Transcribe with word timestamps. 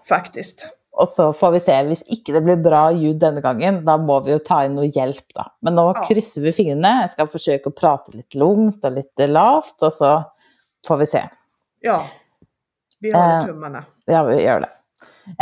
Faktiskt. 0.08 0.69
Och 0.92 1.08
så 1.08 1.33
får 1.33 1.50
vi 1.50 1.60
se, 1.60 1.80
om 1.80 1.94
inte 2.06 2.33
det 2.33 2.41
blir 2.41 2.56
bra 2.56 2.92
ljud 2.92 3.16
denna 3.16 3.41
gången, 3.41 3.84
då 3.84 3.98
måste 3.98 4.27
vi 4.27 4.33
ju 4.33 4.38
ta 4.38 4.64
in 4.64 4.74
någon 4.74 4.91
hjälp 4.91 5.24
då. 5.34 5.44
Men 5.60 5.74
nu 5.74 5.80
Ja. 5.82 6.05
kryssar 6.08 6.41
vi 6.42 6.52
fingrarna, 6.52 7.00
jag 7.00 7.10
ska 7.10 7.27
försöka 7.27 7.70
prata 7.70 8.12
lite 8.12 8.38
lugnt 8.38 8.84
och 8.84 8.92
lite 8.92 9.27
lavt 9.27 9.82
och 9.82 9.92
så 9.92 10.22
får 10.86 10.97
vi 10.97 11.06
se. 11.06 11.28
Ja, 11.80 12.02
vi 13.00 13.12
håller 13.12 13.38
Eh, 13.41 13.44
tummarna. 13.47 13.84
Ja, 14.05 14.22
vi 14.24 14.42
gör 14.42 14.60
det. 14.60 14.69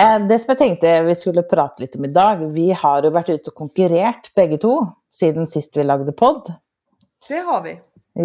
Eh, 0.03 0.27
Det 0.27 0.39
som 0.39 0.45
jag 0.49 0.59
tänkte 0.59 1.03
vi 1.03 1.15
skulle 1.15 1.43
prata 1.43 1.75
lite 1.79 1.99
om 1.99 2.05
idag, 2.05 2.37
vi 2.37 2.73
har 2.73 3.03
ju 3.03 3.11
varit 3.11 3.29
ute 3.29 3.51
och 3.51 3.55
konkurrerat 3.57 4.33
bägge 4.37 4.59
två 4.59 4.87
sedan 5.11 5.47
sist 5.47 5.77
vi 5.77 5.85
lagde 5.85 6.13
podd. 6.13 6.53
Det 7.29 7.39
har 7.39 7.63
vi. 7.63 7.81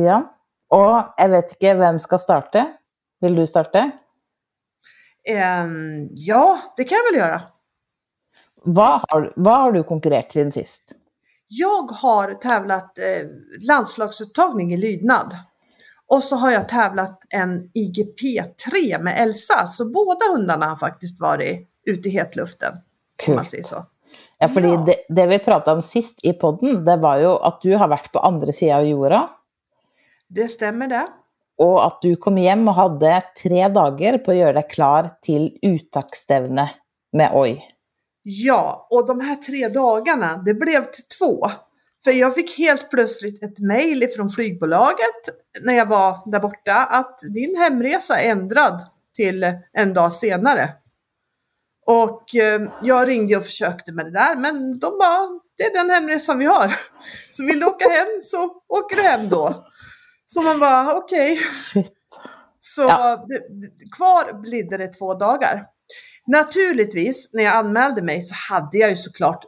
Ja. 0.05 0.33
Och 0.69 1.03
jag 1.17 1.29
vet 1.29 1.49
inte 1.51 1.73
vem 1.73 1.99
ska 1.99 2.17
starta. 2.17 2.65
Vill 3.19 3.35
du 3.35 3.47
starta? 3.47 3.91
Ehm, 5.29 6.09
ja, 6.11 6.59
det 6.77 6.83
kan 6.83 6.97
jag 6.97 7.11
väl 7.11 7.21
göra. 7.21 7.41
Vad 8.63 9.01
har, 9.09 9.33
vad 9.35 9.61
har 9.61 9.71
du 9.71 9.83
konkurrerat 9.83 10.31
sedan 10.31 10.51
sist? 10.51 10.81
Jag 11.47 11.91
har 11.91 12.33
tävlat 12.33 12.99
eh, 12.99 13.27
landslagsuttagning 13.67 14.73
i 14.73 14.77
lydnad. 14.77 15.35
Och 16.07 16.23
så 16.23 16.35
har 16.35 16.51
jag 16.51 16.69
tävlat 16.69 17.19
en 17.29 17.59
IGP3 17.59 19.01
med 19.01 19.21
Elsa. 19.21 19.67
Så 19.67 19.91
båda 19.91 20.25
hundarna 20.35 20.65
har 20.65 20.75
faktiskt 20.75 21.21
varit 21.21 21.69
ute 21.85 22.09
i 22.09 22.11
hetluften. 22.11 22.73
Om 23.27 23.35
man 23.35 23.43
Kul. 23.43 23.49
säger 23.49 23.63
så. 23.63 23.85
Ja, 24.39 24.49
för 24.49 24.61
Ja. 24.61 24.77
det, 24.77 24.95
det 25.09 25.27
vi 25.27 25.39
pratade 25.39 25.77
om 25.77 25.83
sist 25.83 26.19
i 26.23 26.33
podden, 26.33 26.85
det 26.85 26.97
var 26.97 27.17
ju 27.17 27.27
att 27.27 27.61
du 27.61 27.75
har 27.75 27.87
varit 27.87 28.11
på 28.11 28.19
andra 28.19 28.53
sidan 28.53 28.79
av 28.79 28.85
jorden 28.85 29.27
Det 30.27 30.47
stämmer 30.47 30.87
det 30.87 31.07
och 31.63 31.85
att 31.85 32.01
du 32.01 32.15
kom 32.15 32.37
hem 32.37 32.67
och 32.67 32.73
hade 32.73 33.23
tre 33.43 33.67
dagar 33.67 34.17
på 34.17 34.31
att 34.31 34.37
göra 34.37 34.53
dig 34.53 34.67
klar 34.69 35.09
till 35.21 35.57
uttagsstävne 35.61 36.71
med 37.13 37.31
Oj. 37.33 37.69
Ja, 38.23 38.87
och 38.89 39.07
de 39.07 39.19
här 39.19 39.35
tre 39.35 39.67
dagarna, 39.67 40.37
det 40.37 40.53
blev 40.53 40.83
till 40.83 41.03
två. 41.19 41.51
För 42.03 42.11
jag 42.11 42.35
fick 42.35 42.57
helt 42.57 42.89
plötsligt 42.89 43.43
ett 43.43 43.59
mejl 43.59 44.07
från 44.15 44.29
flygbolaget 44.29 45.21
när 45.61 45.73
jag 45.73 45.85
var 45.85 46.31
där 46.31 46.39
borta 46.39 46.75
att 46.75 47.19
din 47.33 47.57
hemresa 47.57 48.19
är 48.19 48.31
ändrad 48.31 48.81
till 49.15 49.53
en 49.73 49.93
dag 49.93 50.13
senare. 50.13 50.69
Och 51.85 52.35
eh, 52.35 52.61
jag 52.81 53.07
ringde 53.07 53.37
och 53.37 53.43
försökte 53.43 53.91
med 53.91 54.05
det 54.05 54.11
där, 54.11 54.35
men 54.35 54.79
de 54.79 54.97
bara, 54.99 55.39
det 55.57 55.63
är 55.63 55.73
den 55.73 55.89
hemresan 55.89 56.39
vi 56.39 56.45
har. 56.45 56.75
Så 57.31 57.45
vill 57.45 57.59
du 57.59 57.65
åka 57.65 57.89
hem 57.89 58.21
så 58.23 58.61
åker 58.67 58.95
du 58.95 59.01
hem 59.01 59.29
då. 59.29 59.65
Så 60.33 60.41
man 60.41 60.59
bara, 60.59 60.95
okej. 60.97 61.37
Shit. 61.73 61.93
Så 62.59 62.81
Ja. 62.81 63.25
det, 63.27 63.39
kvar 63.95 64.41
blir 64.41 64.77
det 64.77 64.87
två 64.87 65.13
dagar. 65.13 65.65
Naturligtvis, 66.27 67.29
när 67.33 67.43
jag 67.43 67.55
anmälde 67.55 68.01
mig 68.01 68.21
så 68.21 68.35
hade 68.53 68.77
jag 68.77 68.89
ju 68.89 68.95
såklart 68.95 69.45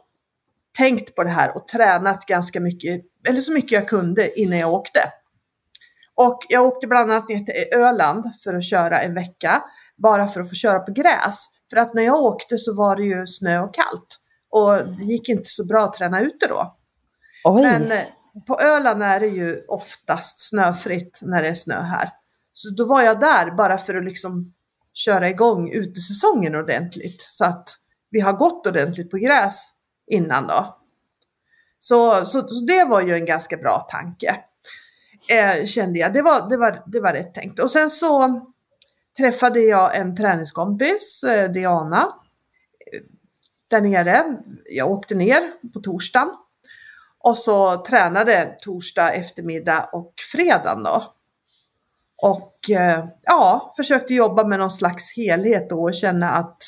tänkt 0.78 1.14
på 1.14 1.22
det 1.24 1.30
här 1.30 1.56
och 1.56 1.68
tränat 1.68 2.26
ganska 2.26 2.60
mycket, 2.60 3.00
eller 3.28 3.40
så 3.40 3.52
mycket 3.52 3.72
jag 3.72 3.88
kunde 3.88 4.40
innan 4.40 4.58
jag 4.58 4.72
åkte. 4.72 5.00
Och 6.14 6.38
jag 6.48 6.66
åkte 6.66 6.86
bland 6.86 7.10
annat 7.12 7.28
ner 7.28 7.38
till 7.38 7.78
Öland 7.78 8.24
för 8.44 8.54
att 8.54 8.64
köra 8.64 9.00
en 9.00 9.14
vecka, 9.14 9.62
bara 9.96 10.28
för 10.28 10.40
att 10.40 10.48
få 10.48 10.54
köra 10.54 10.78
på 10.78 10.92
gräs. 10.92 11.46
För 11.70 11.76
att 11.76 11.94
när 11.94 12.02
jag 12.02 12.20
åkte 12.20 12.58
så 12.58 12.74
var 12.76 12.96
det 12.96 13.02
ju 13.02 13.26
snö 13.26 13.60
och 13.60 13.74
kallt. 13.74 14.18
Och 14.50 14.86
det 14.96 15.04
gick 15.04 15.28
inte 15.28 15.48
så 15.48 15.66
bra 15.66 15.84
att 15.84 15.92
träna 15.92 16.20
ute 16.20 16.46
då. 16.48 16.76
Oj. 17.44 17.62
Men 17.62 17.92
eh, 17.92 17.98
på 18.46 18.60
Öland 18.60 19.02
är 19.02 19.20
det 19.20 19.26
ju 19.26 19.64
oftast 19.68 20.48
snöfritt 20.48 21.20
när 21.22 21.42
det 21.42 21.48
är 21.48 21.54
snö 21.54 21.80
här. 21.80 22.10
Så 22.52 22.70
då 22.70 22.84
var 22.84 23.02
jag 23.02 23.20
där 23.20 23.50
bara 23.50 23.78
för 23.78 23.94
att 23.94 24.04
liksom 24.04 24.54
köra 24.92 25.28
igång 25.28 25.70
utesäsongen 25.70 26.54
ordentligt. 26.54 27.22
Så 27.22 27.44
att 27.44 27.68
vi 28.10 28.20
har 28.20 28.32
gått 28.32 28.66
ordentligt 28.66 29.10
på 29.10 29.16
gräs 29.16 29.72
innan 30.06 30.46
då. 30.46 30.76
Så, 31.78 32.26
så, 32.26 32.48
så 32.48 32.64
det 32.64 32.84
var 32.84 33.00
ju 33.00 33.14
en 33.14 33.24
ganska 33.24 33.56
bra 33.56 33.88
tanke. 33.90 34.36
Eh, 35.28 35.64
kände 35.64 35.98
jag. 35.98 36.12
Det 36.12 36.22
var, 36.22 36.48
det, 36.48 36.56
var, 36.56 36.82
det 36.86 37.00
var 37.00 37.12
rätt 37.12 37.34
tänkt. 37.34 37.58
Och 37.58 37.70
sen 37.70 37.90
så 37.90 38.40
träffade 39.16 39.60
jag 39.60 39.96
en 39.96 40.16
träningskompis, 40.16 41.24
eh, 41.24 41.50
Diana, 41.50 42.00
eh, 42.92 43.00
där 43.70 43.80
nere. 43.80 44.36
Jag 44.70 44.90
åkte 44.90 45.14
ner 45.14 45.70
på 45.74 45.80
torsdagen. 45.80 46.30
Och 47.26 47.36
så 47.36 47.76
tränade 47.76 48.56
torsdag 48.62 49.12
eftermiddag 49.12 49.88
och 49.92 50.12
fredag 50.32 50.74
då. 50.84 51.04
Och 52.22 52.70
eh, 52.70 53.04
ja, 53.22 53.74
försökte 53.76 54.14
jobba 54.14 54.44
med 54.44 54.58
någon 54.58 54.70
slags 54.70 55.16
helhet 55.16 55.70
då 55.70 55.82
och 55.82 55.94
känna 55.94 56.30
att, 56.30 56.62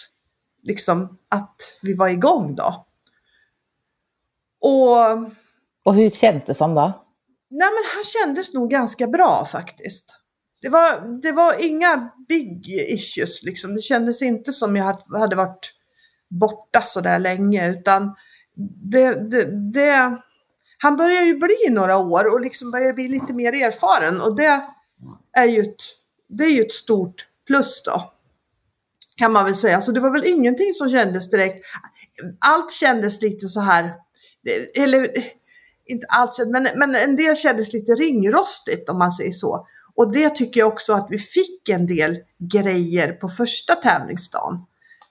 liksom, 0.63 1.19
att 1.29 1.57
vi 1.83 1.95
var 1.95 2.09
igång 2.09 2.55
då. 2.55 2.87
Och 4.61 5.29
Och 5.85 5.95
hur 5.95 6.11
kändes 6.11 6.61
han 6.61 6.75
då? 6.75 7.05
nej 7.51 7.69
men 7.69 7.85
han 7.95 8.05
kändes 8.05 8.55
nog 8.55 8.71
ganska 8.71 9.07
bra 9.07 9.45
faktiskt. 9.53 10.21
Det 10.63 10.69
var, 10.69 11.21
det 11.23 11.33
var 11.33 11.65
inga 11.67 12.11
big 12.29 12.69
issues 12.69 13.43
liksom. 13.43 13.75
Det 13.75 13.81
kändes 13.83 14.23
inte 14.23 14.53
som 14.53 14.77
jag 14.77 14.85
hade- 14.85 15.19
hade 15.19 15.37
varit 15.37 15.73
borta 16.31 16.83
så 16.83 17.01
där 17.01 17.19
länge 17.19 17.71
utan 17.71 18.15
det, 18.91 19.31
det, 19.31 19.73
det, 19.73 20.17
han 20.79 20.97
börjar 20.97 21.23
ju 21.23 21.39
bli 21.39 21.71
några 21.71 21.99
år 21.99 22.33
och 22.35 22.41
liksom 22.41 22.71
börjar 22.71 22.93
bli 22.93 23.09
lite 23.09 23.33
mer 23.33 23.53
erfaren 23.53 24.21
och 24.21 24.37
det 24.37 24.65
är 25.33 25.45
ju 25.45 25.61
ett, 25.61 25.83
det 26.29 26.45
är 26.45 26.51
ju 26.51 26.63
ett 26.63 26.73
stort 26.73 27.27
plus 27.47 27.83
då. 27.83 28.13
Kan 29.17 29.33
man 29.33 29.45
väl 29.45 29.55
säga. 29.55 29.81
Så 29.81 29.93
det 29.93 30.01
var 30.01 30.11
väl 30.11 30.27
ingenting 30.27 30.73
som 30.75 30.91
kändes 30.91 31.31
direkt. 31.31 31.65
Allt 32.39 32.73
kändes 32.73 33.23
lite 33.23 33.49
så 33.49 33.61
här, 33.61 33.95
eller 34.79 35.11
inte 35.87 36.07
allt, 36.09 36.39
men, 36.49 36.69
men 36.77 36.95
en 36.95 37.17
del 37.17 37.37
kändes 37.37 37.73
lite 37.73 37.93
ringrostigt 37.93 38.89
om 38.89 38.99
man 38.99 39.13
säger 39.13 39.33
så. 39.33 39.67
Och 39.95 40.13
det 40.13 40.31
tycker 40.31 40.61
jag 40.61 40.69
också 40.69 40.93
att 40.93 41.07
vi 41.11 41.19
fick 41.19 41.69
en 41.69 41.87
del 41.87 42.19
grejer 42.53 43.13
på 43.13 43.29
första 43.29 43.75
tävlingsdagen. 43.75 44.59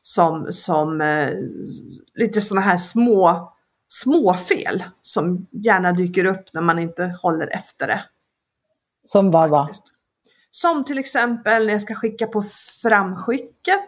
Som, 0.02 0.48
som 0.50 1.02
eh, 1.02 1.30
lite 2.16 2.42
sådana 2.42 2.66
här 2.66 2.78
små, 2.78 3.54
små 3.88 4.34
fel 4.34 4.84
som 5.02 5.48
gärna 5.52 5.92
dyker 5.92 6.26
upp 6.26 6.54
när 6.54 6.62
man 6.62 6.80
inte 6.80 7.18
håller 7.22 7.48
efter 7.48 7.88
det. 7.88 8.04
Som 9.04 9.32
vad. 9.32 9.70
Som 10.52 10.86
till 10.86 10.98
exempel 10.98 11.66
när 11.66 11.74
jag 11.74 11.82
ska 11.82 11.96
skicka 11.96 12.28
på 12.28 12.44
framskicket, 12.82 13.86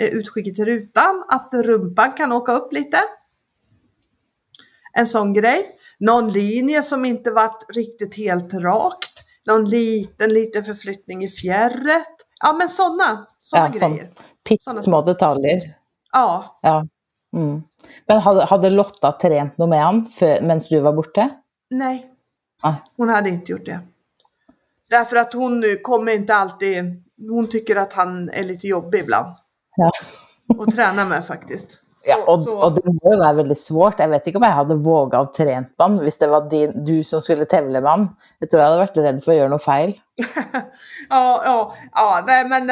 eh, 0.00 0.08
utskicket 0.08 0.54
till 0.54 0.64
rutan, 0.64 1.24
att 1.28 1.50
rumpan 1.54 2.12
kan 2.12 2.32
åka 2.32 2.52
upp 2.52 2.72
lite. 2.72 2.98
En 4.92 5.06
sån 5.06 5.32
grej. 5.32 5.70
Någon 5.98 6.28
linje 6.28 6.82
som 6.82 7.04
inte 7.04 7.30
varit 7.30 7.66
riktigt 7.74 8.14
helt 8.16 8.54
rakt. 8.54 9.22
Någon 9.46 9.64
liten, 9.64 10.32
liten 10.32 10.64
förflyttning 10.64 11.24
i 11.24 11.28
fjärret. 11.28 12.16
Ja 12.40 12.52
men 12.52 12.68
sådana, 12.68 13.26
sådana 13.38 13.70
Ja, 13.74 13.88
grejer. 13.88 14.12
Pyttesmå 14.48 15.02
detaljer. 15.02 15.76
Ja, 16.12 16.58
Ja. 16.62 16.86
Mm. 17.36 17.62
Men 18.06 18.20
hade, 18.20 18.44
hade 18.44 18.70
Lotta 18.70 19.12
tränat 19.12 19.58
något 19.58 19.68
med 19.68 19.86
honom 19.86 20.08
medan 20.18 20.62
du 20.68 20.80
var 20.80 20.92
borta? 20.92 21.30
nej. 21.70 22.12
Nej. 22.62 22.82
Hon 22.96 23.08
hade 23.08 23.30
inte 23.30 23.52
gjort 23.52 23.64
det. 23.64 23.80
Därför 24.90 25.16
att 25.16 25.32
hon 25.32 25.64
kommer 25.82 26.12
inte 26.12 26.34
alltid, 26.34 27.02
hon 27.30 27.48
tycker 27.48 27.76
att 27.76 27.92
han 27.92 28.30
är 28.30 28.44
lite 28.44 28.66
jobbig 28.66 28.98
ibland. 28.98 29.34
Ja. 29.76 29.90
Och 30.58 30.74
träna 30.74 31.04
med 31.04 31.26
faktiskt. 31.26 31.70
Så, 31.98 32.10
Ja, 32.10 32.32
och, 32.32 32.40
så, 32.40 32.64
och 32.64 32.72
det 32.72 32.84
må 32.84 33.12
ju 33.12 33.18
vara 33.18 33.32
väldigt 33.32 33.60
svårt. 33.60 33.98
Jag 33.98 34.08
vet 34.08 34.26
inte 34.26 34.36
om 34.36 34.42
jag 34.42 34.50
hade 34.50 34.74
vågat 34.74 35.34
trent 35.34 35.74
man 35.78 35.98
om 35.98 36.10
det 36.18 36.26
var 36.26 36.50
din, 36.50 36.84
du 36.84 37.04
som 37.04 37.22
skulle 37.22 37.44
tävla 37.44 37.80
med 37.80 37.90
han. 37.90 38.16
Jag 38.38 38.50
tror 38.50 38.62
jag 38.62 38.70
hade 38.70 38.86
varit 38.86 38.96
rädd 38.96 39.24
för 39.24 39.32
att 39.32 39.38
göra 39.38 39.48
något 39.48 39.64
fel. 39.64 39.92
ja, 41.08 41.42
ja, 41.44 41.74
ja, 41.92 42.24
nej 42.26 42.48
men 42.48 42.70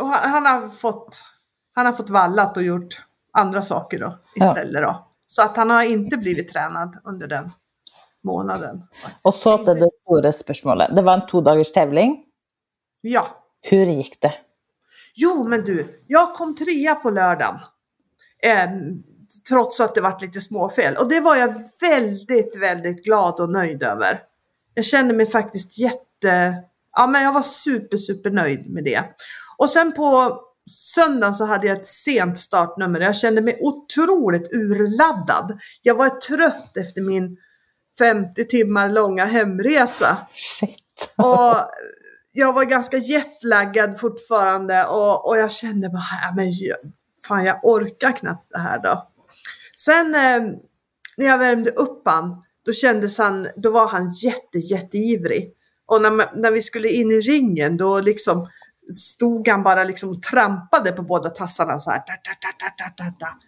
och 0.00 0.06
han, 0.06 0.30
han 0.30 0.46
har 0.46 0.68
fått, 0.68 1.20
han 1.74 1.86
har 1.86 1.92
fått 1.92 2.10
vallat 2.10 2.56
och 2.56 2.62
gjort 2.62 3.02
andra 3.32 3.62
saker 3.62 3.98
då 3.98 4.18
Ja. 4.34 4.50
istället 4.50 4.82
då. 4.82 5.06
Så 5.26 5.42
att 5.42 5.56
han 5.56 5.70
har 5.70 5.82
inte 5.82 6.16
blivit 6.16 6.52
tränad 6.52 6.96
under 7.04 7.26
den 7.26 7.50
månaden. 8.24 8.82
Och 9.22 9.34
så 9.34 9.56
till 9.58 9.66
det 9.66 9.90
stora 10.02 10.32
spörsmålet. 10.32 10.96
Det 10.96 11.02
var 11.02 11.14
en 11.14 11.26
två 11.26 11.40
dagars 11.40 11.72
tävling. 11.72 12.24
Ja, 13.00 13.26
Hur 13.60 13.86
gick 13.86 14.20
det? 14.22 14.34
Jo, 15.14 15.48
men 15.48 15.64
du, 15.64 16.02
jag 16.06 16.34
kom 16.34 16.54
trea 16.56 16.94
på 16.94 17.10
lördagen. 17.10 17.54
Eh, 18.42 18.70
trots 19.48 19.80
att 19.80 19.94
det 19.94 20.00
varit 20.00 20.22
lite 20.22 20.40
småfel. 20.40 20.96
Och 20.96 21.08
det 21.08 21.20
var 21.20 21.36
jag 21.36 21.62
väldigt, 21.80 22.56
väldigt 22.62 23.04
glad 23.04 23.40
och 23.40 23.50
nöjd 23.50 23.82
över. 23.82 24.20
Jag 24.74 24.84
kände 24.84 25.14
mig 25.14 25.26
faktiskt 25.26 25.78
jätte... 25.78 26.54
Ja, 26.96 27.06
men 27.06 27.22
jag 27.22 27.32
var 27.32 27.42
super, 27.42 27.96
super 27.96 28.30
nöjd 28.30 28.70
med 28.70 28.84
det. 28.84 29.04
Och 29.58 29.70
sen 29.70 29.92
på 29.92 30.40
söndagen 30.68 31.34
så 31.34 31.44
hade 31.44 31.66
jag 31.66 31.78
ett 31.78 31.86
sent 31.86 32.38
startnummer. 32.38 33.00
Jag 33.00 33.16
kände 33.16 33.40
mig 33.40 33.58
otroligt 33.60 34.52
urladdad. 34.52 35.58
Jag 35.82 35.94
var 35.94 36.08
trött 36.10 36.76
efter 36.76 37.00
min 37.02 37.36
50 37.98 38.44
timmar 38.44 38.88
långa 38.88 39.24
hemresa. 39.24 40.16
Shit. 40.34 40.78
Och 41.16 41.56
jag 42.32 42.52
var 42.52 42.64
ganska 42.64 42.96
jetlaggad 42.98 44.00
fortfarande 44.00 44.84
och, 44.84 45.28
och 45.28 45.38
jag 45.38 45.52
kände 45.52 45.88
bara, 45.88 46.02
ja, 46.22 46.32
men 46.36 46.52
jag- 46.52 46.76
fan 47.28 47.44
jag 47.44 47.60
orkar 47.64 48.12
knappt 48.12 48.46
det 48.50 48.58
här 48.58 48.82
då. 48.82 49.08
Sen 49.76 50.14
eh, 50.14 50.42
när 51.16 51.26
jag 51.26 51.38
värmde 51.38 51.70
upp 51.70 52.02
han, 52.04 52.42
då 52.66 52.72
kändes 52.72 53.18
han, 53.18 53.48
då 53.56 53.70
var 53.70 53.88
han 53.88 54.12
jätte, 54.12 54.58
jätteivrig. 54.58 55.52
Och 55.86 56.02
när, 56.02 56.10
när 56.40 56.50
vi 56.50 56.62
skulle 56.62 56.88
in 56.88 57.10
i 57.10 57.20
ringen 57.20 57.76
då 57.76 58.00
liksom 58.00 58.48
stod 58.92 59.48
han 59.48 59.62
bara 59.62 59.84
liksom 59.84 60.10
och 60.10 60.22
trampade 60.22 60.92
på 60.92 61.02
båda 61.02 61.30
tassarna 61.30 61.80
så 61.80 61.90
här. 61.90 61.98
Da, 61.98 62.12
da, 62.24 62.30
da, 62.40 62.50
da, 62.58 62.84
da, 62.84 63.04
da, 63.04 63.14
da. 63.18 63.38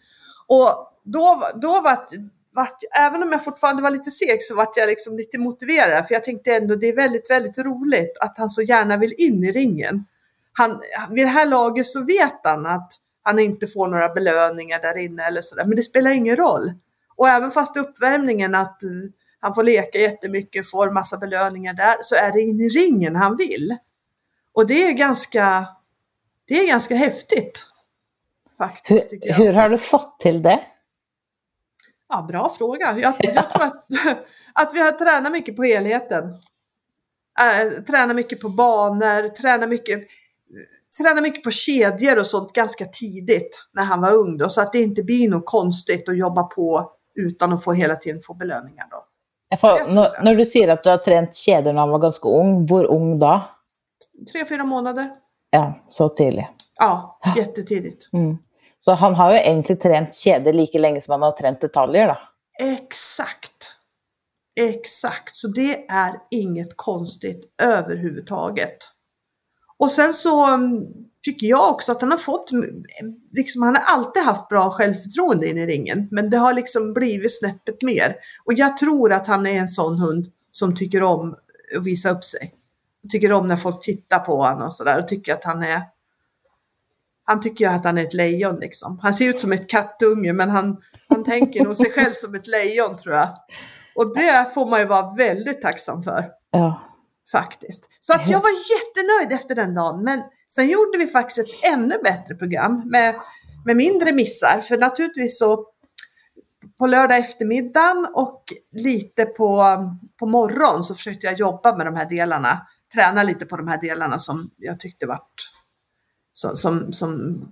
Och 0.46 0.90
då, 1.04 1.48
då 1.62 1.80
vart, 1.80 2.10
vart, 2.54 2.76
även 2.98 3.22
om 3.22 3.32
jag 3.32 3.44
fortfarande 3.44 3.82
var 3.82 3.90
lite 3.90 4.10
seg 4.10 4.42
så 4.42 4.54
vart 4.54 4.76
jag 4.76 4.86
liksom 4.86 5.16
lite 5.16 5.38
motiverad. 5.38 6.06
För 6.06 6.14
jag 6.14 6.24
tänkte 6.24 6.56
ändå 6.56 6.74
det 6.74 6.88
är 6.88 6.96
väldigt, 6.96 7.30
väldigt 7.30 7.58
roligt 7.58 8.18
att 8.20 8.38
han 8.38 8.50
så 8.50 8.62
gärna 8.62 8.96
vill 8.96 9.14
in 9.18 9.44
i 9.44 9.52
ringen. 9.52 10.04
Han, 10.52 10.80
vid 11.10 11.24
det 11.24 11.30
här 11.30 11.46
laget 11.46 11.86
så 11.86 12.04
vet 12.04 12.40
han 12.44 12.66
att 12.66 12.92
han 13.22 13.38
inte 13.38 13.66
får 13.66 13.88
några 13.88 14.08
belöningar 14.08 14.78
där 14.78 14.98
inne 14.98 15.22
eller 15.22 15.42
sådär. 15.42 15.64
Men 15.64 15.76
det 15.76 15.82
spelar 15.82 16.10
ingen 16.10 16.36
roll. 16.36 16.72
Och 17.16 17.28
även 17.28 17.50
fast 17.50 17.76
uppvärmningen 17.76 18.54
att 18.54 18.82
eh, 18.82 18.88
han 19.40 19.54
får 19.54 19.62
leka 19.62 19.98
jättemycket, 19.98 20.70
får 20.70 20.90
massa 20.90 21.16
belöningar 21.16 21.74
där, 21.74 21.96
så 22.00 22.14
är 22.14 22.32
det 22.32 22.40
in 22.40 22.60
i 22.60 22.68
ringen 22.68 23.16
han 23.16 23.36
vill. 23.36 23.76
Och 24.60 24.66
det 24.66 24.88
är 24.88 24.92
ganska, 24.92 25.68
det 26.48 26.54
är 26.54 26.66
ganska 26.68 26.94
häftigt. 26.94 27.66
Faktiskt, 28.58 29.12
Hur, 29.12 29.32
hur 29.32 29.52
har 29.52 29.68
du 29.68 29.78
fått 29.78 30.20
till 30.20 30.42
det? 30.42 30.60
Ja, 32.08 32.22
bra 32.28 32.54
fråga. 32.58 32.98
Jag, 32.98 33.14
jag 33.18 33.50
tror 33.50 33.62
att, 33.64 33.84
att 34.54 34.74
vi 34.74 34.80
har 34.80 34.92
tränat 34.92 35.32
mycket 35.32 35.56
på 35.56 35.64
helheten. 35.64 36.24
Äh, 37.40 37.82
tränar 37.82 38.14
mycket 38.14 38.40
på 38.40 38.48
banor, 38.48 39.28
tränar 39.28 39.66
mycket, 39.66 40.00
tränar 40.98 41.22
mycket 41.22 41.44
på 41.44 41.50
kedjor 41.50 42.18
och 42.18 42.26
sånt 42.26 42.52
ganska 42.52 42.84
tidigt 42.84 43.50
när 43.72 43.84
han 43.84 44.00
var 44.00 44.14
ung. 44.14 44.38
Då, 44.38 44.48
så 44.48 44.60
att 44.60 44.72
det 44.72 44.82
inte 44.82 45.02
blir 45.02 45.28
något 45.28 45.46
konstigt 45.46 46.08
att 46.08 46.18
jobba 46.18 46.42
på 46.42 46.92
utan 47.14 47.52
att 47.52 47.64
få 47.64 47.72
hela 47.72 47.96
tiden 47.96 48.22
få 48.22 48.34
belöningar. 48.34 48.86
Då. 48.90 49.04
Får, 49.56 49.94
när, 49.94 50.22
när 50.22 50.34
du 50.34 50.46
säger 50.46 50.68
att 50.68 50.84
du 50.84 50.90
har 50.90 50.98
tränat 50.98 51.36
kedjor 51.36 51.72
när 51.72 51.80
han 51.80 51.90
var 51.90 51.98
ganska 51.98 52.28
ung, 52.28 52.68
hur 52.68 52.84
ung 52.84 53.18
då? 53.18 53.50
Tre, 54.32 54.44
fyra 54.44 54.64
månader. 54.64 55.10
Ja, 55.50 55.84
så 55.88 56.08
tidigt. 56.08 56.46
Ja, 56.76 57.20
jättetidigt. 57.36 58.08
Mm. 58.12 58.38
Så 58.80 58.92
han 58.92 59.14
har 59.14 59.32
ju 59.32 59.38
egentligen 59.38 59.80
tränat 59.80 60.14
kedjor 60.14 60.52
lika 60.52 60.78
länge 60.78 61.00
som 61.00 61.12
han 61.12 61.22
har 61.22 61.32
tränat 61.32 61.60
detaljer 61.60 62.06
då? 62.06 62.18
Exakt. 62.66 63.70
Exakt, 64.60 65.36
så 65.36 65.48
det 65.48 65.90
är 65.90 66.14
inget 66.30 66.76
konstigt 66.76 67.54
överhuvudtaget. 67.62 68.76
Och 69.78 69.90
sen 69.90 70.14
så 70.14 70.54
mm, 70.54 70.84
tycker 71.22 71.46
jag 71.46 71.70
också 71.70 71.92
att 71.92 72.00
han 72.00 72.10
har 72.10 72.18
fått, 72.18 72.50
mm, 72.50 72.84
liksom 73.32 73.62
han 73.62 73.76
har 73.76 73.82
alltid 73.82 74.22
haft 74.22 74.48
bra 74.48 74.70
självförtroende 74.70 75.48
in 75.48 75.58
i 75.58 75.66
ringen, 75.66 76.08
men 76.10 76.30
det 76.30 76.36
har 76.36 76.54
liksom 76.54 76.92
blivit 76.92 77.38
snäppet 77.38 77.82
mer. 77.82 78.14
Och 78.44 78.52
jag 78.52 78.76
tror 78.76 79.12
att 79.12 79.26
han 79.26 79.46
är 79.46 79.54
en 79.54 79.68
sån 79.68 79.98
hund 79.98 80.26
som 80.50 80.76
tycker 80.76 81.02
om 81.02 81.36
att 81.76 81.86
visa 81.86 82.10
upp 82.10 82.24
sig. 82.24 82.54
Tycker 83.08 83.32
om 83.32 83.46
när 83.46 83.56
folk 83.56 83.82
tittar 83.82 84.18
på 84.18 84.42
honom 84.42 84.62
och 84.62 84.72
sådär 84.72 84.98
och 84.98 85.08
tycker 85.08 85.32
att 85.34 85.44
han 85.44 85.62
är 85.62 85.82
han 87.24 87.40
tycker 87.40 87.64
ju 87.64 87.70
att 87.70 87.84
han 87.84 87.98
är 87.98 88.02
ett 88.02 88.14
lejon 88.14 88.56
liksom. 88.56 88.98
Han 89.02 89.14
ser 89.14 89.28
ut 89.28 89.40
som 89.40 89.52
ett 89.52 89.68
kattunge 89.70 90.32
men 90.32 90.50
han, 90.50 90.76
han 91.08 91.24
tänker 91.24 91.64
nog 91.64 91.76
sig 91.76 91.90
själv 91.90 92.12
som 92.12 92.34
ett 92.34 92.46
lejon 92.46 92.96
tror 92.96 93.14
jag. 93.14 93.28
Och 93.94 94.14
det 94.14 94.54
får 94.54 94.70
man 94.70 94.80
ju 94.80 94.86
vara 94.86 95.14
väldigt 95.14 95.62
tacksam 95.62 96.02
för 96.02 96.24
Ja. 96.50 96.82
faktiskt. 97.32 97.88
Så 98.00 98.12
att 98.14 98.28
jag 98.28 98.40
var 98.40 98.50
jättenöjd 98.50 99.40
efter 99.40 99.54
den 99.54 99.74
dagen. 99.74 100.04
Men 100.04 100.22
sen 100.48 100.68
gjorde 100.68 100.98
vi 100.98 101.06
faktiskt 101.06 101.38
ett 101.38 101.72
ännu 101.72 101.94
bättre 102.04 102.34
program 102.34 102.82
med, 102.90 103.14
med 103.64 103.76
mindre 103.76 104.12
missar. 104.12 104.60
För 104.60 104.78
naturligtvis 104.78 105.38
så 105.38 105.66
på 106.78 106.86
lördag 106.86 107.18
eftermiddagen 107.18 108.06
och 108.14 108.52
lite 108.72 109.24
på, 109.24 109.64
på 110.18 110.26
morgon 110.26 110.84
så 110.84 110.94
försökte 110.94 111.26
jag 111.26 111.38
jobba 111.38 111.76
med 111.76 111.86
de 111.86 111.96
här 111.96 112.08
delarna. 112.10 112.66
Träna 112.94 113.22
lite 113.22 113.46
på 113.46 113.56
de 113.56 113.68
här 113.68 113.80
delarna 113.80 114.18
som 114.18 114.50
jag 114.56 114.80
tyckte 114.80 115.06
vart 115.06 115.50
som, 116.32 116.56
som, 116.56 116.92
som, 116.92 117.42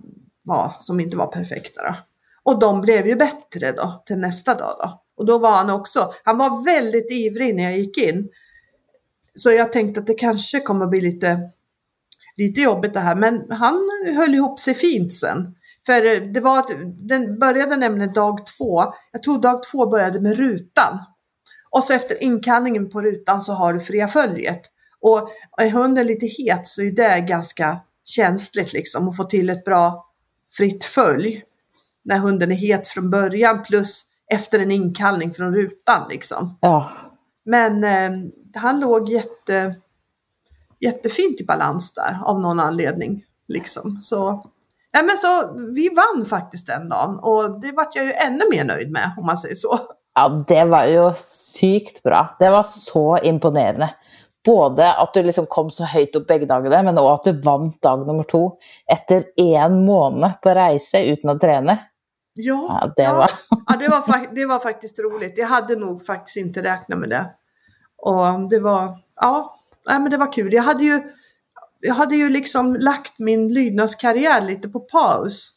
var, 0.45 0.75
som 0.79 0.99
inte 0.99 1.17
var 1.17 1.27
perfekta. 1.27 1.81
Då. 1.83 1.95
Och 2.43 2.59
de 2.59 2.81
blev 2.81 3.07
ju 3.07 3.15
bättre 3.15 3.71
då 3.71 4.03
till 4.05 4.17
nästa 4.17 4.55
dag. 4.55 4.75
Då. 4.83 5.03
Och 5.17 5.25
då 5.25 5.37
var 5.37 5.51
han 5.51 5.69
också, 5.69 6.13
han 6.23 6.37
var 6.37 6.65
väldigt 6.65 7.11
ivrig 7.11 7.55
när 7.55 7.63
jag 7.63 7.77
gick 7.77 7.97
in. 7.97 8.29
Så 9.35 9.51
jag 9.51 9.71
tänkte 9.71 9.99
att 9.99 10.07
det 10.07 10.13
kanske 10.13 10.59
kommer 10.59 10.85
att 10.85 10.91
bli 10.91 11.01
lite, 11.01 11.39
lite 12.37 12.61
jobbigt 12.61 12.93
det 12.93 12.99
här. 12.99 13.15
Men 13.15 13.51
han 13.51 13.89
höll 14.15 14.35
ihop 14.35 14.59
sig 14.59 14.73
fint 14.73 15.13
sen. 15.13 15.55
För 15.85 16.33
det 16.33 16.39
var, 16.39 16.59
att- 16.59 16.71
den 17.07 17.39
började 17.39 17.75
nämligen 17.77 18.13
dag 18.13 18.45
två. 18.57 18.83
Jag 19.11 19.23
tror 19.23 19.41
dag 19.41 19.63
två 19.63 19.89
började 19.89 20.21
med 20.21 20.37
rutan. 20.37 20.99
Och 21.69 21.83
så 21.83 21.93
efter 21.93 22.23
inkallningen 22.23 22.89
på 22.89 23.01
rutan 23.01 23.41
så 23.41 23.53
har 23.53 23.73
du 23.73 23.79
fria 23.79 24.07
följet. 24.07 24.61
Och 25.01 25.29
är 25.57 25.69
hunden 25.69 26.07
lite 26.07 26.25
het 26.25 26.67
så 26.67 26.81
är 26.81 26.91
det 26.91 27.25
ganska 27.27 27.79
känsligt 28.05 28.73
liksom 28.73 29.09
att 29.09 29.17
få 29.17 29.23
till 29.23 29.49
ett 29.49 29.65
bra 29.65 30.05
fritt 30.57 30.85
följ. 30.85 31.43
När 32.03 32.17
hunden 32.17 32.51
är 32.51 32.55
het 32.55 32.87
från 32.87 33.09
början 33.09 33.63
plus 33.63 34.05
efter 34.33 34.59
en 34.59 34.71
inkallning 34.71 35.33
från 35.33 35.55
rutan 35.55 36.07
liksom. 36.09 36.57
ja. 36.61 36.91
Men 37.45 37.83
eh, 37.83 38.29
han 38.55 38.79
låg 38.79 39.09
jätte, 39.09 39.75
jättefint 40.79 41.41
i 41.41 41.45
balans 41.45 41.93
där 41.93 42.19
av 42.25 42.39
någon 42.39 42.59
anledning. 42.59 43.23
Liksom. 43.47 44.01
Så, 44.01 44.31
nej 44.93 45.03
men 45.03 45.17
så 45.17 45.57
vi 45.75 45.89
vann 45.89 46.25
faktiskt 46.25 46.67
den 46.67 46.89
dagen 46.89 47.19
och 47.21 47.61
det 47.61 47.71
vart 47.71 47.95
jag 47.95 48.05
ju 48.05 48.11
ännu 48.11 48.43
mer 48.51 48.63
nöjd 48.63 48.91
med 48.91 49.11
om 49.17 49.25
man 49.25 49.37
säger 49.37 49.55
så. 49.55 49.79
Ja, 50.15 50.45
det 50.47 50.65
var 50.65 50.85
ju 50.85 51.13
sykt 51.59 52.03
bra. 52.03 52.35
Det 52.39 52.49
var 52.49 52.63
så 52.63 53.17
imponerande. 53.17 53.89
Både 54.45 54.93
att 54.93 55.13
du 55.13 55.23
liksom 55.23 55.45
kom 55.45 55.71
så 55.71 55.83
högt 55.83 56.15
upp 56.15 56.27
bägge 56.27 56.45
dagarna, 56.45 56.83
men 56.83 56.97
också 56.97 57.29
att 57.29 57.35
du 57.35 57.41
vann 57.41 57.73
dag 57.81 58.07
nummer 58.07 58.23
två 58.23 58.57
efter 58.85 59.23
en 59.35 59.85
månad 59.85 60.41
på 60.41 60.49
resa 60.49 61.01
utan 61.01 61.29
att 61.29 61.41
träna. 61.41 61.77
Ja, 62.33 62.79
Ja, 62.81 62.93
det 62.95 63.03
ja. 63.03 63.13
var... 63.13 63.31
ja 63.67 63.75
det, 63.79 63.87
var 63.87 64.35
det 64.35 64.45
var 64.45 64.59
faktiskt 64.59 64.99
roligt. 64.99 65.37
Jag 65.37 65.47
hade 65.47 65.75
nog 65.75 66.05
faktiskt 66.05 66.37
inte 66.37 66.63
räknat 66.63 66.99
med 66.99 67.09
det. 67.09 67.25
Och 67.97 68.49
det 68.49 68.59
var, 68.59 68.97
ja, 69.15 69.59
nej, 69.87 69.99
men 69.99 70.11
det 70.11 70.17
var 70.17 70.33
kul. 70.33 70.53
Jag 70.53 70.63
hade 70.63 70.83
ju, 70.83 71.01
jag 71.79 71.93
hade 71.93 72.15
ju 72.15 72.29
liksom 72.29 72.75
lagt 72.75 73.19
min 73.19 73.53
lydnadskarriär 73.53 74.41
lite 74.41 74.69
på 74.69 74.79
paus 74.79 75.51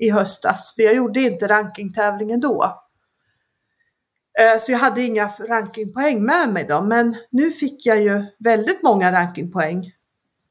i 0.00 0.10
höstas. 0.10 0.72
För 0.76 0.82
jag 0.82 0.94
gjorde 0.94 1.20
inte 1.20 1.48
rankingtävlingen 1.48 2.40
då. 2.40 2.74
Eh, 4.40 4.58
Så 4.60 4.72
jag 4.72 4.78
hade 4.78 5.02
inga 5.02 5.30
rankingpoäng 5.48 6.22
med 6.24 6.48
mig 6.48 6.66
då. 6.68 6.80
Men 6.80 7.16
nu 7.30 7.50
fick 7.50 7.86
jag 7.86 8.02
ju 8.02 8.24
väldigt 8.38 8.82
många 8.82 9.12
rankingpoäng 9.12 9.92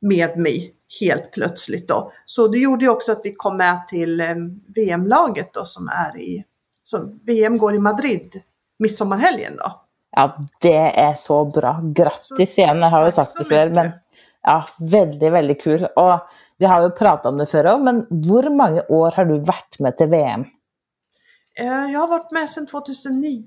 med 0.01 0.37
mig 0.37 0.73
helt 1.01 1.31
plötsligt 1.31 1.87
då. 1.87 2.11
Så 2.25 2.47
det 2.47 2.57
gjorde 2.57 2.85
ju 2.85 2.91
också 2.91 3.11
att 3.11 3.21
vi 3.23 3.33
kom 3.33 3.57
med 3.57 3.87
till 3.87 4.19
eh, 4.21 4.35
VM-laget 4.75 5.53
då 5.53 5.65
som 5.65 5.87
är 5.87 6.17
i, 6.17 6.43
som 6.83 7.19
VM 7.23 7.57
går 7.57 7.75
i 7.75 7.79
Madrid 7.79 8.41
midsommarhelgen 8.79 9.53
då. 9.57 9.71
Ja, 10.11 10.37
det 10.61 10.99
är 10.99 11.13
så 11.13 11.45
bra. 11.45 11.81
Grattis 11.83 12.57
igen, 12.57 12.77
jag 12.77 12.89
har 12.89 13.05
ju 13.05 13.11
sagt 13.11 13.37
det 13.37 13.45
förr. 13.45 13.69
Men 13.69 13.91
ja, 14.41 14.65
väldigt, 14.79 15.31
väldigt 15.33 15.63
kul. 15.63 15.85
Och 15.85 16.19
vi 16.57 16.65
har 16.65 16.81
ju 16.81 16.89
pratat 16.89 17.25
om 17.25 17.37
det 17.37 17.45
förr 17.45 17.77
men 17.77 18.05
hur 18.09 18.49
många 18.49 18.83
år 18.89 19.11
har 19.11 19.25
du 19.25 19.39
varit 19.39 19.79
med 19.79 19.97
till 19.97 20.07
VM? 20.07 20.45
Eh, 21.59 21.91
Jag 21.91 21.99
har 21.99 22.07
varit 22.07 22.31
med 22.31 22.49
sedan 22.49 22.65
2009. 22.65 23.43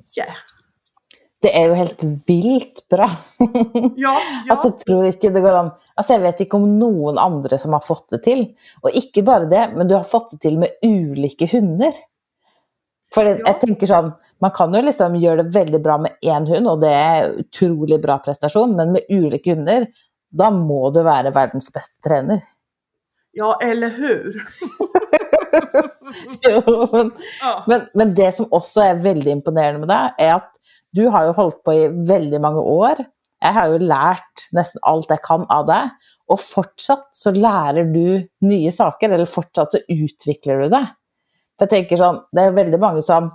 Det 1.43 1.57
är 1.57 1.69
ju 1.69 1.75
helt 1.75 2.03
vilt 2.27 2.89
bra. 2.91 3.11
Ja, 3.97 4.21
ja. 4.47 4.55
Altså, 4.55 4.69
jeg 4.69 4.79
tror 4.87 5.07
ikke 5.09 5.31
det 5.35 5.41
går 5.43 5.57
an 5.59 5.71
Altså, 5.97 6.15
jeg 6.15 6.23
vet 6.23 6.39
ikke 6.41 6.57
om 6.57 6.67
noen 6.81 7.19
andre 7.21 7.59
som 7.61 7.75
har 7.77 7.83
fått 7.85 8.07
det 8.15 8.23
til. 8.25 8.45
Og 8.83 8.95
ikke 8.97 9.23
bare 9.27 9.49
det, 9.51 9.65
men 9.77 9.89
du 9.91 9.95
har 9.97 10.07
fått 10.09 10.31
det 10.33 10.39
til 10.47 10.55
med 10.63 10.79
ulike 10.87 11.49
hunder. 11.53 11.93
For 13.15 13.25
det, 13.29 13.35
Ja. 13.43 13.51
jeg 13.53 13.61
tenker 13.67 13.87
sånn 13.91 14.13
Man 14.41 14.51
kan 14.57 14.73
jo 14.75 14.81
liksom 14.83 15.15
gjøre 15.21 15.43
det 15.45 15.53
veldig 15.55 15.81
bra 15.85 15.99
med 15.99 16.17
én 16.25 16.47
hund, 16.49 16.67
og 16.67 16.81
det 16.83 16.91
er 16.91 17.35
utrolig 17.45 18.01
bra 18.03 18.17
prestasjon, 18.19 18.73
men 18.77 18.93
med 18.97 19.05
ulike 19.11 19.53
hunder, 19.55 19.85
da 20.35 20.49
må 20.51 20.91
du 20.95 21.03
være 21.07 21.31
verdens 21.35 21.69
beste 21.71 21.95
trener. 22.03 22.41
ja, 23.35 23.53
eller 23.63 23.89
hur? 23.89 24.43
Jo, 26.49 26.63
men 26.93 27.13
Ja. 27.43 27.53
Men, 27.71 27.87
men 27.99 28.15
det 28.19 28.31
som 28.37 28.49
også 28.55 28.85
er 28.87 29.03
veldig 29.05 29.39
imponerende 29.39 29.85
med 29.85 29.93
deg, 29.93 30.17
er 30.23 30.37
at 30.41 30.49
du 30.97 31.07
har 31.13 31.29
jo 31.29 31.37
holdt 31.37 31.61
på 31.65 31.75
i 31.77 31.91
veldig 32.09 32.41
mange 32.45 32.63
år. 32.63 33.05
Jeg 33.43 33.57
har 33.57 33.71
jo 33.73 33.79
lært 33.83 34.47
nesten 34.55 34.83
alt 34.87 35.11
jeg 35.11 35.23
kan 35.25 35.47
av 35.51 35.67
deg, 35.71 36.11
og 36.31 36.41
fortsatt 36.41 37.09
så 37.17 37.33
lærer 37.35 37.89
du 37.91 38.23
nye 38.47 38.73
saker, 38.73 39.15
eller 39.15 39.31
fortsatt 39.31 39.75
så 39.75 39.81
utvikler 39.91 40.65
du 40.65 40.75
deg. 40.77 40.91
For 41.57 41.67
jeg 41.67 41.73
tenker 41.73 42.01
sånn, 42.01 42.21
det 42.35 42.45
er 42.45 42.57
veldig 42.57 42.81
mange 42.83 43.03
som 43.07 43.33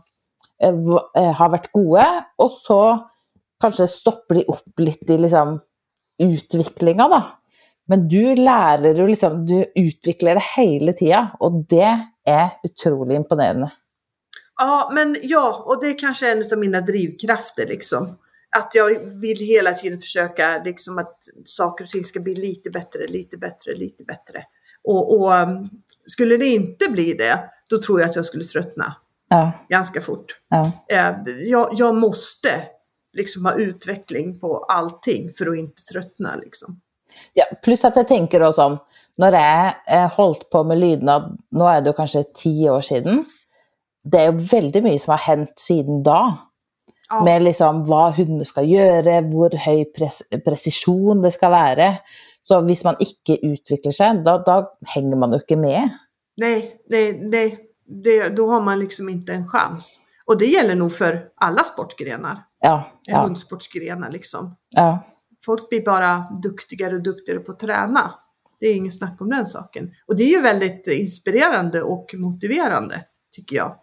har 0.62 1.52
vært 1.54 1.70
gode, 1.76 2.06
og 2.42 2.56
så 2.66 2.80
kanskje 3.62 3.90
stopper 3.90 4.40
de 4.40 4.46
opp 4.54 4.82
litt 4.82 5.10
i 5.10 5.20
liksom 5.22 5.58
utviklinga, 6.24 7.10
da. 7.12 7.22
Men 7.88 8.08
du 8.08 8.36
lærer 8.36 9.00
jo 9.00 9.08
liksom, 9.08 9.46
du 9.46 9.66
utvikler 9.76 10.36
det 10.36 10.46
hele 10.56 10.94
tida, 10.94 11.28
og 11.40 11.66
det 11.70 12.08
är 12.26 12.50
otroligt 12.64 13.16
imponerande. 13.16 13.72
Ja, 14.60 14.90
men 14.94 15.16
ja, 15.22 15.64
och 15.66 15.84
det 15.84 15.90
är 15.90 16.00
kanske 16.00 16.32
en 16.32 16.52
av 16.52 16.58
mina 16.60 16.82
drivkrafter 16.82 17.68
liksom. 17.68 18.08
Att 18.58 18.72
jag 18.76 19.00
vill 19.00 19.38
hela 19.38 19.72
tiden 19.74 20.00
försöka 20.02 20.62
liksom 20.66 20.98
att 20.98 21.18
saker 21.46 21.84
och 21.84 21.90
ting 21.90 22.04
ska 22.04 22.20
bli 22.20 22.36
lite 22.36 22.70
bättre, 22.70 23.08
lite 23.08 23.38
bättre, 23.38 23.76
lite 23.76 24.04
bättre. 24.04 24.44
Och, 24.84 25.20
och 25.20 25.34
um, 25.34 25.66
skulle 26.08 26.38
det 26.38 26.46
inte 26.46 26.92
bli 26.92 27.14
det, 27.14 27.40
då 27.70 27.82
tror 27.82 28.00
jag 28.00 28.10
att 28.10 28.16
jag 28.16 28.26
skulle 28.26 28.44
tröttna 28.44 28.96
Ja, 29.30 29.52
ganska 29.70 30.02
fort. 30.02 30.40
ja, 30.50 30.72
Jag, 31.40 31.70
jag 31.72 31.96
måste 31.96 32.50
liksom 33.14 33.46
ha 33.46 33.54
utveckling 33.54 34.40
på 34.40 34.58
allting 34.58 35.34
för 35.38 35.48
att 35.48 35.58
inte 35.58 35.82
tröttna 35.82 36.36
liksom. 36.36 36.82
Ja. 37.38 37.46
Pluss 37.64 37.86
at 37.88 37.98
jeg 38.00 38.10
tenker 38.10 38.44
også 38.46 38.62
sånn 38.62 38.78
Når 39.18 39.38
jeg 39.40 40.10
holdt 40.14 40.44
på 40.54 40.64
med 40.68 40.78
lydnad, 40.82 41.32
nå 41.52 41.70
er 41.72 41.82
det 41.82 41.92
jo 41.92 41.98
kanskje 41.98 42.26
ti 42.38 42.54
år 42.70 42.86
siden 42.86 43.24
Det 44.06 44.20
er 44.22 44.30
jo 44.32 44.46
veldig 44.52 44.84
mye 44.86 45.00
som 45.02 45.16
har 45.16 45.24
hendt 45.26 45.60
siden 45.60 46.04
da. 46.06 46.22
Ja, 47.10 47.22
Med 47.24 47.46
liksom 47.48 47.86
hva 47.88 48.10
hundene 48.16 48.46
skal 48.48 48.68
gjøre, 48.68 49.22
hvor 49.32 49.54
høy 49.64 49.86
pres 49.96 50.22
presisjon 50.46 51.24
det 51.24 51.32
skal 51.36 51.54
være. 51.54 51.88
Så 52.48 52.60
hvis 52.68 52.84
man 52.88 53.00
ikke 53.04 53.38
utvikler 53.44 53.96
seg, 53.96 54.22
da, 54.24 54.38
da 54.44 54.58
henger 54.94 55.20
man 55.20 55.36
jo 55.36 55.40
ikke 55.44 55.60
med. 55.60 55.96
nej, 56.40 56.60
nej, 56.92 57.12
nej. 57.20 57.58
Det, 57.88 58.36
då 58.36 58.50
har 58.52 58.62
man 58.62 58.80
liksom 58.80 59.10
inte 59.10 59.34
en 59.34 59.48
chans. 59.48 60.02
Och 60.26 60.38
det 60.38 60.46
gäller 60.46 60.76
nog 60.76 60.94
för 60.94 61.30
alla 61.36 61.64
sportgrenar. 61.64 62.44
Ja, 62.60 62.92
ja, 63.04 63.22
Hundsportsgrenar 63.24 64.12
liksom. 64.12 64.56
ja. 64.76 65.04
Folk 65.48 65.70
blir 65.70 65.86
bara 65.86 66.28
duktigare 66.44 66.96
och 66.96 67.04
duktigare 67.04 67.40
på 67.40 67.52
att 67.52 67.60
träna. 67.60 68.12
Det 68.60 68.66
är 68.68 68.76
ingen 68.76 68.92
snack 68.92 69.22
om 69.22 69.30
den 69.30 69.46
saken. 69.46 69.92
Och 70.08 70.16
det 70.18 70.24
är 70.24 70.32
ju 70.38 70.42
väldigt 70.42 70.88
inspirerande 70.88 71.82
och 71.82 72.16
motiverande 72.18 72.96
tycker 73.32 73.56
jag. 73.56 73.76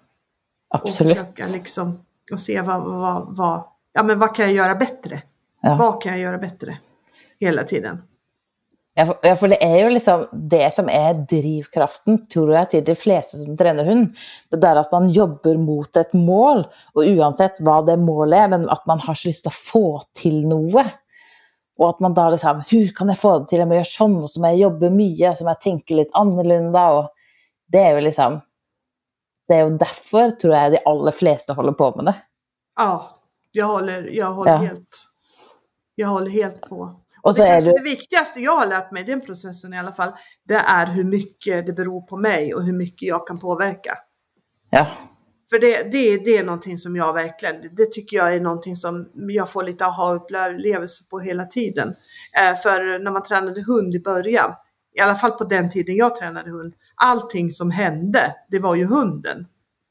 Och 0.75 0.89
Absolutt. 0.89 1.19
försöka 1.19 1.47
liksom 1.53 1.99
och 2.33 2.41
se 2.41 2.61
vad, 2.61 2.83
vad, 2.85 3.37
vad, 3.37 3.65
ja, 3.93 4.03
men 4.03 4.19
vad 4.19 4.35
kan 4.37 4.45
jag 4.47 4.55
göra 4.55 4.75
bättre? 4.75 5.23
Ja. 5.63 5.77
Vad 5.81 6.03
kan 6.03 6.13
jag 6.13 6.21
göra 6.21 6.39
bättre? 6.39 6.79
Hela 7.41 7.63
tiden. 7.63 8.03
Ja, 8.97 9.07
for- 9.07 9.37
for 9.37 9.49
det 9.51 9.59
er 9.63 9.79
jo 9.83 9.89
liksom 9.91 10.21
det 10.51 10.69
som 10.75 10.89
er 10.89 11.15
drivkraften, 11.31 12.21
tror 12.31 12.53
jeg, 12.55 12.69
til 12.71 12.85
de 12.87 12.95
fleste 12.95 13.41
som 13.41 13.57
trener 13.59 13.85
hund. 13.89 14.13
Det 14.51 14.61
der 14.63 14.79
at 14.79 14.93
man 14.93 15.09
jobber 15.11 15.57
mot 15.59 15.97
et 15.97 16.13
mål, 16.15 16.63
og 16.95 17.03
uansett 17.11 17.59
hva 17.61 17.81
det 17.87 17.97
målet 17.99 18.39
er, 18.45 18.49
men 18.53 18.69
at 18.71 18.87
man 18.87 19.03
har 19.03 19.15
så 19.19 19.29
lyst 19.33 19.43
til 19.43 19.51
å 19.51 19.59
få 19.73 19.83
til 20.15 20.45
noe. 20.47 20.85
Og 21.79 21.89
at 21.89 22.01
man 22.01 22.15
da 22.15 22.29
liksom 22.31 22.63
Hvor 22.71 22.91
kan 22.97 23.09
jeg 23.11 23.19
få 23.19 23.39
det 23.39 23.49
til? 23.51 23.59
Jeg 23.59 23.69
må 23.69 23.75
gjøre 23.75 23.91
sånn, 23.91 24.17
og 24.23 24.31
så 24.31 24.41
må 24.41 24.51
jeg 24.53 24.63
jobbe 24.63 24.91
mye, 24.95 25.33
så 25.35 25.45
må 25.45 25.55
jeg 25.57 25.63
tenke 25.65 25.97
litt 25.99 26.13
annerledes. 26.15 26.75
Og 26.75 27.09
det 27.75 27.81
er 27.83 27.97
jo 27.99 28.05
liksom 28.07 28.41
Det 29.49 29.57
er 29.57 29.65
jo 29.67 29.73
derfor, 29.77 30.31
tror 30.41 30.55
jeg, 30.55 30.71
de 30.73 30.79
aller 30.89 31.13
fleste 31.13 31.53
holder 31.53 31.73
på 31.77 31.91
med 31.97 32.07
det. 32.07 32.15
Ja, 32.77 32.93
jag 33.53 33.67
håller, 33.67 34.07
jag 34.09 34.33
håller, 34.33 34.53
Ja. 34.53 34.59
helt, 34.59 34.97
jag 35.95 36.09
håller 36.09 36.31
helt 36.31 36.61
på. 36.69 37.01
Og 37.23 37.35
Det, 37.35 37.37
så 37.37 37.47
kanske 37.47 37.71
det 37.71 37.77
det 37.77 37.83
viktigaste 37.91 38.41
jag 38.41 38.57
har 38.57 38.67
lärt 38.67 38.93
mig 38.93 39.03
i 39.03 39.07
den 39.07 39.21
processen 39.21 39.75
i 39.75 39.79
alla 39.79 39.93
fall, 39.93 40.13
det 40.49 40.55
är 40.55 40.87
hur 40.87 41.05
mycket 41.05 41.67
det 41.67 41.73
beror 41.73 42.01
på 42.03 42.17
mig 42.17 42.55
och 42.55 42.63
hur 42.63 42.73
mycket 42.73 43.09
jag 43.09 43.27
kan 43.27 43.39
påverka. 43.39 43.93
Ja. 44.71 44.87
För 45.51 45.59
det, 45.59 45.93
det, 45.93 46.25
det 46.25 46.37
är 46.37 46.45
någonting 46.45 46.79
som 46.79 46.97
jag 46.97 47.13
verkligen, 47.13 47.55
det 47.73 47.93
tycker 47.93 48.17
jag 48.17 48.35
är 48.35 48.41
någonting 48.41 48.77
som 48.77 49.07
jag 49.15 49.53
får 49.53 49.63
lite 49.63 49.85
aha-upplevelse 49.85 51.05
på 51.11 51.21
hela 51.21 51.45
tiden. 51.45 51.89
Eh, 52.41 52.59
för 52.63 52.99
när 52.99 53.11
man 53.11 53.23
tränade 53.23 53.63
hund 53.63 53.95
i 53.95 54.01
början, 54.01 54.51
i 54.99 55.01
alla 55.01 55.15
fall 55.15 55.31
på 55.31 55.45
den 55.45 55.71
tiden 55.71 55.97
jag 55.97 56.17
tränade 56.17 56.51
hund, 56.51 56.75
allting 56.95 57.51
som 57.51 57.71
hände, 57.71 58.35
det 58.51 58.59
var 58.59 58.75
ju 58.75 58.85
hunden. 58.85 59.47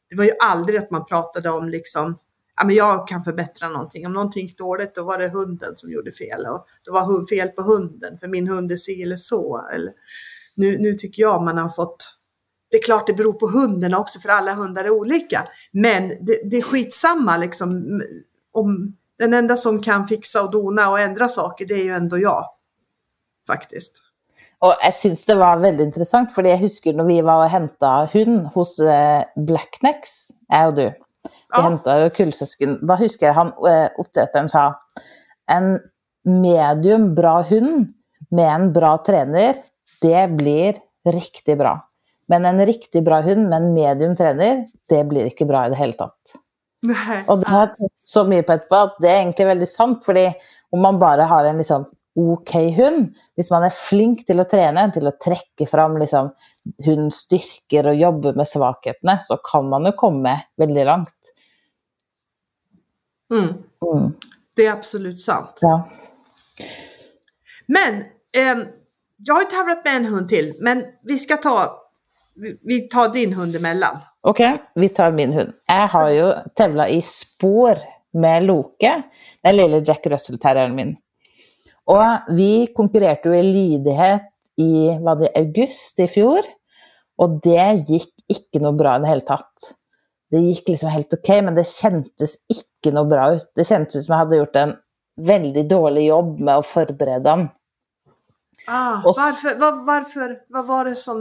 Det 0.09 0.15
var 0.15 0.23
ju 0.23 0.31
aldrig 0.43 0.79
att 0.79 0.91
man 0.91 1.05
pratade 1.05 1.49
om 1.49 1.69
liksom, 1.69 2.17
ja 2.57 2.65
men 2.65 2.75
jag 2.75 3.07
kan 3.07 3.23
förbättra 3.23 3.69
någonting. 3.69 4.05
Om 4.07 4.13
någonting 4.13 4.47
gick 4.47 4.57
dåligt, 4.57 4.95
då 4.95 5.03
var 5.03 5.17
det 5.17 5.29
hunden 5.29 5.71
som 5.75 5.91
gjorde 5.91 6.11
fel. 6.11 6.45
Och 6.45 6.65
då 6.83 6.93
var 6.93 7.01
hund- 7.01 7.29
fel 7.29 7.47
på 7.47 7.61
hunden, 7.61 8.17
för 8.19 8.27
min 8.27 8.47
hund 8.47 8.71
är 8.71 8.75
si 8.75 9.03
eller 9.03 9.17
så. 9.17 9.67
Eller, 9.73 9.91
nu, 10.55 10.77
nu 10.77 10.93
tycker 10.93 11.21
jag 11.21 11.43
man 11.43 11.57
har 11.57 11.69
fått 11.69 12.17
det 12.73 12.77
är 12.77 12.81
klart 12.83 13.07
det 13.07 13.13
beror 13.13 13.33
på 13.33 13.47
hunden 13.47 13.93
också 13.93 14.19
för 14.19 14.29
alla 14.29 14.53
hundar 14.53 14.85
är 14.85 14.89
olika. 14.89 15.47
Men 15.71 16.07
det, 16.09 16.49
det 16.49 16.57
är 16.57 16.61
skitsamma 16.61 17.37
liksom. 17.37 18.01
Om 18.53 18.95
den 19.19 19.33
enda 19.33 19.57
som 19.57 19.81
kan 19.81 20.07
fixa 20.07 20.41
och 20.43 20.51
dona 20.51 20.89
och 20.89 20.99
ändra 20.99 21.27
saker 21.27 21.65
det 21.67 21.73
är 21.73 21.83
ju 21.83 21.89
ändå 21.91 22.19
jag. 22.19 22.45
Faktiskt. 23.47 24.01
Og 24.63 24.73
jeg 24.81 24.93
syns 24.95 25.25
det 25.27 25.35
var 25.35 25.59
veldig 25.59 25.83
interessant, 25.89 26.29
fordi 26.33 26.53
jeg 26.53 26.61
husker 26.63 26.93
når 26.95 27.07
vi 27.11 27.17
var 27.21 27.43
og 27.45 27.51
henta 27.51 27.91
hund 28.13 28.45
hos 28.55 28.77
eh, 28.79 29.25
Blacknecks, 29.35 30.31
jeg 30.49 30.67
og 30.71 30.77
du. 30.77 30.85
Vi 30.87 31.31
Ja. 31.57 31.61
henta 31.67 31.97
jo 31.99 32.09
kullsøsken. 32.15 32.77
Da 32.87 32.95
husker 32.95 33.27
jeg 33.27 33.35
han 33.35 33.51
eh, 33.69 33.89
oppdretteren 33.99 34.49
sa 34.49 34.71
en 35.51 35.75
medium 36.25 37.11
bra 37.15 37.41
hund 37.43 37.91
med 38.31 38.49
en 38.55 38.69
bra 38.73 38.97
trener, 39.05 39.61
det 40.01 40.23
blir 40.37 40.79
riktig 41.05 41.57
bra. 41.59 41.75
Men 42.31 42.45
en 42.45 42.65
riktig 42.65 43.03
bra 43.03 43.21
hund 43.21 43.49
med 43.49 43.57
en 43.57 43.73
medium 43.73 44.15
trener, 44.15 44.65
det 44.89 45.01
blir 45.09 45.27
ikke 45.29 45.47
bra 45.49 45.65
i 45.65 45.73
det 45.73 45.79
hele 45.79 45.97
tatt. 45.99 46.37
Nej. 46.83 47.23
Og 47.31 47.41
det 47.41 47.47
har 47.47 47.65
jeg 47.65 47.75
tenkt 47.77 48.13
så 48.13 48.23
mye 48.27 48.43
på 48.43 48.55
etterpå 48.57 48.79
at 48.89 48.95
det 49.03 49.09
er 49.09 49.19
egentlig 49.21 49.49
veldig 49.49 49.67
sant. 49.71 50.05
fordi 50.05 50.29
om 50.75 50.81
man 50.83 50.99
bare 50.99 51.27
har 51.29 51.47
en 51.47 51.61
liksom 51.61 51.85
ok 52.19 52.51
hund, 52.77 53.13
hvis 53.35 53.49
man 53.49 53.63
er 53.65 53.73
flink 53.73 54.25
til 54.27 54.41
å 54.43 54.47
trene, 54.49 54.85
til 54.93 55.07
å 55.09 55.15
trekke 55.23 55.65
fram 55.69 55.97
liksom 55.97 56.29
hundens 56.85 57.23
styrker 57.25 57.89
og 57.89 57.97
jobbe 57.97 58.35
med 58.37 58.49
svakhetene, 58.49 59.17
så 59.27 59.39
kan 59.45 59.69
man 59.71 59.89
jo 59.89 59.95
komme 59.97 60.35
veldig 60.61 60.85
langt. 60.85 61.15
Mm. 63.33 63.63
Mm. 63.81 64.11
Det 64.55 64.65
är 64.65 64.71
absolut 64.71 65.19
sant. 65.19 65.59
Ja. 65.61 65.89
Men 67.65 68.03
ehm, 68.37 68.67
jag 69.17 69.33
har 69.33 69.41
ju 69.41 69.47
tävlat 69.47 69.85
med 69.85 69.95
en 69.95 70.05
hund 70.05 70.29
till. 70.29 70.55
Men 70.59 70.83
vi 71.03 71.19
ska 71.19 71.37
ta, 71.37 71.82
vi, 72.35 72.79
tar 72.91 73.09
din 73.13 73.33
hund 73.33 73.55
emellan. 73.55 73.97
Ok, 74.21 74.41
vi 74.75 74.89
tar 74.89 75.11
min 75.11 75.33
hund. 75.33 75.53
Jeg 75.67 75.87
har 75.93 76.09
jo 76.15 76.27
tevla 76.57 76.87
i 76.89 77.01
spor 77.05 77.79
med 78.13 78.45
Loke, 78.47 78.91
den 79.43 79.55
lille 79.57 79.81
Jack 79.85 80.05
Russell-terrieren 80.07 80.75
min. 80.77 80.95
Og 81.91 82.33
vi 82.37 82.67
konkurrerte 82.75 83.29
jo 83.29 83.35
i 83.35 83.43
lydighet 83.43 84.29
i 84.61 84.97
var 85.01 85.17
det, 85.19 85.31
august 85.35 85.99
i 85.99 86.07
fjor, 86.07 86.45
og 87.19 87.39
det 87.43 87.85
gikk 87.89 88.11
ikke 88.31 88.61
noe 88.63 88.77
bra 88.77 88.95
i 88.97 89.03
det 89.03 89.09
hele 89.11 89.25
tatt. 89.27 89.73
Det 90.33 90.41
gikk 90.41 90.71
liksom 90.73 90.89
helt 90.93 91.13
ok, 91.13 91.29
men 91.45 91.57
det 91.57 91.65
kjentes 91.69 92.37
ikke 92.49 92.93
noe 92.93 93.09
bra 93.09 93.27
ut. 93.35 93.49
Det 93.57 93.65
ut 93.99 94.05
som 94.05 94.13
jeg 94.15 94.21
hadde 94.23 94.39
gjort 94.39 94.55
en 94.61 94.75
veldig 95.21 95.65
dårlig 95.69 96.07
jobb 96.07 96.39
med 96.39 96.55
å 96.57 96.65
forberede 96.65 97.29
han. 97.29 97.49
Ah, 98.67 99.03
Och- 99.05 99.17
varför, 99.17 99.59
vad, 99.59 99.85
varför, 99.85 100.39
vad 100.49 100.65
var 100.67 100.85
det 100.85 100.95
som 100.95 101.17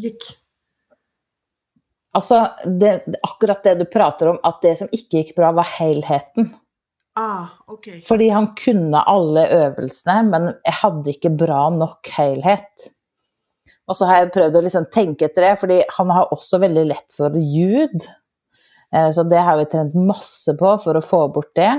gick? 0.00 0.30
Altså, 2.16 2.42
det, 2.80 3.04
akkurat 3.22 3.62
det 3.64 3.76
du 3.78 3.84
prater 3.86 4.32
om, 4.32 4.40
at 4.46 4.58
det 4.64 4.76
som 4.80 4.90
ikke 4.90 5.20
gikk 5.20 5.36
bra, 5.36 5.52
var 5.54 5.68
helheten. 5.76 6.50
Ah, 7.18 7.52
okej. 7.70 8.00
Fordi 8.06 8.30
han 8.32 8.52
kunne 8.58 9.02
alle 9.10 9.44
øvelsene, 9.54 10.22
men 10.30 10.48
jeg 10.54 10.76
hadde 10.80 11.12
ikke 11.12 11.32
bra 11.38 11.68
nok 11.74 12.10
helhet. 12.16 12.90
Og 13.90 13.98
så 13.98 14.06
har 14.06 14.20
jeg 14.20 14.32
prøvd 14.34 14.58
å 14.58 14.64
liksom 14.64 14.88
tenke 14.94 15.26
etter 15.26 15.48
det, 15.48 15.54
fordi 15.62 15.80
han 15.96 16.10
har 16.14 16.34
også 16.34 16.60
veldig 16.62 16.84
lett 16.92 17.08
for 17.14 17.34
ljud. 17.34 18.06
Eh, 18.94 19.10
så 19.14 19.24
det 19.26 19.42
har 19.42 19.58
vi 19.58 19.68
trent 19.70 19.96
masse 19.98 20.54
på 20.58 20.74
for 20.84 20.98
å 20.98 21.04
få 21.04 21.24
bort 21.34 21.50
det. 21.58 21.72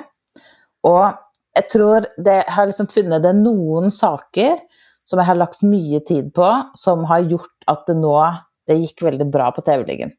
Og 0.87 1.05
jeg 1.55 1.67
tror 1.71 2.07
det 2.23 2.41
har 2.51 2.67
liksom 2.67 2.89
funnet 2.91 3.23
det 3.23 3.33
noen 3.39 3.91
saker 3.95 4.59
som 5.05 5.19
jag 5.19 5.25
har 5.25 5.35
lagt 5.35 5.61
mycket 5.61 6.05
tid 6.05 6.33
på, 6.33 6.63
som 6.73 7.03
har 7.05 7.19
gjort 7.19 7.63
att 7.65 7.87
det 7.87 7.93
nu 7.93 8.35
det 8.67 8.73
gick 8.73 9.01
väldigt 9.01 9.31
bra 9.31 9.51
på 9.51 9.61
tävlingen. 9.61 10.11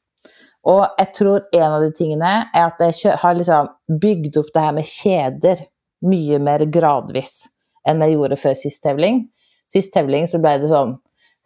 Och 0.63 0.87
jag 0.97 1.15
tror 1.15 1.43
en 1.53 1.73
av 1.73 1.83
de 1.83 1.93
tingene 1.93 2.51
är 2.55 2.67
att 2.67 3.05
jag 3.05 3.17
har 3.17 3.35
liksom 3.35 3.69
byggt 4.01 4.37
upp 4.37 4.47
det 4.55 4.61
här 4.61 4.73
med 4.73 4.87
kedjor 4.87 5.57
mycket 6.01 6.41
mer 6.41 6.59
gradvis 6.59 7.45
än 7.89 8.01
jag 8.01 8.13
gjorde 8.13 8.37
för 8.37 8.55
sist 8.55 8.83
tävling. 8.83 9.29
Sist 9.73 9.93
tävling 9.93 10.29
så 10.29 10.39
blev 10.39 10.61
det 10.61 10.69
sånn 10.69 10.91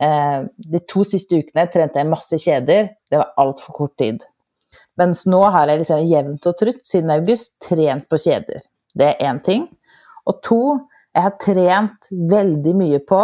eh, 0.02 0.42
De 0.56 0.80
två 0.92 1.04
sista 1.04 1.36
veckorna 1.36 1.66
tränade 1.66 1.98
jag 2.00 2.06
massa 2.06 2.38
kedjor. 2.38 2.88
Det 3.10 3.16
var 3.16 3.32
allt 3.36 3.60
för 3.60 3.72
kort 3.72 3.98
tid. 3.98 4.22
Men 4.96 5.14
nu 5.24 5.36
har 5.36 5.68
jag 5.68 5.78
liksom 5.78 6.06
jämnt 6.06 6.46
och 6.46 6.56
trutt 6.58 6.86
sedan 6.86 7.10
augusti 7.10 7.54
tränat 7.68 8.08
på 8.08 8.18
kedjor. 8.18 8.60
Det 8.94 9.04
är 9.04 9.30
en 9.30 9.40
ting. 9.42 9.68
Och 10.24 10.42
två, 10.42 10.78
jeg 11.16 11.24
har 11.24 11.36
trent 11.40 12.08
veldig 12.30 12.74
mye 12.76 13.00
på 13.08 13.22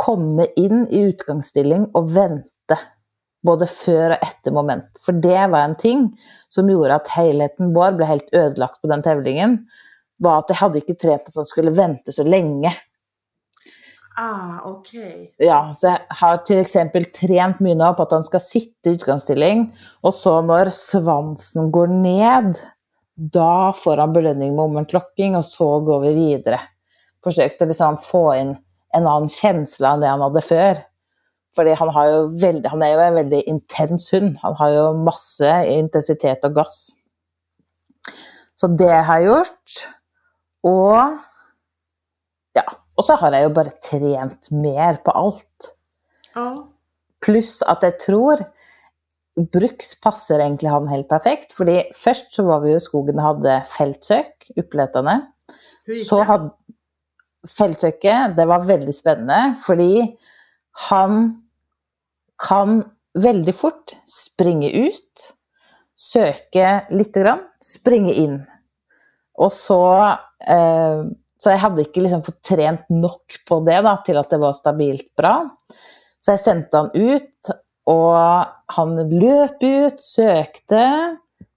komme 0.00 0.48
inn 0.58 0.86
i 0.90 1.04
utgangsstilling 1.10 1.90
og 1.96 2.10
vente. 2.16 2.78
Både 3.42 3.66
før 3.66 4.14
og 4.14 4.22
etter 4.22 4.54
moment. 4.54 4.86
For 5.02 5.18
det 5.18 5.48
var 5.50 5.66
en 5.66 5.78
ting 5.78 6.06
som 6.52 6.70
gjorde 6.70 7.00
at 7.00 7.10
helheten 7.16 7.74
vår 7.74 7.98
ble 7.98 8.06
helt 8.06 8.30
ødelagt 8.30 8.80
på 8.80 8.90
den 8.90 9.02
tevlingen. 9.02 9.58
Var 10.22 10.44
at 10.44 10.52
jeg 10.52 10.60
hadde 10.60 10.82
ikke 10.82 10.98
trent 11.02 11.28
at 11.28 11.38
han 11.40 11.48
skulle 11.50 11.74
vente 11.74 12.14
så 12.14 12.24
lenge. 12.26 12.70
Ah, 14.18 14.60
ok. 14.68 14.92
Ja, 15.40 15.72
så 15.74 15.94
jeg 15.94 16.18
har 16.20 16.42
f.eks. 16.44 16.76
trent 17.16 17.62
mye 17.64 17.78
nå 17.78 17.88
på 17.96 18.06
at 18.06 18.12
han 18.14 18.26
skal 18.26 18.44
sitte 18.44 18.90
i 18.90 18.98
utgangsstilling, 18.98 19.70
og 20.04 20.12
så 20.14 20.36
når 20.44 20.70
svansen 20.76 21.70
går 21.72 21.94
ned, 21.94 22.60
da 23.16 23.72
får 23.76 24.04
han 24.04 24.12
belønning 24.12 24.52
med 24.52 24.60
momentlokking, 24.60 25.38
og 25.40 25.48
så 25.48 25.70
går 25.86 26.04
vi 26.04 26.12
videre. 26.18 26.60
Forsøkte 27.22 27.68
liksom 27.70 28.00
få 28.04 28.24
inn 28.38 28.56
en 28.92 29.06
annen 29.06 29.30
kjensle 29.32 29.88
enn 29.88 30.02
det 30.04 30.10
han 30.10 30.24
hadde 30.24 30.44
før. 30.44 30.82
Fordi 31.56 31.74
han, 31.76 31.90
han, 31.92 32.82
er 32.84 32.94
jo 32.94 33.02
en 33.04 33.18
veldig 33.18 33.42
intens 33.50 34.08
hund. 34.14 34.36
Han 34.40 34.56
har 34.60 34.72
jo 34.72 34.84
masse 35.04 35.50
intensitet 35.68 36.44
og 36.48 36.56
gass. 36.62 36.78
Så 38.56 38.70
det 38.78 38.92
har 38.92 39.20
jeg 39.20 39.28
gjort. 39.28 39.82
Og 40.68 40.96
ja. 42.56 42.64
Og 42.96 43.06
så 43.08 43.16
har 43.20 43.34
jeg 43.34 43.46
jo 43.46 43.54
bare 43.56 43.76
trent 43.84 44.50
mer 44.52 44.98
på 45.04 45.14
alt. 45.16 45.72
Ja. 46.36 46.48
Pluss 47.24 47.60
at 47.68 47.84
jeg 47.86 47.98
tror 48.02 48.44
Bruks 49.32 49.94
passer 50.04 50.42
egentlig 50.44 50.68
han 50.68 50.90
helt 50.90 51.08
perfekt. 51.08 51.54
fordi 51.56 51.78
først 51.96 52.34
så 52.36 52.44
var 52.44 52.60
vi 52.60 52.74
i 52.74 52.80
skogen 52.80 53.18
og 53.18 53.28
hadde 53.30 53.62
feltsøk, 53.76 54.50
oppletende. 54.60 55.22
Så 56.04 56.20
hadde 56.28 56.50
feltsøket, 57.48 58.36
det 58.36 58.46
var 58.48 58.66
veldig 58.68 58.94
spennende, 58.94 59.56
fordi 59.64 60.04
han 60.88 61.22
kan 62.42 62.82
veldig 63.18 63.54
fort 63.56 63.94
springe 64.08 64.70
ut, 64.72 65.32
søke 65.98 66.82
lite 66.94 67.22
grann, 67.22 67.42
springe 67.62 68.14
inn. 68.18 68.38
Og 69.40 69.52
så 69.54 69.82
eh, 70.46 71.02
Så 71.42 71.50
jeg 71.50 71.58
hadde 71.58 71.82
ikke 71.82 72.04
liksom 72.04 72.20
fått 72.22 72.38
trent 72.46 72.84
nok 72.94 73.40
på 73.48 73.56
det 73.66 73.80
da, 73.82 73.96
til 74.06 74.20
at 74.20 74.30
det 74.30 74.38
var 74.38 74.54
stabilt 74.54 75.08
bra. 75.18 75.40
Så 76.22 76.36
jeg 76.36 76.42
sendte 76.44 76.78
han 76.78 76.92
ut, 76.94 77.50
og 77.90 78.76
han 78.76 78.92
løp 79.10 79.58
ut, 79.58 79.98
søkte, 79.98 80.84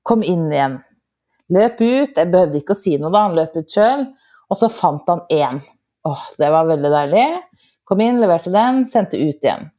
kom 0.01 0.25
inn 0.25 0.47
igjen. 0.49 0.79
Løp 1.53 1.77
ut, 1.83 2.17
jeg 2.17 2.31
behøvde 2.33 2.63
ikke 2.63 2.73
å 2.73 2.79
si 2.79 2.95
noe 2.97 3.13
da, 3.13 3.27
han 3.27 3.37
løp 3.37 3.53
ut 3.59 3.69
sjøl. 3.69 4.07
Og 4.49 4.57
så 4.57 4.71
fant 4.73 5.05
han 5.11 5.21
én. 5.29 5.61
Åh, 6.05 6.23
det 6.37 6.49
var 6.53 6.67
veldig 6.69 6.91
deilig. 6.93 7.25
Kom 7.85 8.01
inn, 8.01 8.21
leverte 8.21 8.53
den, 8.53 8.83
sendte 8.89 9.17
ut 9.17 9.41
igjen. 9.41 9.69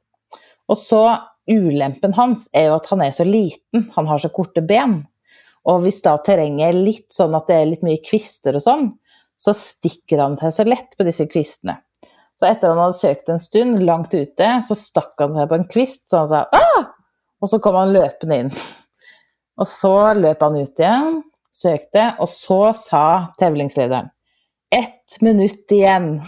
Og 0.67 0.79
så 0.81 1.03
Ulempen 1.47 2.15
hans 2.17 2.49
er 2.51 2.69
jo 2.69 2.79
at 2.81 2.89
han 2.91 3.05
er 3.05 3.13
så 3.15 3.23
liten, 3.23 3.85
han 3.95 4.09
har 4.11 4.19
så 4.19 4.33
korte 4.35 4.65
ben. 4.67 5.05
Og 5.67 5.85
hvis 5.85 6.01
da 6.03 6.17
terrenget 6.27 6.73
er 6.73 6.79
litt 6.89 7.15
sånn 7.15 7.37
at 7.39 7.47
det 7.47 7.59
er 7.61 7.69
litt 7.71 7.85
mye 7.87 8.03
kvister 8.03 8.59
og 8.59 8.65
sånn, 8.65 8.89
så 9.39 9.55
stikker 9.55 10.23
han 10.23 10.35
seg 10.41 10.55
så 10.57 10.67
lett 10.67 10.97
på 10.99 11.07
disse 11.07 11.29
kvistene. 11.31 11.79
Så 12.37 12.49
etter 12.49 12.69
att 12.69 12.75
han 12.75 12.83
hadde 12.83 12.99
søkt 12.99 13.29
en 13.29 13.41
stund 13.41 13.85
langt 13.87 14.15
ute, 14.15 14.49
så 14.67 14.75
stakk 14.77 15.15
han 15.23 15.39
seg 15.39 15.49
på 15.49 15.59
en 15.61 15.69
kvist, 15.71 16.03
så 16.11 16.25
han 16.25 16.33
sa 16.33 16.43
ah! 16.53 16.91
Og 17.41 17.53
så 17.53 17.61
kom 17.63 17.79
han 17.79 17.95
løpende 17.95 18.41
inn. 18.43 18.53
Og 19.61 19.71
så 19.71 19.95
løp 20.19 20.43
han 20.43 20.59
ut 20.59 20.83
igjen, 20.83 21.23
søkte, 21.55 22.11
og 22.21 22.29
så 22.33 22.61
sa 22.77 23.07
tevlingslederen 23.41 24.11
ett 24.71 25.21
minutt 25.21 25.71
igen. 25.71 26.23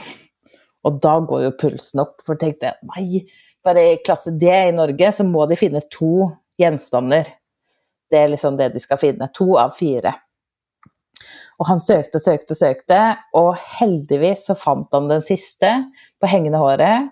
Och 0.83 1.01
då 1.01 1.21
går 1.21 1.43
ju 1.43 1.59
pulsen 1.59 2.01
upp, 2.01 2.23
för 2.27 2.33
jag 2.33 2.41
tänkte, 2.41 2.75
nej, 2.97 3.27
bara 3.65 3.83
i 3.83 3.97
klass 3.97 4.25
D 4.41 4.69
i 4.69 4.73
Norge 4.73 5.13
så 5.13 5.25
måste 5.25 5.53
de 5.53 5.57
finna 5.57 5.81
två 5.99 6.33
genstander. 6.59 7.27
Det 8.11 8.17
är 8.17 8.29
liksom 8.29 8.57
det 8.57 8.69
de 8.69 8.81
ska 8.81 8.97
finna, 8.97 9.29
två 9.29 9.59
av 9.59 9.73
fyra. 9.81 10.15
Och 11.59 11.67
han 11.67 11.81
sökte, 11.81 12.21
sökte, 12.21 12.55
sökte. 12.55 13.17
Och 13.33 13.55
søkte, 13.57 13.77
heldigvis 13.79 14.47
så 14.47 14.55
fann 14.55 14.89
han 14.91 15.09
den 15.09 15.23
sista 15.23 15.93
på 16.21 16.27
hängande 16.27 16.59
håret. 16.59 17.11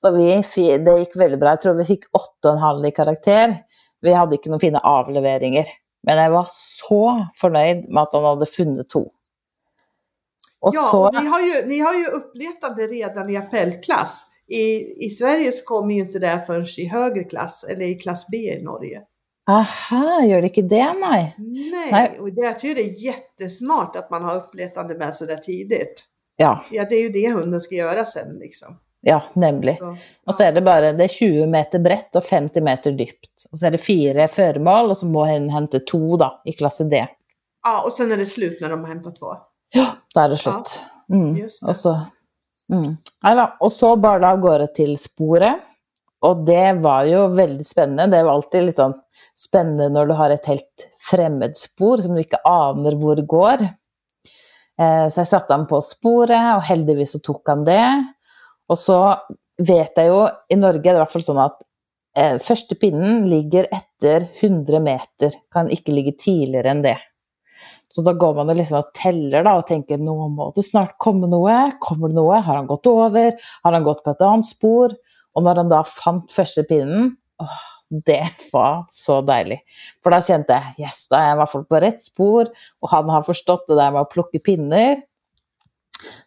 Så 0.00 0.10
vi, 0.10 0.42
det 0.78 0.98
gick 0.98 1.16
väldigt 1.16 1.40
bra. 1.40 1.48
Jag 1.48 1.60
tror 1.60 1.74
vi 1.74 1.84
fick 1.84 2.04
8,5 2.44 2.86
i 2.86 2.90
karaktär. 2.90 3.56
Vi 4.00 4.12
hade 4.12 4.36
inte 4.36 4.48
några 4.48 4.60
fina 4.60 4.78
avleveringar. 4.78 5.66
Men 6.02 6.18
jag 6.18 6.30
var 6.30 6.48
så 6.50 7.26
förnöjd 7.34 7.88
med 7.88 8.02
att 8.02 8.12
han 8.12 8.24
hade 8.24 8.46
funnit 8.46 8.90
två. 8.90 9.12
Och 10.66 10.74
ja, 10.74 10.88
så... 10.90 11.06
och 11.06 11.14
ni 11.22 11.26
har, 11.26 11.40
ju, 11.40 11.66
ni 11.66 11.78
har 11.78 11.94
ju 11.94 12.06
uppletat 12.06 12.76
det 12.76 12.86
redan 12.86 13.30
i 13.30 13.36
appellklass. 13.36 14.24
I, 14.48 15.04
I 15.06 15.10
Sverige 15.10 15.52
så 15.52 15.64
kommer 15.64 15.94
ju 15.94 16.00
inte 16.00 16.18
det 16.18 16.42
förrän 16.46 16.64
i 16.78 16.88
högre 16.88 17.24
klass, 17.24 17.64
eller 17.70 17.84
i 17.84 17.94
klass 17.94 18.26
B 18.32 18.36
i 18.36 18.62
Norge. 18.62 19.02
Aha, 19.48 20.24
gör 20.24 20.40
det 20.40 20.58
inte 20.58 20.76
det? 20.76 20.92
Nej. 20.92 21.34
Nej, 21.38 21.88
nej. 21.92 22.18
och 22.20 22.32
det, 22.32 22.40
jag 22.40 22.60
tycker 22.60 22.74
det 22.74 22.90
är 22.90 23.04
jättesmart 23.04 23.96
att 23.96 24.10
man 24.10 24.24
har 24.24 24.36
uppletande 24.36 24.94
med 24.94 25.16
så 25.16 25.24
där 25.24 25.36
tidigt. 25.36 26.04
Ja. 26.36 26.64
ja. 26.70 26.86
Det 26.88 26.94
är 26.94 27.02
ju 27.02 27.08
det 27.08 27.32
hunden 27.32 27.60
ska 27.60 27.74
göra 27.74 28.04
sen 28.04 28.38
liksom. 28.38 28.78
Ja, 29.00 29.22
nämligen. 29.34 29.76
ja. 29.80 29.96
Och 30.26 30.34
så 30.34 30.42
är 30.42 30.52
det 30.52 30.60
bara 30.60 30.92
det 30.92 31.04
är 31.04 31.08
20 31.08 31.46
meter 31.46 31.78
brett 31.78 32.16
och 32.16 32.24
50 32.24 32.60
meter 32.60 32.90
djupt. 32.90 33.44
Och 33.50 33.58
så 33.58 33.66
är 33.66 33.70
det 33.70 33.78
fyra 33.78 34.28
föremål 34.28 34.90
och 34.90 34.98
så 34.98 35.06
må 35.06 35.24
hen 35.24 35.48
hämta 35.48 35.78
två 35.80 36.16
då, 36.16 36.42
i 36.44 36.52
klass 36.52 36.78
D. 36.78 37.06
Ja, 37.62 37.82
och 37.86 37.92
sen 37.92 38.12
är 38.12 38.16
det 38.16 38.26
slut 38.26 38.60
när 38.60 38.68
de 38.68 38.80
har 38.80 38.88
hämtat 38.88 39.16
två. 39.16 39.26
Ja, 39.74 39.86
da 40.14 40.26
er 40.26 40.34
det 40.34 40.40
slutt. 40.42 40.76
Mm. 41.12 41.32
Og, 41.38 41.74
så, 41.78 41.94
mm. 42.72 42.90
og 43.60 43.72
så 43.74 43.94
bar 44.00 44.22
det 44.22 44.30
av 44.30 44.42
gårde 44.42 44.68
til 44.76 44.94
sporet. 45.00 45.64
Og 46.26 46.44
det 46.46 46.78
var 46.82 47.06
jo 47.06 47.26
veldig 47.36 47.64
spennende. 47.66 48.08
Det 48.10 48.18
er 48.18 48.26
jo 48.26 48.34
alltid 48.34 48.66
litt 48.66 48.80
sånn 48.80 48.96
spennende 49.36 49.90
når 49.92 50.08
du 50.08 50.14
har 50.18 50.32
et 50.32 50.48
helt 50.48 50.86
fremmedspor 51.06 52.02
som 52.02 52.16
du 52.16 52.22
ikke 52.22 52.40
aner 52.48 52.96
hvor 52.98 53.20
går. 53.34 53.66
Eh, 54.80 55.06
så 55.08 55.22
jeg 55.22 55.30
satte 55.30 55.54
ham 55.54 55.66
på 55.68 55.80
sporet, 55.84 56.56
og 56.56 56.64
heldigvis 56.66 57.14
så 57.16 57.22
tok 57.24 57.52
han 57.52 57.64
det. 57.68 57.84
Og 58.72 58.80
så 58.80 58.98
vet 59.62 59.96
jeg 59.96 60.10
jo 60.10 60.24
I 60.52 60.58
Norge 60.58 60.82
er 60.82 60.96
det 60.96 60.98
i 60.98 61.02
hvert 61.04 61.14
fall 61.14 61.24
sånn 61.24 61.40
at 61.40 61.60
eh, 62.18 62.36
første 62.42 62.76
pinnen 62.80 63.28
ligger 63.30 63.68
etter 63.70 64.28
100 64.40 64.82
meter. 64.84 65.36
Kan 65.52 65.70
ikke 65.72 65.94
ligge 65.94 66.16
tidligere 66.18 66.72
enn 66.74 66.84
det. 66.84 66.96
Så 67.96 68.02
da 68.04 68.12
går 68.12 68.34
man 68.36 68.50
liksom 68.52 68.82
og 68.82 68.90
teller 68.92 69.46
da, 69.46 69.54
og 69.56 69.70
tenker 69.70 69.96
nå 69.96 70.14
må 70.34 70.50
det 70.52 70.66
snart 70.66 70.98
komme 71.00 71.30
noe. 71.32 71.54
Kommer 71.80 72.12
det 72.12 72.18
noe? 72.18 72.42
Har 72.44 72.58
han 72.58 72.68
gått 72.68 72.84
over? 72.90 73.30
Har 73.64 73.72
han 73.72 73.86
gått 73.86 74.02
på 74.04 74.12
et 74.12 74.24
annet 74.26 74.48
spor? 74.50 74.92
Og 75.32 75.46
når 75.46 75.62
han 75.62 75.72
da 75.72 75.78
fant 75.88 76.28
første 76.32 76.66
pinnen, 76.68 77.14
åh, 77.40 77.56
det 78.04 78.20
var 78.52 78.84
så 78.92 79.22
deilig. 79.24 79.62
For 80.04 80.12
da 80.12 80.20
kjente 80.28 80.60
jeg 80.60 80.84
yes, 80.84 81.06
da 81.08 81.22
er 81.22 81.30
jeg 81.30 81.38
i 81.38 81.40
hvert 81.40 81.54
fall 81.54 81.66
på 81.70 81.82
rett 81.86 82.04
spor, 82.04 82.52
og 82.84 82.92
han 82.92 83.12
har 83.14 83.24
forstått 83.24 83.64
det 83.70 83.80
der 83.80 83.96
med 83.96 84.04
å 84.04 84.12
plukke 84.12 84.44
pinner. 84.44 85.00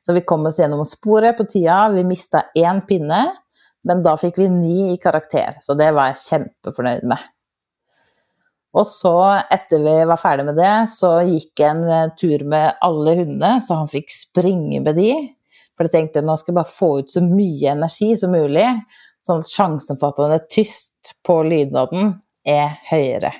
Så 0.02 0.18
vi 0.18 0.26
kom 0.26 0.50
oss 0.50 0.58
gjennom 0.58 0.82
sporet 0.90 1.38
på 1.38 1.46
tida. 1.54 1.84
Vi 1.94 2.02
mista 2.08 2.48
én 2.58 2.82
pinne, 2.90 3.28
men 3.86 4.02
da 4.06 4.18
fikk 4.18 4.42
vi 4.42 4.50
ni 4.50 4.78
i 4.96 5.02
karakter. 5.02 5.62
Så 5.62 5.78
det 5.78 5.92
var 5.94 6.16
jeg 6.16 6.24
kjempefornøyd 6.26 7.06
med. 7.14 7.30
Og 8.78 8.86
så, 8.86 9.16
etter 9.50 9.82
vi 9.82 9.96
var 10.06 10.22
ferdig 10.22 10.46
med 10.46 10.60
det, 10.60 10.74
så 10.94 11.16
gikk 11.26 11.62
jeg 11.62 11.74
en 11.74 11.88
eh, 11.90 12.12
tur 12.20 12.44
med 12.46 12.78
alle 12.86 13.16
hundene, 13.18 13.56
så 13.66 13.80
han 13.82 13.90
fikk 13.90 14.14
springe 14.14 14.82
med 14.86 15.00
de. 15.00 15.14
For 15.74 15.88
jeg 15.88 15.96
tenkte 15.96 16.22
nå 16.26 16.36
skal 16.38 16.54
jeg 16.54 16.60
bare 16.60 16.76
få 16.76 16.90
ut 17.00 17.14
så 17.14 17.24
mye 17.24 17.74
energi 17.74 18.12
som 18.20 18.36
mulig, 18.36 18.68
sånn 19.26 19.42
at 19.42 19.52
sjansen 19.52 20.00
for 20.00 20.14
at 20.14 20.22
han 20.26 20.36
er 20.38 20.50
tyst 20.52 21.16
på 21.26 21.42
lydnaden 21.48 22.18
er 22.46 22.78
høyere. 22.90 23.34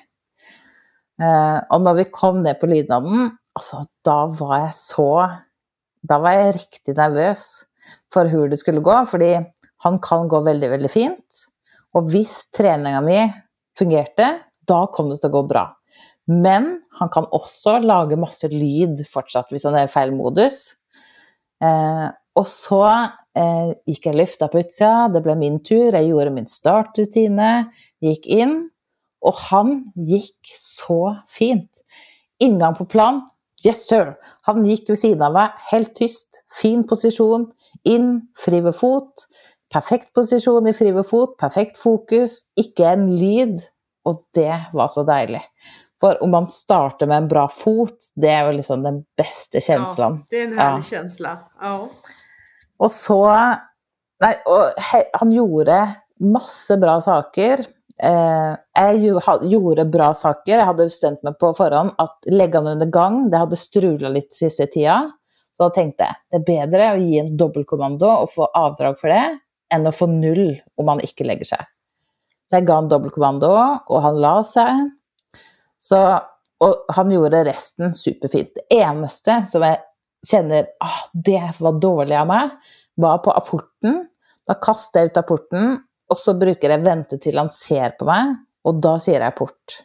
Och 1.20 1.76
og 1.76 1.82
når 1.82 1.94
vi 1.98 2.04
kom 2.16 2.44
ned 2.44 2.60
på 2.62 2.68
lydnaden, 2.72 3.38
altså 3.54 3.84
da 4.08 4.26
var 4.40 4.60
jeg 4.66 4.74
så 4.74 5.12
Da 6.08 6.16
var 6.18 6.32
jeg 6.32 6.54
riktig 6.56 6.96
nervøs 6.96 7.42
for 8.14 8.24
hvor 8.32 8.48
det 8.48 8.60
skulle 8.60 8.80
gå, 8.80 9.06
fordi 9.06 9.34
han 9.84 10.00
kan 10.00 10.30
gå 10.30 10.40
veldig, 10.40 10.70
veldig 10.72 10.90
fint. 10.90 11.42
Og 11.94 12.08
hvis 12.08 12.48
treninga 12.56 13.02
mi 13.04 13.18
fungerte, 13.76 14.30
da 14.70 14.86
kommer 14.94 15.16
det 15.16 15.24
til 15.24 15.34
å 15.34 15.40
gå 15.40 15.44
bra. 15.50 15.66
Men 16.30 16.76
han 17.00 17.10
kan 17.10 17.26
også 17.34 17.80
lage 17.82 18.20
masse 18.20 18.48
lyd 18.52 19.02
fortsatt 19.10 19.50
hvis 19.50 19.66
han 19.66 19.78
er 19.80 19.88
i 19.88 19.92
feil 19.92 20.14
modus. 20.14 20.76
Eh, 21.66 22.08
og 22.38 22.46
så 22.48 22.84
eh, 22.88 23.72
gikk 23.90 24.06
jeg 24.08 24.20
lufta 24.20 24.48
på 24.52 24.62
utsida, 24.62 25.10
det 25.12 25.24
ble 25.26 25.36
min 25.40 25.58
tur, 25.66 25.90
jeg 25.92 26.12
gjorde 26.12 26.36
min 26.36 26.48
startrutine, 26.48 27.50
gikk 28.06 28.30
inn, 28.30 28.56
og 29.26 29.42
han 29.50 29.74
gikk 30.08 30.54
så 30.56 31.18
fint. 31.34 31.68
Inngang 32.40 32.78
på 32.78 32.88
plan, 32.88 33.24
yes 33.66 33.84
sir. 33.90 34.14
Han 34.48 34.64
gikk 34.68 34.94
ved 34.94 35.02
siden 35.02 35.26
av 35.26 35.36
meg, 35.36 35.58
helt 35.72 35.96
tyst, 35.98 36.44
fin 36.62 36.86
posisjon, 36.88 37.50
inn, 37.84 38.14
fri 38.40 38.62
ved 38.64 38.78
fot. 38.78 39.28
Perfekt 39.74 40.14
posisjon 40.18 40.70
i 40.70 40.74
fri 40.74 40.94
ved 40.96 41.06
fot, 41.10 41.36
perfekt 41.42 41.78
fokus, 41.82 42.46
ikke 42.58 42.88
en 42.94 43.10
lyd. 43.20 43.60
Og 44.10 44.24
det 44.34 44.56
var 44.74 44.90
så 44.94 45.04
deilig. 45.06 45.44
For 46.02 46.18
om 46.24 46.32
man 46.32 46.48
starter 46.52 47.10
med 47.10 47.18
en 47.18 47.28
bra 47.28 47.48
fot, 47.52 48.12
det 48.16 48.30
är 48.30 48.46
väl 48.46 48.56
liksom 48.56 48.84
den 48.84 49.04
bästa 49.18 49.60
känslan. 49.60 50.14
Ja, 50.14 50.26
det 50.30 50.42
är 50.42 50.48
en 50.48 50.60
härlig 50.60 50.80
ja. 50.80 50.98
känsla. 50.98 51.38
Ja. 51.62 51.88
Och 52.78 52.92
så, 52.92 53.30
nej, 54.20 54.42
och 54.46 54.84
han 55.14 55.32
gjorde 55.32 55.96
masse 56.20 56.78
bra 56.78 57.02
saker. 57.02 57.66
Eh, 58.04 58.56
jag 58.74 59.46
gjorde 59.46 59.86
bra 59.86 60.14
saker. 60.14 60.58
Jag 60.58 60.66
hade 60.66 60.86
bestämt 60.86 61.24
mig 61.24 61.34
på 61.34 61.54
förhand 61.54 61.92
att 61.98 62.20
lägga 62.26 62.60
honom 62.60 62.74
under 62.74 62.86
gång. 62.86 63.30
Det 63.30 63.38
hade 63.38 63.56
strulat 63.56 64.12
lite 64.12 64.36
sista 64.36 64.66
tiden. 64.66 65.12
Så 65.58 65.64
jag 65.64 65.74
tänkte 65.74 66.16
det 66.30 66.36
är 66.36 66.68
bättre 66.68 66.92
att 66.92 67.02
ge 67.02 67.20
en 67.20 67.38
dubbelkommando 67.38 68.08
och 68.08 68.34
få 68.34 68.46
avdrag 68.46 69.00
för 69.00 69.08
det 69.08 69.40
än 69.74 69.88
att 69.88 69.96
få 69.96 70.08
noll 70.08 70.62
om 70.76 70.86
man 70.86 71.00
inte 71.00 71.24
lägger 71.24 71.44
sig. 71.44 71.60
Så 72.50 72.56
jag 72.56 72.66
gav 72.68 72.76
han 72.76 72.90
dubbelkommando 72.90 73.78
och 73.86 74.02
han 74.02 74.22
la 74.22 74.44
sig. 74.44 74.92
Så, 75.80 76.20
og 76.60 76.86
han 76.88 77.12
gjorde 77.12 77.44
resten 77.44 77.96
superfint. 77.96 78.50
Det 78.56 78.76
eneste 78.76 79.46
som 79.52 79.62
jag 79.62 79.78
kjenner 80.28 80.66
ah, 80.80 81.10
det 81.14 81.54
var 81.60 81.80
dåligt 81.80 82.18
av 82.18 82.28
mig 82.28 82.50
var 82.96 83.18
på 83.18 83.32
apporten. 83.32 84.08
Då 84.48 84.54
kastade 84.54 85.06
jag 85.06 85.12
ut 85.12 85.18
apporten 85.18 85.84
och 86.10 86.18
så 86.18 86.34
brukar 86.34 86.70
jag 86.70 86.80
vänta 86.80 87.18
til 87.18 87.38
han 87.38 87.52
ser 87.52 87.90
på 87.90 88.06
mig 88.06 88.36
och 88.64 88.76
då 88.76 89.00
säger 89.00 89.20
jag 89.20 89.28
apport. 89.28 89.84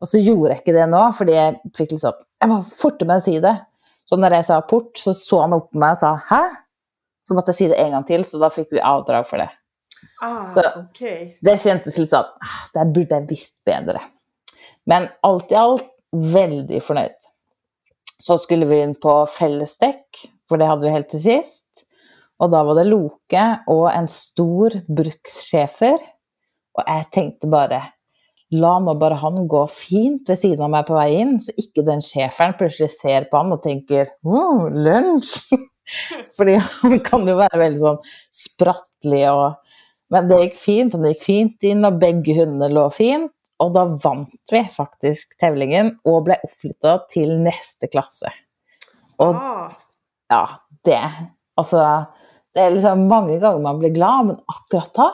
Och 0.00 0.08
så 0.08 0.18
gjorde 0.18 0.50
jag 0.50 0.58
inte 0.58 0.72
det 0.72 0.86
nu, 0.86 1.12
för 1.18 1.30
jag 1.30 1.60
litt 1.64 2.00
sånn 2.00 2.12
Jeg 2.40 2.50
må 2.50 2.64
forte 2.76 3.04
meg 3.04 3.16
att 3.16 3.24
säga 3.24 3.40
det. 3.40 3.56
Så 4.04 4.16
när 4.16 4.30
jag 4.30 4.46
sa 4.46 4.56
apport 4.56 4.98
så 4.98 5.14
såg 5.14 5.40
han 5.40 5.52
upp 5.52 5.70
på 5.70 5.78
mig 5.78 5.92
och 5.92 5.98
sa 5.98 6.20
'hæ?' 6.28 6.50
Så 7.28 7.34
måtte 7.34 7.50
jeg 7.50 7.56
säga 7.56 7.68
det 7.68 7.76
en 7.76 7.92
gång 7.92 8.04
till, 8.04 8.24
så 8.24 8.38
då 8.38 8.50
fick 8.50 8.72
vi 8.72 8.80
avdrag 8.80 9.28
för 9.28 9.38
det. 9.38 9.50
Ah, 10.22 10.52
så 10.52 10.60
okay. 10.80 11.36
Det 11.40 11.60
kändes 11.60 11.98
lite 11.98 12.10
så 12.10 12.16
att 12.16 12.36
ah, 12.40 12.68
det 12.72 12.84
borde 12.84 13.14
jag 13.14 13.28
visst 13.28 13.64
bättre. 13.64 14.00
Men 14.86 15.08
alt 15.20 15.52
i 15.52 15.54
alt 15.54 15.90
veldig 16.12 16.82
fornøyd. 16.84 17.18
Så 18.22 18.38
skulle 18.38 18.68
vi 18.68 18.80
inn 18.84 18.94
på 19.00 19.12
fellesdekk, 19.28 20.24
for 20.48 20.60
det 20.60 20.68
hadde 20.68 20.86
vi 20.86 20.94
helt 20.94 21.10
til 21.12 21.22
sist. 21.24 21.84
Og 22.42 22.50
da 22.52 22.62
var 22.66 22.78
det 22.78 22.86
Loke 22.88 23.44
og 23.70 23.84
en 23.92 24.08
stor 24.10 24.74
brukssjefer. 24.88 25.98
Og 26.74 26.88
jeg 26.88 27.10
tenkte 27.14 27.50
bare 27.50 27.82
La 28.54 28.76
nå 28.78 28.92
bare 29.00 29.16
han 29.18 29.48
gå 29.50 29.64
fint 29.72 30.28
ved 30.30 30.38
siden 30.38 30.66
av 30.66 30.70
meg 30.70 30.84
på 30.86 30.94
vei 30.94 31.08
inn, 31.16 31.38
så 31.42 31.50
ikke 31.58 31.82
den 31.86 32.02
sjeferen 32.04 32.54
plutselig 32.58 32.92
ser 32.94 33.26
på 33.30 33.40
han 33.40 33.54
og 33.56 33.62
tenker 33.64 34.12
oh, 34.22 34.68
lunsj! 34.68 35.56
Fordi 36.36 36.54
han 36.60 36.98
kan 37.08 37.26
jo 37.28 37.38
være 37.40 37.60
veldig 37.60 37.80
sånn 37.82 37.98
sprattlig 38.44 39.24
og 39.32 39.63
Men 40.12 40.28
det 40.28 40.40
gikk 40.42 40.58
fint, 40.60 40.94
han 40.94 41.06
gikk 41.08 41.24
fint 41.24 41.66
inn, 41.66 41.86
og 41.86 42.00
begge 42.02 42.36
hundene 42.36 42.68
lå 42.72 42.88
fint. 42.94 43.30
Og 43.62 43.70
da 43.76 43.84
vant 44.02 44.52
vi 44.52 44.60
faktisk 44.74 45.36
tävlingen 45.40 45.92
og 46.10 46.24
ble 46.26 46.36
oppflytta 46.42 46.96
til 47.12 47.36
neste 47.44 47.88
klasse. 47.92 48.32
Og 49.22 49.36
ah. 49.38 49.70
ja, 50.32 50.44
det 50.84 51.00
Altså, 51.54 51.78
det 52.50 52.64
er 52.64 52.72
liksom 52.74 53.04
mange 53.06 53.36
ganger 53.38 53.62
man 53.62 53.78
blir 53.78 53.92
glad, 53.94 54.26
men 54.26 54.40
akkurat 54.50 54.90
da 54.98 55.12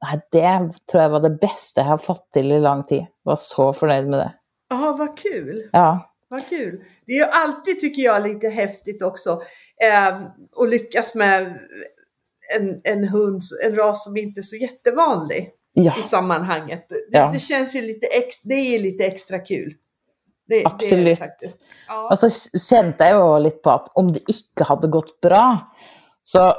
Nei, 0.00 0.20
det 0.32 0.72
tror 0.90 1.02
jag 1.02 1.10
var 1.10 1.20
det 1.20 1.30
bästa 1.30 1.80
jag 1.80 1.88
har 1.88 1.98
fått 1.98 2.32
till 2.32 2.52
i 2.52 2.60
lång 2.60 2.84
tid. 2.84 3.06
Var 3.22 3.36
så 3.36 3.72
förnöjd 3.72 4.08
med 4.08 4.18
det. 4.18 4.32
Ja, 4.70 4.96
vad 4.98 5.18
kul! 5.18 5.68
Ja. 5.72 6.12
Vad 6.28 6.48
kul! 6.48 6.84
Det 7.06 7.12
är 7.12 7.16
ju 7.16 7.30
alltid, 7.32 7.80
tycker 7.80 8.02
jag, 8.02 8.22
lite 8.22 8.48
häftigt 8.48 9.02
också 9.02 9.30
eh, 9.84 10.08
att 10.62 10.70
lyckas 10.70 11.14
med 11.14 11.58
en, 12.58 12.80
en 12.84 13.08
hund, 13.08 13.42
en 13.66 13.76
ras 13.76 14.04
som 14.04 14.16
inte 14.16 14.40
är 14.40 14.42
så 14.42 14.56
jättevanlig 14.56 15.50
ja. 15.72 15.94
i 15.98 16.02
sammanhanget. 16.02 16.86
Det, 16.88 17.18
ja. 17.18 17.30
det, 17.32 17.40
känns 17.40 17.76
ju 17.76 17.80
lite, 17.80 18.06
ex, 18.06 18.42
det 18.42 18.54
är 18.54 18.78
lite 18.78 19.04
extra 19.04 19.38
kul. 19.38 19.72
Det, 20.48 20.62
Absolut. 20.64 21.04
Det 21.04 21.16
faktiskt. 21.16 21.62
Ja. 21.88 22.08
Och 22.10 22.18
så 22.18 22.58
kände 22.58 23.08
jag 23.08 23.38
ju 23.38 23.44
lite 23.44 23.56
på 23.56 23.70
att 23.70 23.88
om 23.94 24.12
det 24.12 24.20
inte 24.26 24.64
hade 24.64 24.88
gått 24.88 25.20
bra 25.20 25.74
så 26.22 26.54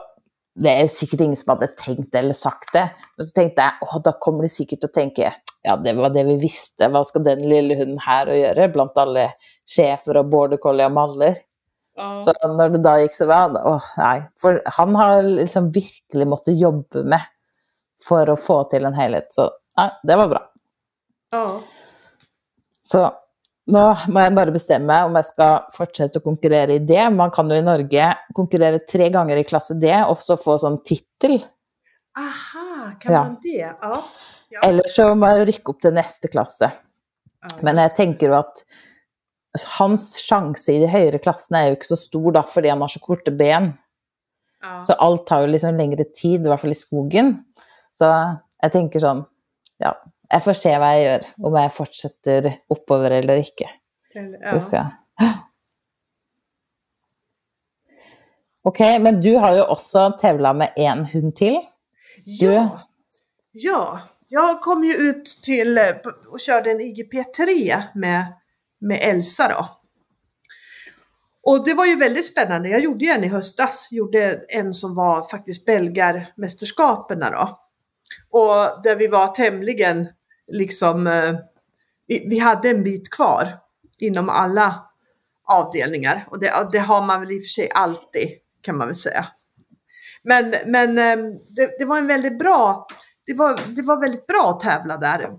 det 0.55 0.69
är 0.69 0.87
säkert 0.87 1.19
ingen 1.19 1.35
som 1.35 1.49
hade 1.49 1.67
tänkt 1.67 2.15
eller 2.15 2.33
sagt 2.33 2.73
det. 2.73 2.89
Men 3.17 3.25
så 3.25 3.31
tänkte 3.31 3.61
jag, 3.61 3.71
åh, 3.81 4.01
då 4.03 4.11
kommer 4.11 4.41
de 4.41 4.49
säkert 4.49 4.83
att 4.83 4.93
tänka, 4.93 5.33
ja 5.61 5.77
det 5.77 5.93
var 5.93 6.09
det 6.09 6.23
vi 6.23 6.35
visste, 6.35 6.87
vad 6.87 7.07
ska 7.07 7.19
den 7.19 7.49
lilla 7.49 7.75
hunden 7.75 7.97
här 7.99 8.27
att 8.27 8.37
göra 8.37 8.67
bland 8.67 8.91
alla 8.95 9.31
chefer 9.75 10.17
och 10.17 10.25
border 10.25 10.57
collie 10.57 10.85
och 10.85 10.91
maller. 10.91 11.37
Ja. 11.95 12.23
Så 12.23 12.47
när 12.47 12.69
det 12.69 12.77
då 12.77 12.97
gick 12.97 13.15
så 13.15 13.25
bra, 13.25 13.61
åh 13.65 13.83
nej, 13.97 14.29
för 14.41 14.61
han 14.65 14.95
har 14.95 15.23
liksom 15.23 15.71
verkligen 15.71 16.29
måste 16.29 16.51
jobba 16.51 17.03
med 17.03 17.21
för 18.07 18.27
att 18.27 18.41
få 18.41 18.63
till 18.63 18.85
en 18.85 18.93
helhet. 18.93 19.33
Så 19.33 19.51
ja, 19.75 19.99
det 20.03 20.15
var 20.15 20.27
bra. 20.27 20.51
Ja. 21.31 21.61
Så 22.83 23.13
nu 23.65 23.79
måste 23.79 24.19
jag 24.19 24.35
bara 24.35 24.51
bestämma 24.51 25.05
om 25.05 25.15
jag 25.15 25.25
ska 25.25 25.69
fortsätta 25.73 26.19
konkurrera 26.19 26.71
i 26.71 26.79
det. 26.79 27.09
Man 27.09 27.31
kan 27.31 27.49
ju 27.49 27.55
i 27.55 27.61
Norge 27.61 28.17
konkurrera 28.33 28.79
tre 28.79 29.09
gånger 29.09 29.37
i 29.37 29.43
klass 29.43 29.67
D 29.67 30.05
och 30.07 30.21
så 30.21 30.37
få 30.37 30.59
sån 30.59 30.83
titel. 30.83 31.45
Aha, 32.17 32.91
kan 32.99 33.13
ja. 33.13 33.23
man 33.23 33.37
det? 33.41 33.75
Ja. 33.81 34.03
ja. 34.49 34.69
Eller 34.69 34.83
så 34.87 35.15
måste 35.15 35.37
jag 35.37 35.47
rycka 35.47 35.71
upp 35.71 35.81
till 35.81 35.93
nästa 35.93 36.27
klass. 36.27 36.57
Ja, 36.59 36.69
Men 37.59 37.77
jag 37.77 37.95
tänker 37.95 38.29
att 38.29 38.53
hans 39.77 40.15
chans 40.17 40.69
i 40.69 40.79
de 40.79 40.87
högre 40.87 41.17
klasserna 41.17 41.59
är 41.59 41.65
ju 41.65 41.71
inte 41.71 41.87
så 41.87 41.97
stor 41.97 42.31
då, 42.31 42.43
för 42.43 42.69
han 42.69 42.81
har 42.81 42.87
så 42.87 42.99
korta 42.99 43.31
ben. 43.31 43.73
Ja. 44.61 44.85
Så 44.87 44.93
allt 44.93 45.27
tar 45.27 45.41
ju 45.41 45.47
liksom 45.47 45.77
längre 45.77 46.03
tid, 46.03 46.41
i 46.41 46.47
alla 46.47 46.57
fall 46.57 46.71
i 46.71 46.75
skogen. 46.75 47.43
Så 47.97 48.07
jeg 48.61 48.71
tenker 48.71 49.03
sånn 49.03 49.25
Ja, 49.81 49.95
jeg 50.29 50.43
får 50.45 50.55
se 50.59 50.71
hva 50.77 50.89
jeg 50.93 51.05
gjør, 51.05 51.23
om 51.49 51.55
jeg 51.57 51.73
fortsetter 51.73 52.49
oppover 52.69 53.15
eller 53.17 53.41
ikke. 53.41 53.65
Ja. 54.13 54.59
Skal... 54.61 54.91
Ok, 58.63 58.79
men 59.01 59.21
du 59.21 59.35
har 59.41 59.55
ju 59.55 59.63
också 59.63 60.11
tävlat 60.21 60.55
med 60.55 60.73
en 60.75 61.05
hund 61.05 61.35
till. 61.35 61.57
Du... 62.25 62.45
Ja. 62.45 62.79
ja, 63.51 63.99
jag 64.27 64.61
kom 64.61 64.83
ju 64.83 64.93
ut 64.93 65.25
till 65.43 65.79
och 66.27 66.39
körde 66.39 66.71
en 66.71 66.81
IGP3 66.81 67.77
med, 67.95 68.33
med 68.81 68.99
Elsa 69.01 69.47
då. 69.47 69.81
Och 71.43 71.65
det 71.65 71.73
var 71.73 71.85
ju 71.85 71.95
väldigt 71.95 72.25
spännande. 72.25 72.69
Jag 72.69 72.79
gjorde 72.79 73.05
ju 73.05 73.11
en 73.11 73.23
i 73.23 73.27
höstas, 73.27 73.87
gjorde 73.91 74.41
en 74.47 74.73
som 74.73 74.95
var 74.95 75.29
faktiskt 75.29 75.65
Belgarmästerskapen 75.65 77.19
då. 77.19 77.59
Och 78.29 78.83
där 78.83 78.95
vi 78.95 79.07
var 79.07 79.27
tämligen 79.27 80.07
liksom, 80.51 81.07
eh, 81.07 81.35
vi, 82.07 82.27
vi 82.29 82.39
hade 82.39 82.69
en 82.69 82.83
bit 82.83 83.09
kvar 83.09 83.59
inom 83.99 84.29
alla 84.29 84.85
avdelningar 85.47 86.27
och 86.29 86.39
det, 86.39 86.67
det, 86.71 86.79
har 86.79 87.01
man 87.01 87.21
väl 87.21 87.31
i 87.31 87.39
och 87.39 87.43
för 87.43 87.49
sig 87.49 87.69
alltid 87.73 88.29
kan 88.61 88.77
man 88.77 88.87
väl 88.87 88.95
säga. 88.95 89.27
Men, 90.23 90.55
men 90.65 90.97
eh, 90.97 91.17
det, 91.55 91.79
det, 91.79 91.85
var 91.85 91.97
en 91.97 92.07
väldigt 92.07 92.39
bra, 92.39 92.87
det 93.25 93.33
var, 93.33 93.59
det 93.75 93.81
var 93.81 94.01
väldigt 94.01 94.27
bra 94.27 94.49
att 94.49 94.59
tävla 94.59 94.97
där 94.97 95.29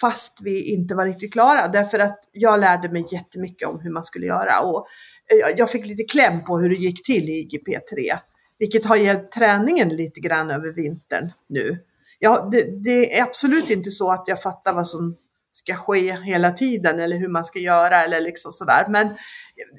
fast 0.00 0.38
vi 0.42 0.72
inte 0.74 0.94
var 0.94 1.06
riktigt 1.06 1.32
klara 1.32 1.68
därför 1.68 1.98
att 1.98 2.18
jag 2.32 2.60
lärde 2.60 2.88
mig 2.88 3.06
jättemycket 3.10 3.68
om 3.68 3.80
hur 3.80 3.90
man 3.90 4.04
skulle 4.04 4.26
göra 4.26 4.60
och 4.60 4.86
eh, 5.32 5.56
jag 5.56 5.70
fick 5.70 5.86
lite 5.86 6.02
kläm 6.02 6.44
på 6.44 6.58
hur 6.58 6.68
det 6.68 6.76
gick 6.76 7.06
till 7.06 7.28
i 7.28 7.48
IGP3 7.48 8.18
vilket 8.58 8.84
har 8.84 8.96
hjälpt 8.96 9.32
träningen 9.32 9.88
lite 9.88 10.20
grann 10.20 10.50
över 10.50 10.68
vintern 10.68 11.32
nu 11.48 11.78
ja, 12.20 12.48
det, 12.52 12.84
det, 12.84 13.18
är 13.18 13.22
absolut 13.22 13.70
inte 13.70 13.90
så 13.90 14.12
att 14.12 14.28
jag 14.28 14.42
fattar 14.42 14.72
vad 14.72 14.88
som 14.88 15.14
ska 15.52 15.74
ske 15.74 16.16
hela 16.22 16.52
tiden 16.52 17.00
eller 17.00 17.16
hur 17.16 17.28
man 17.28 17.44
ska 17.44 17.58
göra 17.58 18.02
eller 18.02 18.20
liksom 18.20 18.52
sådär. 18.52 18.86
Men 18.88 19.08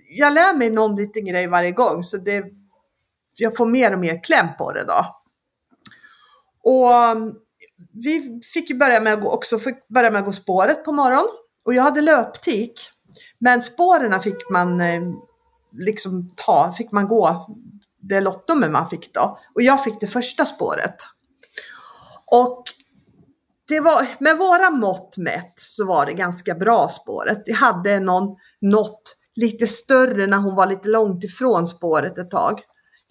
jag 0.09 0.33
lär 0.33 0.57
mig 0.57 0.69
någon 0.69 0.95
liten 0.95 1.25
grej 1.25 1.47
varje 1.47 1.71
gång 1.71 2.03
så 2.03 2.17
det, 2.17 2.45
jag 3.35 3.57
får 3.57 3.65
mer 3.65 3.93
och 3.93 3.99
mer 3.99 4.23
kläm 4.23 4.47
på 4.57 4.71
det 4.71 4.83
då. 4.83 5.21
Och 6.63 7.17
vi 7.91 8.41
fick 8.53 8.69
ju 8.69 8.77
börja 8.77 8.99
med 8.99 9.13
att 9.13 9.21
gå, 9.21 9.31
också 9.31 9.59
fick 9.59 9.87
börja 9.87 10.11
med 10.11 10.19
att 10.19 10.25
gå 10.25 10.33
spåret 10.33 10.85
på 10.85 10.91
morgonen 10.91 11.27
och 11.65 11.73
jag 11.73 11.83
hade 11.83 12.01
löptik. 12.01 12.73
Men 13.39 13.61
spåren 13.61 14.21
fick 14.21 14.49
man 14.49 14.81
eh, 14.81 15.01
liksom 15.79 16.29
ta, 16.35 16.73
fick 16.77 16.91
man 16.91 17.07
gå 17.07 17.47
det 18.01 18.21
lottnummer 18.21 18.69
man 18.69 18.89
fick 18.89 19.13
då. 19.13 19.39
Och 19.55 19.61
jag 19.61 19.83
fick 19.83 19.99
det 19.99 20.07
första 20.07 20.45
spåret. 20.45 20.95
Och 22.25 22.63
det 23.67 23.79
var, 23.79 24.07
med 24.19 24.37
våra 24.37 24.69
mått 24.69 25.17
mätt 25.17 25.53
så 25.57 25.85
var 25.85 26.05
det 26.05 26.13
ganska 26.13 26.55
bra 26.55 26.89
spåret. 26.89 27.43
Jag 27.45 27.55
hade 27.55 27.99
någon, 27.99 28.35
något 28.61 29.17
lite 29.35 29.67
större 29.67 30.27
när 30.27 30.37
hon 30.37 30.55
var 30.55 30.67
lite 30.67 30.87
långt 30.87 31.23
ifrån 31.23 31.67
spåret 31.67 32.17
ett 32.17 32.31
tag. 32.31 32.61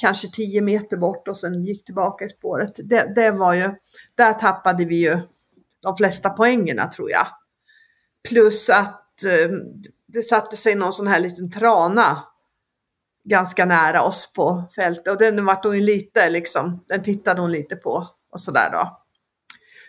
Kanske 0.00 0.28
10 0.28 0.60
meter 0.60 0.96
bort 0.96 1.28
och 1.28 1.36
sen 1.36 1.64
gick 1.64 1.84
tillbaka 1.84 2.24
i 2.24 2.28
spåret. 2.28 2.72
Det, 2.84 3.14
det 3.14 3.30
var 3.30 3.54
ju, 3.54 3.70
där 4.14 4.32
tappade 4.32 4.84
vi 4.84 4.96
ju 4.96 5.18
de 5.82 5.96
flesta 5.96 6.30
poängerna 6.30 6.86
tror 6.86 7.10
jag. 7.10 7.26
Plus 8.28 8.68
att 8.68 9.24
eh, 9.24 9.50
det 10.06 10.22
satte 10.22 10.56
sig 10.56 10.74
någon 10.74 10.92
sån 10.92 11.06
här 11.06 11.20
liten 11.20 11.50
trana 11.50 12.24
ganska 13.24 13.64
nära 13.64 14.02
oss 14.02 14.32
på 14.32 14.64
fältet 14.76 15.12
och 15.12 15.18
den 15.18 15.44
vart 15.44 15.64
hon 15.64 15.84
lite 15.84 16.30
liksom, 16.30 16.84
den 16.88 17.02
tittade 17.02 17.40
hon 17.40 17.52
lite 17.52 17.76
på 17.76 18.08
och 18.32 18.40
sådär 18.40 18.70
då. 18.72 18.96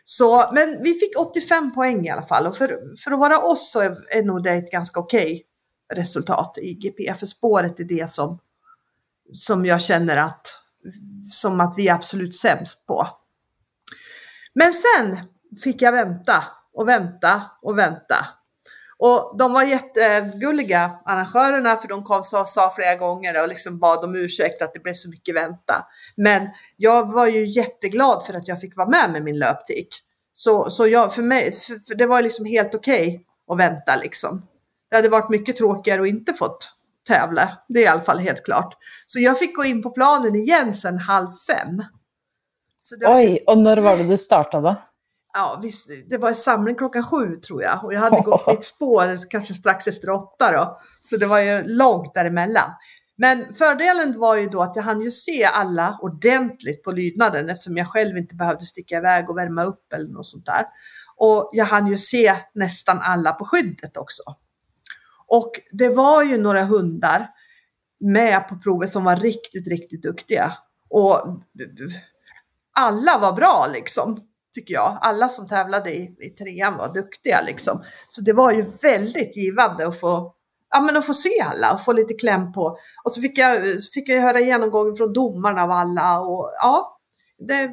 Så, 0.05 0.49
men 0.53 0.83
vi 0.83 0.93
fick 0.93 1.19
85 1.19 1.73
poäng 1.73 2.07
i 2.07 2.09
alla 2.09 2.23
fall 2.23 2.47
och 2.47 2.57
för, 2.57 2.79
för 3.03 3.11
att 3.11 3.19
vara 3.19 3.39
oss 3.39 3.71
så 3.71 3.79
är, 3.79 4.17
är 4.17 4.23
nog 4.23 4.43
det 4.43 4.51
ett 4.51 4.71
ganska 4.71 4.99
okej 4.99 5.33
okay 5.33 5.43
resultat 5.93 6.57
i 6.57 6.73
GP. 6.73 7.13
För 7.13 7.25
spåret 7.25 7.79
är 7.79 7.83
det 7.83 8.09
som, 8.09 8.39
som 9.33 9.65
jag 9.65 9.81
känner 9.81 10.17
att, 10.17 10.47
som 11.31 11.61
att 11.61 11.73
vi 11.77 11.87
är 11.87 11.93
absolut 11.93 12.35
sämst 12.35 12.87
på. 12.87 13.07
Men 14.53 14.73
sen 14.73 15.17
fick 15.63 15.81
jag 15.81 15.91
vänta 15.91 16.43
och 16.73 16.87
vänta 16.87 17.43
och 17.61 17.77
vänta. 17.77 18.15
Och 19.03 19.35
de 19.37 19.53
var 19.53 19.63
jättegulliga 19.63 20.91
arrangörerna 21.05 21.75
för 21.75 21.87
de 21.87 22.03
kom 22.03 22.19
och 22.19 22.47
sa 22.49 22.73
flera 22.75 22.95
gånger 22.95 23.41
och 23.41 23.47
liksom 23.47 23.79
bad 23.79 24.03
om 24.03 24.15
ursäkt 24.15 24.61
att 24.61 24.73
det 24.73 24.79
blev 24.79 24.93
så 24.93 25.09
mycket 25.09 25.35
vänta. 25.35 25.85
Men 26.15 26.49
jag 26.77 27.13
var 27.13 27.27
ju 27.27 27.45
jätteglad 27.45 28.25
för 28.25 28.33
att 28.33 28.47
jag 28.47 28.61
fick 28.61 28.77
vara 28.77 28.89
med 28.89 29.11
med 29.11 29.23
min 29.23 29.37
löptik. 29.37 29.87
Så, 30.33 30.69
så 30.69 30.87
jag, 30.87 31.13
för 31.13 31.21
mig, 31.21 31.51
för, 31.51 31.79
för 31.87 31.95
det 31.95 32.05
var 32.05 32.21
liksom 32.21 32.45
helt 32.45 32.75
okej 32.75 33.07
okay 33.07 33.25
att 33.47 33.59
vänta 33.59 33.95
liksom. 33.95 34.47
Det 34.89 34.95
hade 34.95 35.09
varit 35.09 35.29
mycket 35.29 35.57
tråkigare 35.57 36.01
att 36.01 36.07
inte 36.07 36.33
fått 36.33 36.69
tävla. 37.15 37.57
Det 37.67 37.79
är 37.79 37.83
i 37.83 37.87
alla 37.87 38.01
fall 38.01 38.19
helt 38.19 38.45
klart. 38.45 38.77
Så 39.05 39.19
jag 39.19 39.39
fick 39.39 39.55
gå 39.55 39.63
in 39.63 39.83
på 39.83 39.89
planen 39.89 40.35
igen 40.35 40.73
sen 40.73 40.97
halv 40.97 41.27
fem. 41.47 41.83
Oj, 43.05 43.43
och 43.47 43.57
när 43.57 43.77
var 43.77 43.97
det 43.97 44.03
du 44.03 44.17
startade? 44.17 44.77
ja, 45.33 45.59
visst, 45.61 45.89
det 46.09 46.17
var 46.17 46.33
samling 46.33 46.75
klockan 46.75 47.03
sju 47.03 47.35
tror 47.35 47.63
jag 47.63 47.85
och 47.85 47.93
jag 47.93 47.99
hade 47.99 48.21
gått 48.21 48.47
mitt 48.47 48.63
spår 48.75 49.29
kanske 49.29 49.53
strax 49.53 49.87
efter 49.87 50.09
åtta 50.09 50.51
då. 50.51 50.79
Så 51.01 51.17
det 51.17 51.25
var 51.25 51.39
ju 51.39 51.63
långt 51.63 52.13
däremellan. 52.13 52.71
Men 53.17 53.53
fördelen 53.53 54.19
var 54.19 54.35
ju 54.35 54.49
då 54.49 54.61
att 54.61 54.75
jag 54.75 54.83
hann 54.83 55.01
ju 55.01 55.11
se 55.11 55.43
alla 55.43 55.97
ordentligt 56.01 56.83
på 56.83 56.91
lydnaden 56.91 57.49
eftersom 57.49 57.77
jag 57.77 57.87
själv 57.87 58.17
inte 58.17 58.35
behövde 58.35 58.65
sticka 58.65 58.97
iväg 58.97 59.29
och 59.29 59.37
värma 59.37 59.63
upp 59.63 59.93
eller 59.93 60.09
något 60.09 60.25
sånt 60.25 60.45
där. 60.45 60.65
Och 61.17 61.49
jag 61.53 61.65
hann 61.65 61.87
ju 61.87 61.97
se 61.97 62.35
nästan 62.53 62.99
alla 63.01 63.31
på 63.31 63.45
skyddet 63.45 63.97
också. 63.97 64.23
Och 65.31 65.51
det 65.71 65.89
var 65.89 66.23
ju 66.23 66.37
några 66.37 66.63
hundar 66.63 67.29
med 67.99 68.47
på 68.47 68.59
provet 68.59 68.89
som 68.89 69.03
var 69.03 69.15
riktigt, 69.15 69.67
riktigt 69.67 70.03
duktiga. 70.03 70.53
Och 70.89 71.41
alla 72.73 73.17
var 73.19 73.33
bra 73.33 73.67
liksom 73.73 74.17
tycker 74.53 74.73
jag. 74.73 74.97
Alla 75.01 75.29
som 75.29 75.47
tävlade 75.47 75.93
i, 75.93 76.15
i 76.19 76.29
trean 76.29 76.77
var 76.77 76.93
duktiga 76.93 77.41
liksom. 77.47 77.83
Så 78.09 78.21
det 78.21 78.33
var 78.33 78.51
ju 78.51 78.65
väldigt 78.81 79.37
givande 79.37 79.87
att 79.87 79.99
få, 79.99 80.33
ja, 80.69 80.81
men 80.81 80.97
att 80.97 81.05
få 81.05 81.13
se 81.13 81.41
alla 81.41 81.73
och 81.73 81.85
få 81.85 81.93
lite 81.93 82.13
kläm 82.13 82.53
på. 82.53 82.77
Och 83.03 83.13
så 83.13 83.21
fick 83.21 83.37
jag, 83.37 83.61
fick 83.93 84.09
jag 84.09 84.21
höra 84.21 84.39
genomgången 84.39 84.95
från 84.95 85.13
domarna 85.13 85.63
av 85.63 85.71
alla 85.71 86.19
och 86.19 86.51
ja, 86.57 86.99
det, 87.47 87.67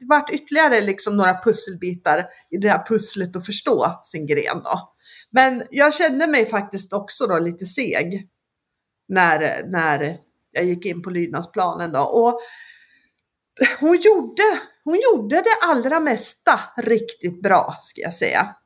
det 0.00 0.06
vart 0.08 0.30
ytterligare 0.30 0.80
liksom 0.80 1.16
några 1.16 1.42
pusselbitar 1.44 2.24
i 2.50 2.56
det 2.56 2.68
här 2.68 2.86
pusslet 2.86 3.36
att 3.36 3.46
förstå 3.46 4.00
sin 4.02 4.26
gren 4.26 4.60
då. 4.64 4.93
Men 5.34 5.62
jag 5.70 5.94
kände 5.94 6.26
mig 6.26 6.46
faktiskt 6.46 6.92
också 6.92 7.26
då 7.26 7.38
lite 7.38 7.64
seg 7.64 8.28
när, 9.08 9.66
när 9.66 10.16
jag 10.52 10.64
gick 10.64 10.86
in 10.86 11.02
på 11.02 11.10
lydnadsplanen 11.10 11.92
då. 11.92 12.00
Och 12.00 12.40
hon 13.80 13.96
gjorde 13.96 14.42
hon 14.84 15.00
gjorde 15.00 15.36
det 15.36 15.66
allra 15.68 16.00
mesta 16.00 16.60
riktigt 16.76 17.42
bra, 17.42 17.76
ska 17.82 18.00
jag 18.00 18.14
säga. 18.14 18.56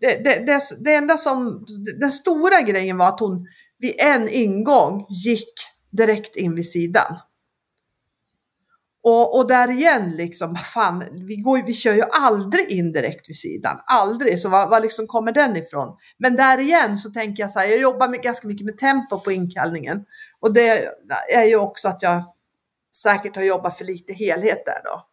Det, 0.00 0.24
det, 0.24 0.46
det, 0.46 0.62
det 0.84 0.94
enda 0.94 1.16
som, 1.16 1.66
den 2.00 2.12
stora 2.12 2.60
grejen 2.60 2.98
var 2.98 3.08
att 3.08 3.20
hon 3.20 3.46
vid 3.78 3.94
en 3.98 4.28
ingång 4.28 5.06
gick 5.08 5.54
direkt 5.90 6.36
in 6.36 6.54
vid 6.54 6.70
sidan. 6.70 7.18
Och, 9.02 9.38
och 9.38 9.48
där 9.48 9.70
igen 9.70 10.08
liksom, 10.08 10.56
fan, 10.56 11.04
vi, 11.12 11.36
går, 11.36 11.62
vi 11.66 11.74
kör 11.74 11.94
ju 11.94 12.02
aldrig 12.10 12.70
in 12.70 12.92
direkt 12.92 13.28
vid 13.28 13.36
sidan. 13.36 13.80
Aldrig, 13.86 14.40
så 14.40 14.48
var 14.48 14.80
liksom 14.80 15.06
kommer 15.06 15.32
den 15.32 15.56
ifrån? 15.56 15.96
Men 16.18 16.36
där 16.36 16.58
igen 16.58 16.98
så 16.98 17.10
tänker 17.10 17.42
jag 17.42 17.50
så 17.50 17.58
här, 17.58 17.66
jag 17.66 17.80
jobbar 17.80 18.08
med, 18.08 18.22
ganska 18.22 18.48
mycket 18.48 18.66
med 18.66 18.78
tempo 18.78 19.18
på 19.20 19.32
inkallningen. 19.32 20.04
Och 20.40 20.54
det 20.54 20.88
är 21.34 21.44
ju 21.44 21.56
också 21.56 21.88
att 21.88 22.02
jag 22.02 22.22
säkert 23.02 23.36
har 23.36 23.42
jobbat 23.42 23.78
för 23.78 23.84
lite 23.84 24.12
helhet 24.12 24.62
där 24.66 24.80
då 24.84 25.06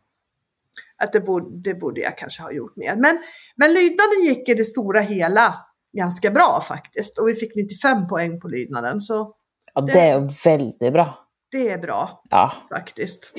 att 0.97 1.13
det 1.13 1.19
borde, 1.19 1.69
det 1.69 1.75
borde 1.75 2.01
jag 2.01 2.17
kanske 2.17 2.41
ha 2.41 2.51
gjort 2.51 2.75
mer. 2.75 2.95
Men, 2.95 3.19
men 3.55 3.73
lydnaden 3.73 4.23
gick 4.25 4.49
i 4.49 4.53
det 4.53 4.65
stora 4.65 4.99
hela 4.99 5.55
ganska 5.97 6.31
bra 6.31 6.63
faktiskt 6.67 7.19
och 7.19 7.27
vi 7.27 7.35
fick 7.35 7.55
95 7.55 8.07
poäng 8.07 8.39
på 8.39 8.47
lydnaden. 8.47 9.01
Så 9.01 9.33
ja, 9.73 9.81
det, 9.81 9.93
det 9.93 9.99
är 9.99 10.43
väldigt 10.43 10.93
bra. 10.93 11.27
Det 11.51 11.69
är 11.69 11.77
bra 11.77 12.23
ja. 12.29 12.53
faktiskt. 12.71 13.33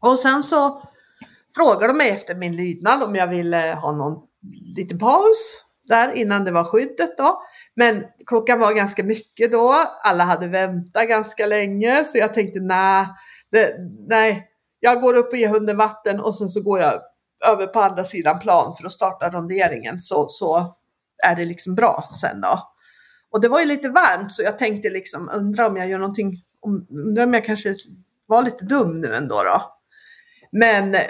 Och 0.00 0.18
sen 0.18 0.42
så 0.42 0.82
frågade 1.56 1.86
de 1.86 1.96
mig 1.96 2.10
efter 2.10 2.34
min 2.34 2.56
lydnad 2.56 3.02
om 3.02 3.14
jag 3.14 3.26
ville 3.26 3.78
ha 3.82 3.92
någon 3.92 4.22
liten 4.76 4.98
paus 4.98 5.64
där 5.88 6.12
innan 6.12 6.44
det 6.44 6.50
var 6.50 6.64
skyddet 6.64 7.18
då. 7.18 7.42
Men 7.74 8.04
klockan 8.26 8.60
var 8.60 8.74
ganska 8.74 9.04
mycket 9.04 9.52
då. 9.52 9.74
Alla 10.04 10.24
hade 10.24 10.48
väntat 10.48 11.08
ganska 11.08 11.46
länge 11.46 12.04
så 12.04 12.18
jag 12.18 12.34
tänkte 12.34 12.60
nej, 12.60 13.06
nej, 14.08 14.46
jag 14.80 15.00
går 15.00 15.14
upp 15.14 15.32
och 15.32 15.38
ger 15.38 15.48
hunden 15.48 15.76
vatten 15.76 16.20
och 16.20 16.34
sen 16.34 16.48
så 16.48 16.62
går 16.62 16.80
jag 16.80 17.00
över 17.46 17.66
på 17.66 17.80
andra 17.80 18.04
sidan 18.04 18.38
plan 18.38 18.76
för 18.76 18.86
att 18.86 18.92
starta 18.92 19.30
ronderingen 19.30 20.00
så, 20.00 20.28
så 20.28 20.74
är 21.26 21.36
det 21.36 21.44
liksom 21.44 21.74
bra 21.74 22.08
sen 22.20 22.40
då. 22.40 22.70
Och 23.30 23.40
det 23.40 23.48
var 23.48 23.60
ju 23.60 23.66
lite 23.66 23.88
varmt 23.88 24.32
så 24.32 24.42
jag 24.42 24.58
tänkte 24.58 24.90
liksom 24.90 25.30
undra 25.34 25.66
om 25.66 25.76
jag 25.76 25.88
gör 25.88 25.98
någonting, 25.98 26.42
undra 26.66 27.02
undrar 27.06 27.24
om 27.24 27.34
jag 27.34 27.44
kanske 27.44 27.76
var 28.26 28.42
lite 28.42 28.64
dum 28.64 29.00
nu 29.00 29.14
ändå 29.14 29.34
då. 29.34 29.79
Men 30.52 30.94
eh, 30.94 31.00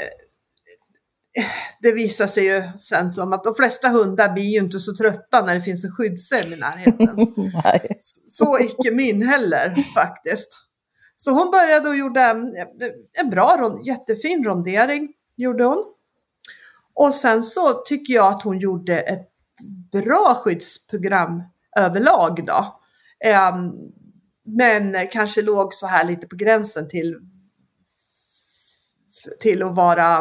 det 1.83 1.92
visar 1.92 2.26
sig 2.26 2.44
ju 2.44 2.62
sen 2.79 3.11
som 3.11 3.33
att 3.33 3.44
de 3.44 3.55
flesta 3.55 3.88
hundar 3.88 4.33
blir 4.33 4.44
ju 4.44 4.59
inte 4.59 4.81
så 4.81 4.96
trötta 4.96 5.44
när 5.46 5.55
det 5.55 5.61
finns 5.61 5.85
en 5.85 5.92
skyddscell 5.92 6.53
i 6.53 6.57
närheten. 6.57 7.16
så 8.29 8.59
icke 8.59 8.90
min 8.90 9.22
heller 9.22 9.87
faktiskt. 9.94 10.66
Så 11.16 11.31
hon 11.31 11.50
började 11.50 11.88
och 11.88 11.96
gjorde 11.96 12.20
en, 12.20 12.53
en 13.22 13.31
bra, 13.31 13.81
jättefin 13.85 14.44
rondering. 14.44 15.12
Gjorde 15.37 15.64
hon. 15.64 15.85
Och 16.94 17.14
sen 17.14 17.42
så 17.42 17.74
tycker 17.74 18.14
jag 18.14 18.26
att 18.26 18.42
hon 18.42 18.59
gjorde 18.59 19.00
ett 19.00 19.29
bra 19.92 20.35
skyddsprogram 20.44 21.42
överlag 21.79 22.46
då. 22.46 22.81
Ehm, 23.24 23.72
men 24.44 25.09
kanske 25.09 25.42
låg 25.42 25.74
så 25.74 25.87
här 25.87 26.05
lite 26.05 26.26
på 26.26 26.37
gränsen 26.37 26.88
till, 26.88 27.16
till 29.41 29.63
att 29.63 29.77
vara 29.77 30.19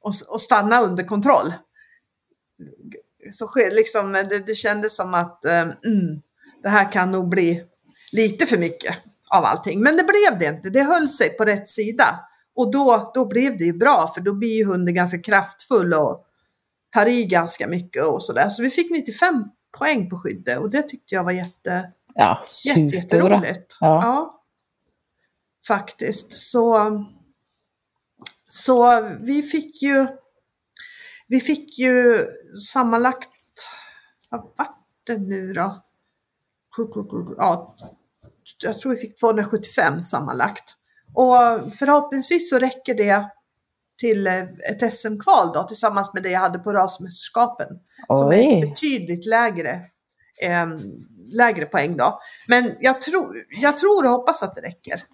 och, 0.00 0.12
och 0.28 0.40
stanna 0.40 0.80
under 0.80 1.04
kontroll. 1.04 1.52
Så 3.32 3.50
liksom, 3.56 4.12
det, 4.12 4.46
det 4.46 4.54
kändes 4.54 4.96
som 4.96 5.14
att 5.14 5.44
ehm, 5.44 5.72
mm, 5.84 6.22
det 6.62 6.68
här 6.68 6.92
kan 6.92 7.10
nog 7.10 7.28
bli 7.28 7.64
lite 8.12 8.46
för 8.46 8.58
mycket 8.58 8.96
av 9.30 9.44
allting. 9.44 9.80
Men 9.80 9.96
det 9.96 10.04
blev 10.04 10.38
det 10.38 10.56
inte. 10.56 10.70
Det 10.70 10.82
höll 10.82 11.08
sig 11.08 11.30
på 11.30 11.44
rätt 11.44 11.68
sida. 11.68 12.04
Och 12.54 12.70
då, 12.72 13.10
då 13.14 13.26
blev 13.26 13.58
det 13.58 13.64
ju 13.64 13.72
bra 13.72 14.12
för 14.14 14.20
då 14.20 14.34
blir 14.34 14.56
ju 14.56 14.64
hunden 14.64 14.94
ganska 14.94 15.18
kraftfull 15.18 15.94
och 15.94 16.26
tar 16.92 17.06
i 17.06 17.24
ganska 17.26 17.68
mycket 17.68 18.04
och 18.04 18.22
sådär. 18.22 18.48
Så 18.48 18.62
vi 18.62 18.70
fick 18.70 18.90
95 18.90 19.44
poäng 19.78 20.10
på 20.10 20.18
skyddet 20.18 20.58
och 20.58 20.70
det 20.70 20.82
tyckte 20.82 21.14
jag 21.14 21.24
var 21.24 21.32
jätte, 21.32 21.92
ja, 22.14 22.44
jätte, 22.64 22.96
jätteroligt. 22.96 23.76
Ja. 23.80 24.00
ja. 24.02 24.40
Faktiskt. 25.66 26.32
Så, 26.32 26.90
så 28.54 29.02
vi 29.20 29.42
fick 29.42 29.82
ju 29.82 30.06
vi 31.28 31.40
fick 31.40 31.78
ju 31.78 32.26
sammanlagt, 32.72 33.28
vad 34.30 34.40
vart 34.40 34.78
det 35.06 35.18
nu 35.18 35.52
då? 35.52 35.82
Ja, 37.36 37.76
jag 38.62 38.80
tror 38.80 38.90
vi 38.90 38.96
fick 38.96 39.20
275 39.20 40.00
sammanlagt. 40.00 40.74
Och 41.14 41.34
förhoppningsvis 41.78 42.50
så 42.50 42.58
räcker 42.58 42.94
det 42.94 43.30
till 43.98 44.26
ett 44.26 44.92
SM-kval 44.92 45.52
då 45.54 45.62
tillsammans 45.62 46.14
med 46.14 46.22
det 46.22 46.30
jag 46.30 46.40
hade 46.40 46.58
på 46.58 46.72
rasmästerskapen. 46.72 47.68
Som 48.06 48.32
är 48.32 48.66
betydligt 48.66 49.26
lägre, 49.26 49.70
eh, 50.42 50.66
lägre 51.26 51.66
poäng 51.66 51.96
då. 51.96 52.20
Men 52.48 52.76
jag 52.80 53.00
tror, 53.00 53.44
jag 53.60 53.78
tror 53.78 54.04
och 54.04 54.10
hoppas 54.10 54.42
att 54.42 54.54
det 54.54 54.60
räcker. 54.60 55.04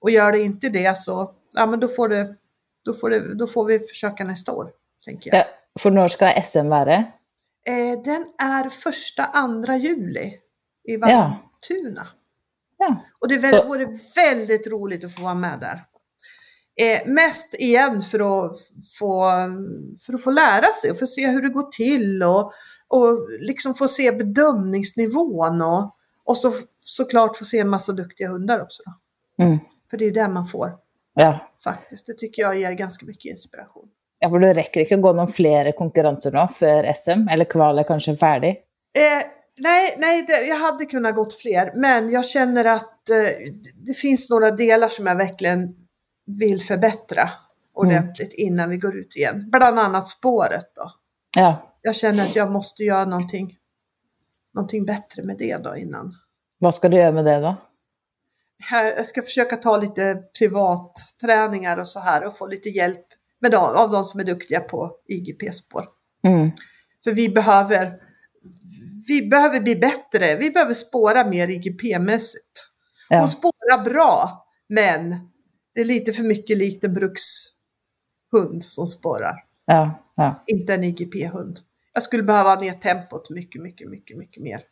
Och 0.00 0.10
gör 0.10 0.32
det 0.32 0.38
inte 0.38 0.68
det 0.68 0.98
så, 0.98 1.34
ja 1.54 1.66
men 1.66 1.80
då 1.80 1.88
får 1.88 2.08
det, 2.08 2.36
då 2.86 2.94
får, 2.94 3.10
det, 3.10 3.34
då 3.34 3.46
får 3.46 3.64
vi 3.64 3.78
försöka 3.78 4.24
nästa 4.24 4.52
år. 4.52 4.70
Tänker 5.04 5.34
jag. 5.34 5.44
För 5.80 5.90
när 5.90 6.08
ska 6.08 6.42
SM 6.44 6.68
vara? 6.68 6.94
Eh, 6.94 8.02
den 8.04 8.26
är 8.38 8.68
första, 8.68 9.24
andra 9.24 9.76
juli 9.76 10.32
i 10.84 10.96
Vallentuna. 10.96 12.06
Ja. 12.78 13.04
Och 13.20 13.28
det 13.28 13.38
väl, 13.38 13.66
vore 13.66 13.98
väldigt 14.16 14.66
roligt 14.66 15.04
att 15.04 15.14
få 15.14 15.22
vara 15.22 15.34
med 15.34 15.60
där. 15.60 15.84
Eh, 16.80 17.12
mest 17.12 17.54
igen 17.54 18.00
för 18.00 18.18
att, 18.18 18.58
få, 18.98 19.30
för 20.06 20.14
att 20.14 20.24
få 20.24 20.30
lära 20.30 20.72
sig 20.82 20.90
och 20.90 20.98
få 20.98 21.06
se 21.06 21.28
hur 21.28 21.42
det 21.42 21.48
går 21.48 21.70
till 21.70 22.22
och, 22.22 22.52
och 22.88 23.30
liksom 23.40 23.74
få 23.74 23.88
se 23.88 24.12
bedömningsnivån 24.12 25.62
och, 25.62 25.96
och 26.24 26.36
så, 26.36 26.52
såklart 26.78 27.36
få 27.36 27.44
se 27.44 27.58
en 27.58 27.68
massa 27.68 27.92
duktiga 27.92 28.28
hundar 28.28 28.62
också. 28.62 28.82
Mm. 29.38 29.58
För 29.90 29.96
det 29.96 30.04
är 30.04 30.10
det 30.10 30.28
man 30.28 30.46
får 30.46 30.85
Ja. 31.18 31.38
faktiskt. 31.64 32.06
Det 32.06 32.12
tycker 32.12 32.42
jag 32.42 32.58
ger 32.58 32.72
ganska 32.72 33.06
mycket 33.06 33.30
inspiration. 33.30 33.88
ja, 34.18 34.30
för 34.30 34.38
det 34.38 34.54
räcker 34.54 34.80
inte 34.80 34.94
att 34.94 35.02
gå 35.02 35.12
någon 35.12 35.32
fler 35.32 35.72
konkurrenser 35.72 36.32
nu 36.32 36.48
för 36.54 36.92
SM, 36.92 37.28
eller 37.28 37.44
kval 37.44 37.78
är 37.78 37.82
kanske 37.82 38.16
färdig. 38.16 38.50
Eh, 38.98 39.26
nej, 39.60 39.94
nej 39.98 40.22
det, 40.22 40.46
jag 40.46 40.58
hade 40.58 40.84
kunnat 40.84 41.14
gått 41.14 41.34
fler, 41.34 41.72
men 41.74 42.10
jag 42.10 42.26
känner 42.26 42.64
att 42.64 43.10
eh, 43.10 43.52
det 43.86 43.94
finns 43.94 44.30
några 44.30 44.50
delar 44.50 44.88
som 44.88 45.06
jag 45.06 45.16
verkligen 45.16 45.74
vill 46.26 46.62
förbättra 46.62 47.30
ordentligt 47.74 48.32
innan 48.32 48.70
vi 48.70 48.76
går 48.76 48.96
ut 48.96 49.16
igen. 49.16 49.50
Bland 49.50 49.78
annat 49.78 50.08
spåret 50.08 50.72
då. 50.74 50.90
Ja. 51.36 51.72
Jag 51.82 51.96
känner 51.96 52.24
att 52.24 52.36
jag 52.36 52.50
måste 52.50 52.82
göra 52.82 53.04
någonting, 53.04 53.56
någonting 54.54 54.84
bättre 54.84 55.22
med 55.22 55.36
det 55.38 55.56
då 55.56 55.76
innan. 55.76 56.14
Vad 56.58 56.74
ska 56.74 56.88
du 56.88 56.96
göra 56.96 57.12
med 57.12 57.24
det 57.24 57.40
då? 57.40 57.56
Jag 58.70 59.06
ska 59.06 59.22
försöka 59.22 59.56
ta 59.56 59.76
lite 59.76 60.22
privatträningar 60.38 61.76
och 61.76 61.88
så 61.88 62.00
här 62.00 62.24
och 62.24 62.38
få 62.38 62.46
lite 62.46 62.68
hjälp 62.68 63.06
med 63.40 63.50
de, 63.50 63.56
av 63.56 63.90
de 63.90 64.04
som 64.04 64.20
är 64.20 64.24
duktiga 64.24 64.60
på 64.60 64.96
IGP-spår. 65.08 65.84
Mm. 66.24 66.50
För 67.04 67.12
vi 67.12 67.28
behöver, 67.28 67.92
vi 69.06 69.28
behöver 69.28 69.60
bli 69.60 69.76
bättre. 69.76 70.36
Vi 70.36 70.50
behöver 70.50 70.74
spåra 70.74 71.28
mer 71.28 71.48
IGP-mässigt. 71.48 72.66
Ja. 73.08 73.22
Och 73.22 73.30
spåra 73.30 73.78
bra, 73.84 74.46
men 74.68 75.10
det 75.74 75.80
är 75.80 75.84
lite 75.84 76.12
för 76.12 76.22
mycket 76.22 76.58
likt 76.58 76.84
en 76.84 76.94
brukshund 76.94 78.64
som 78.64 78.86
spårar. 78.86 79.44
Ja. 79.64 80.02
Ja. 80.14 80.44
Inte 80.46 80.74
en 80.74 80.84
IGP-hund. 80.84 81.58
Jag 81.94 82.02
skulle 82.02 82.22
behöva 82.22 82.54
ner 82.54 82.72
tempot 82.72 83.30
mycket, 83.30 83.62
mycket, 83.62 83.90
mycket, 83.90 84.16
mycket 84.16 84.42
mer. 84.42 84.62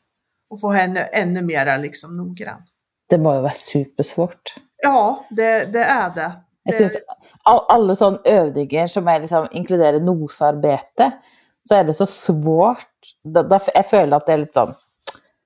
Och 0.51 0.61
få 0.61 0.70
henne 0.70 1.01
ännu 1.01 1.42
mer 1.42 1.79
liksom 1.79 2.16
noggrann. 2.16 2.62
Det 3.11 3.19
måste 3.21 3.40
vara 3.45 3.53
supersvårt. 3.59 4.55
Ja, 4.83 5.27
det, 5.31 5.73
det 5.73 5.85
är 5.85 6.11
det. 6.11 6.33
Jag 6.64 6.73
det 6.73 6.77
synes 6.77 6.97
all, 7.43 7.61
alle 7.69 7.97
sånne 7.97 8.23
øvninger 8.25 8.87
som 8.88 9.09
er 9.09 9.21
liksom, 9.21 9.49
inkluderer 9.53 10.01
nosarbeidet, 10.01 11.11
så 11.69 11.77
er 11.77 11.85
det 11.85 11.97
så 11.99 12.07
svårt. 12.09 12.88
Da, 13.25 13.43
da, 13.45 13.59
jeg 13.75 13.85
føler 13.90 14.17
at 14.17 14.27
det 14.27 14.35
er 14.35 14.43
litt 14.47 14.57
sånn 14.57 14.75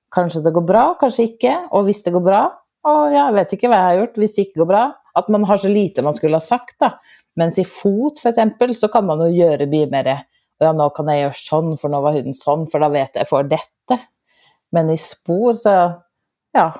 Kanskje 0.09 0.39
det 0.41 0.55
går 0.55 0.63
bra, 0.65 0.83
kanskje 0.97 1.27
ikke. 1.27 1.51
Og 1.77 1.83
hvis 1.85 1.99
det 2.01 2.15
går 2.15 2.23
bra, 2.25 2.39
og 2.89 3.11
ja, 3.13 3.27
jeg 3.27 3.35
vet 3.35 3.51
ikke 3.53 3.69
hva 3.69 3.77
jeg 3.77 3.87
har 3.89 3.99
gjort 3.99 4.15
hvis 4.17 4.31
det 4.33 4.45
ikke 4.47 4.61
går 4.63 4.69
bra. 4.71 4.83
At 5.19 5.27
man 5.29 5.43
har 5.45 5.59
så 5.61 5.69
lite 5.69 6.01
man 6.05 6.17
skulle 6.17 6.39
ha 6.39 6.41
sagt, 6.41 6.79
da. 6.81 6.95
Mens 7.37 7.59
i 7.61 7.65
fot, 7.67 8.17
eksempel, 8.25 8.73
så 8.75 8.89
kan 8.89 9.05
man 9.05 9.21
jo 9.21 9.29
gjøre 9.29 9.67
mye 9.69 9.89
mer 9.91 10.09
ja, 10.59 10.71
nå 10.75 10.89
kan 10.95 11.07
jeg 11.11 11.21
gjøre 11.21 11.39
sånn, 11.39 11.69
for 11.79 11.93
nå 11.93 12.01
var 12.03 12.17
hunden 12.17 12.35
sånn, 12.35 12.65
for 12.71 12.83
da 12.83 12.89
vet 12.91 13.13
jeg 13.13 13.23
jeg 13.23 13.29
får 13.29 13.51
dette. 13.53 13.99
Men 14.75 14.91
i 14.91 14.97
spor, 15.01 15.53
så 15.59 15.75
Ja. 16.57 16.71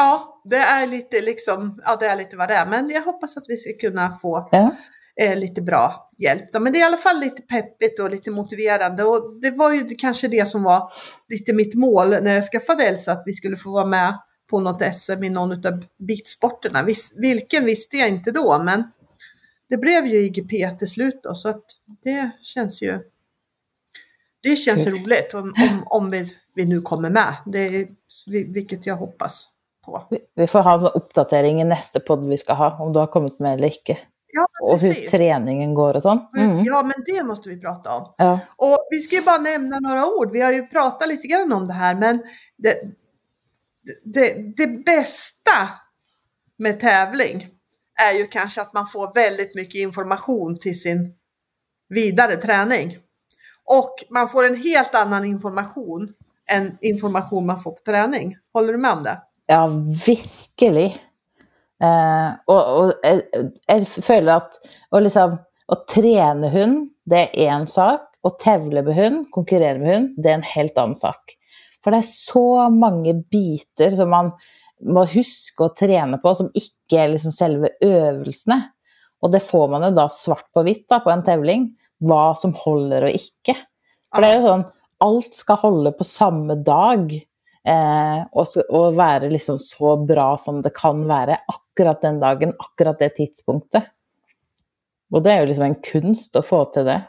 Ja, 0.00 0.40
det 0.44 0.56
är 0.56 0.86
lite 0.86 1.20
liksom, 1.20 1.80
ja 1.84 1.96
det 1.96 2.06
är 2.06 2.16
lite 2.16 2.36
vad 2.36 2.48
det 2.48 2.54
är. 2.54 2.66
Men 2.66 2.90
jag 2.90 3.02
hoppas 3.02 3.36
att 3.36 3.44
vi 3.48 3.56
ska 3.56 3.88
kunna 3.88 4.18
få 4.22 4.48
ja. 4.52 4.76
eh, 5.20 5.38
lite 5.38 5.62
bra 5.62 6.10
hjälp. 6.18 6.52
Då. 6.52 6.60
Men 6.60 6.72
det 6.72 6.78
är 6.78 6.80
i 6.80 6.84
alla 6.84 6.96
fall 6.96 7.20
lite 7.20 7.42
peppigt 7.42 8.00
och 8.00 8.10
lite 8.10 8.30
motiverande. 8.30 9.04
Och 9.04 9.40
det 9.40 9.50
var 9.50 9.72
ju 9.72 9.94
kanske 9.94 10.28
det 10.28 10.48
som 10.48 10.62
var 10.62 10.92
lite 11.28 11.52
mitt 11.52 11.74
mål 11.74 12.08
när 12.08 12.34
jag 12.34 12.44
skaffade 12.44 12.84
Elsa, 12.84 13.12
att 13.12 13.22
vi 13.26 13.32
skulle 13.32 13.56
få 13.56 13.70
vara 13.70 13.86
med 13.86 14.18
på 14.50 14.60
något 14.60 14.94
SM 14.94 15.24
i 15.24 15.30
någon 15.30 15.66
av 15.66 15.84
bitsporterna. 15.98 16.86
Vilken 17.16 17.64
visste 17.64 17.96
jag 17.96 18.08
inte 18.08 18.30
då, 18.30 18.62
men 18.62 18.82
det 19.68 19.76
blev 19.76 20.06
ju 20.06 20.18
IGP 20.18 20.78
till 20.78 20.90
slut 20.90 21.20
då, 21.22 21.34
så 21.34 21.48
att 21.48 21.64
det 22.02 22.30
känns 22.42 22.82
ju 22.82 22.98
det 24.42 24.56
känns 24.56 24.86
roligt 24.86 25.34
om, 25.34 25.54
om, 25.56 25.84
om 25.86 26.10
vi, 26.10 26.36
vi 26.54 26.64
nu 26.64 26.80
kommer 26.80 27.10
med, 27.10 27.36
det 27.46 27.58
är, 27.58 27.88
vilket 28.52 28.86
jag 28.86 28.96
hoppas 28.96 29.49
på. 29.86 30.02
Vi, 30.36 30.46
får 30.46 30.64
ha 30.66 30.74
en 30.74 30.86
sånn 30.86 30.96
oppdatering 31.00 31.60
i 31.62 31.66
neste 31.68 32.00
podd 32.04 32.26
vi 32.28 32.38
skal 32.40 32.56
ha, 32.56 32.70
om 32.84 32.92
du 32.92 32.98
har 33.02 33.10
kommet 33.12 33.38
med 33.38 33.58
eller 33.58 33.74
ikke. 33.74 33.98
Ja, 34.32 34.44
Og 34.62 34.78
hur 34.78 34.92
precis. 34.92 35.10
treningen 35.10 35.74
går 35.74 35.98
og 35.98 36.04
sånn. 36.04 36.20
Mm. 36.38 36.60
Ja, 36.64 36.82
men 36.86 37.04
det 37.06 37.22
måste 37.26 37.48
vi 37.50 37.56
prata 37.60 37.96
om. 37.96 38.04
Ja. 38.18 38.38
Och 38.56 38.86
vi 38.90 39.00
ska 39.00 39.16
ju 39.16 39.22
bara 39.22 39.38
nämna 39.38 39.80
några 39.80 40.06
ord. 40.06 40.32
Vi 40.32 40.40
har 40.40 40.52
ju 40.52 40.66
pratat 40.66 41.08
lite 41.08 41.26
grann 41.26 41.52
om 41.52 41.66
det 41.66 41.74
här, 41.74 41.94
men 41.94 42.22
det, 42.58 42.74
det, 44.04 44.56
det 44.56 44.66
bästa 44.66 45.68
med 46.58 46.80
tävling 46.80 47.48
är 48.00 48.18
ju 48.18 48.26
kanske 48.26 48.60
att 48.60 48.72
man 48.72 48.88
får 48.88 49.14
väldigt 49.14 49.54
mycket 49.54 49.80
information 49.80 50.56
till 50.56 50.80
sin 50.80 51.14
vidare 51.88 52.36
träning. 52.36 52.96
Och 53.64 53.94
man 54.10 54.28
får 54.28 54.46
en 54.46 54.56
helt 54.56 54.94
annan 54.94 55.24
information 55.24 56.08
än 56.50 56.78
information 56.80 57.46
man 57.46 57.60
får 57.60 57.70
på 57.70 57.82
träning. 57.86 58.36
Håller 58.52 58.72
du 58.72 58.78
med 58.78 58.92
om 58.92 59.02
det? 59.02 59.22
Ja, 59.50 59.64
virkelig. 60.06 60.90
Eh, 61.82 62.30
og, 62.52 62.60
og 62.60 62.90
jeg, 63.02 63.50
jeg 63.66 64.04
føler 64.04 64.36
at 64.36 64.58
å 64.92 65.00
liksom 65.00 65.38
Å 65.70 65.76
trene 65.86 66.48
hund, 66.50 66.78
det 67.06 67.18
er 67.28 67.52
én 67.52 67.66
sak. 67.70 68.08
Å 68.26 68.32
tevle 68.42 68.82
med 68.82 68.96
hund, 68.96 69.20
konkurrere 69.30 69.78
med 69.78 69.86
hund, 69.86 70.08
det 70.18 70.32
er 70.32 70.40
en 70.40 70.48
helt 70.56 70.80
annen 70.82 70.98
sak. 70.98 71.36
For 71.78 71.94
det 71.94 72.00
er 72.02 72.08
så 72.10 72.42
mange 72.74 73.14
biter 73.30 73.94
som 73.94 74.10
man 74.10 74.32
må 74.82 75.04
huske 75.12 75.68
å 75.68 75.70
trene 75.78 76.18
på, 76.18 76.32
som 76.34 76.50
ikke 76.58 76.98
er 77.04 77.12
liksom 77.12 77.32
selve 77.36 77.70
øvelsene. 77.86 78.58
Og 79.22 79.30
det 79.30 79.44
får 79.46 79.70
man 79.70 79.86
jo 79.86 79.92
da 79.94 80.08
svart 80.10 80.48
på 80.50 80.66
hvitt 80.66 80.88
da, 80.90 80.98
på 81.04 81.14
en 81.14 81.22
tevling, 81.22 81.68
hva 82.02 82.32
som 82.40 82.56
holder 82.64 83.06
og 83.06 83.16
ikke. 83.20 83.54
For 84.10 84.26
det 84.26 84.32
er 84.32 84.38
jo 84.40 84.46
sånn 84.50 84.68
Alt 85.00 85.38
skal 85.38 85.56
holde 85.62 85.94
på 85.96 86.04
samme 86.04 86.58
dag. 86.60 87.14
Eh, 87.68 88.20
og, 88.32 88.48
så, 88.48 88.62
og 88.70 88.96
være 88.96 89.30
liksom 89.30 89.58
så 89.60 89.96
bra 90.08 90.32
som 90.40 90.62
det 90.62 90.72
kan 90.76 91.02
være 91.08 91.36
akkurat 91.48 92.02
den 92.02 92.20
dagen, 92.20 92.54
akkurat 92.58 92.98
det 92.98 93.14
tidspunktet. 93.16 93.82
Og 95.10 95.22
det 95.22 95.32
är 95.32 95.40
ju 95.40 95.46
liksom 95.46 95.64
en 95.64 95.82
konst 95.92 96.36
att 96.36 96.46
få 96.46 96.64
till 96.64 96.84
det. 96.84 97.02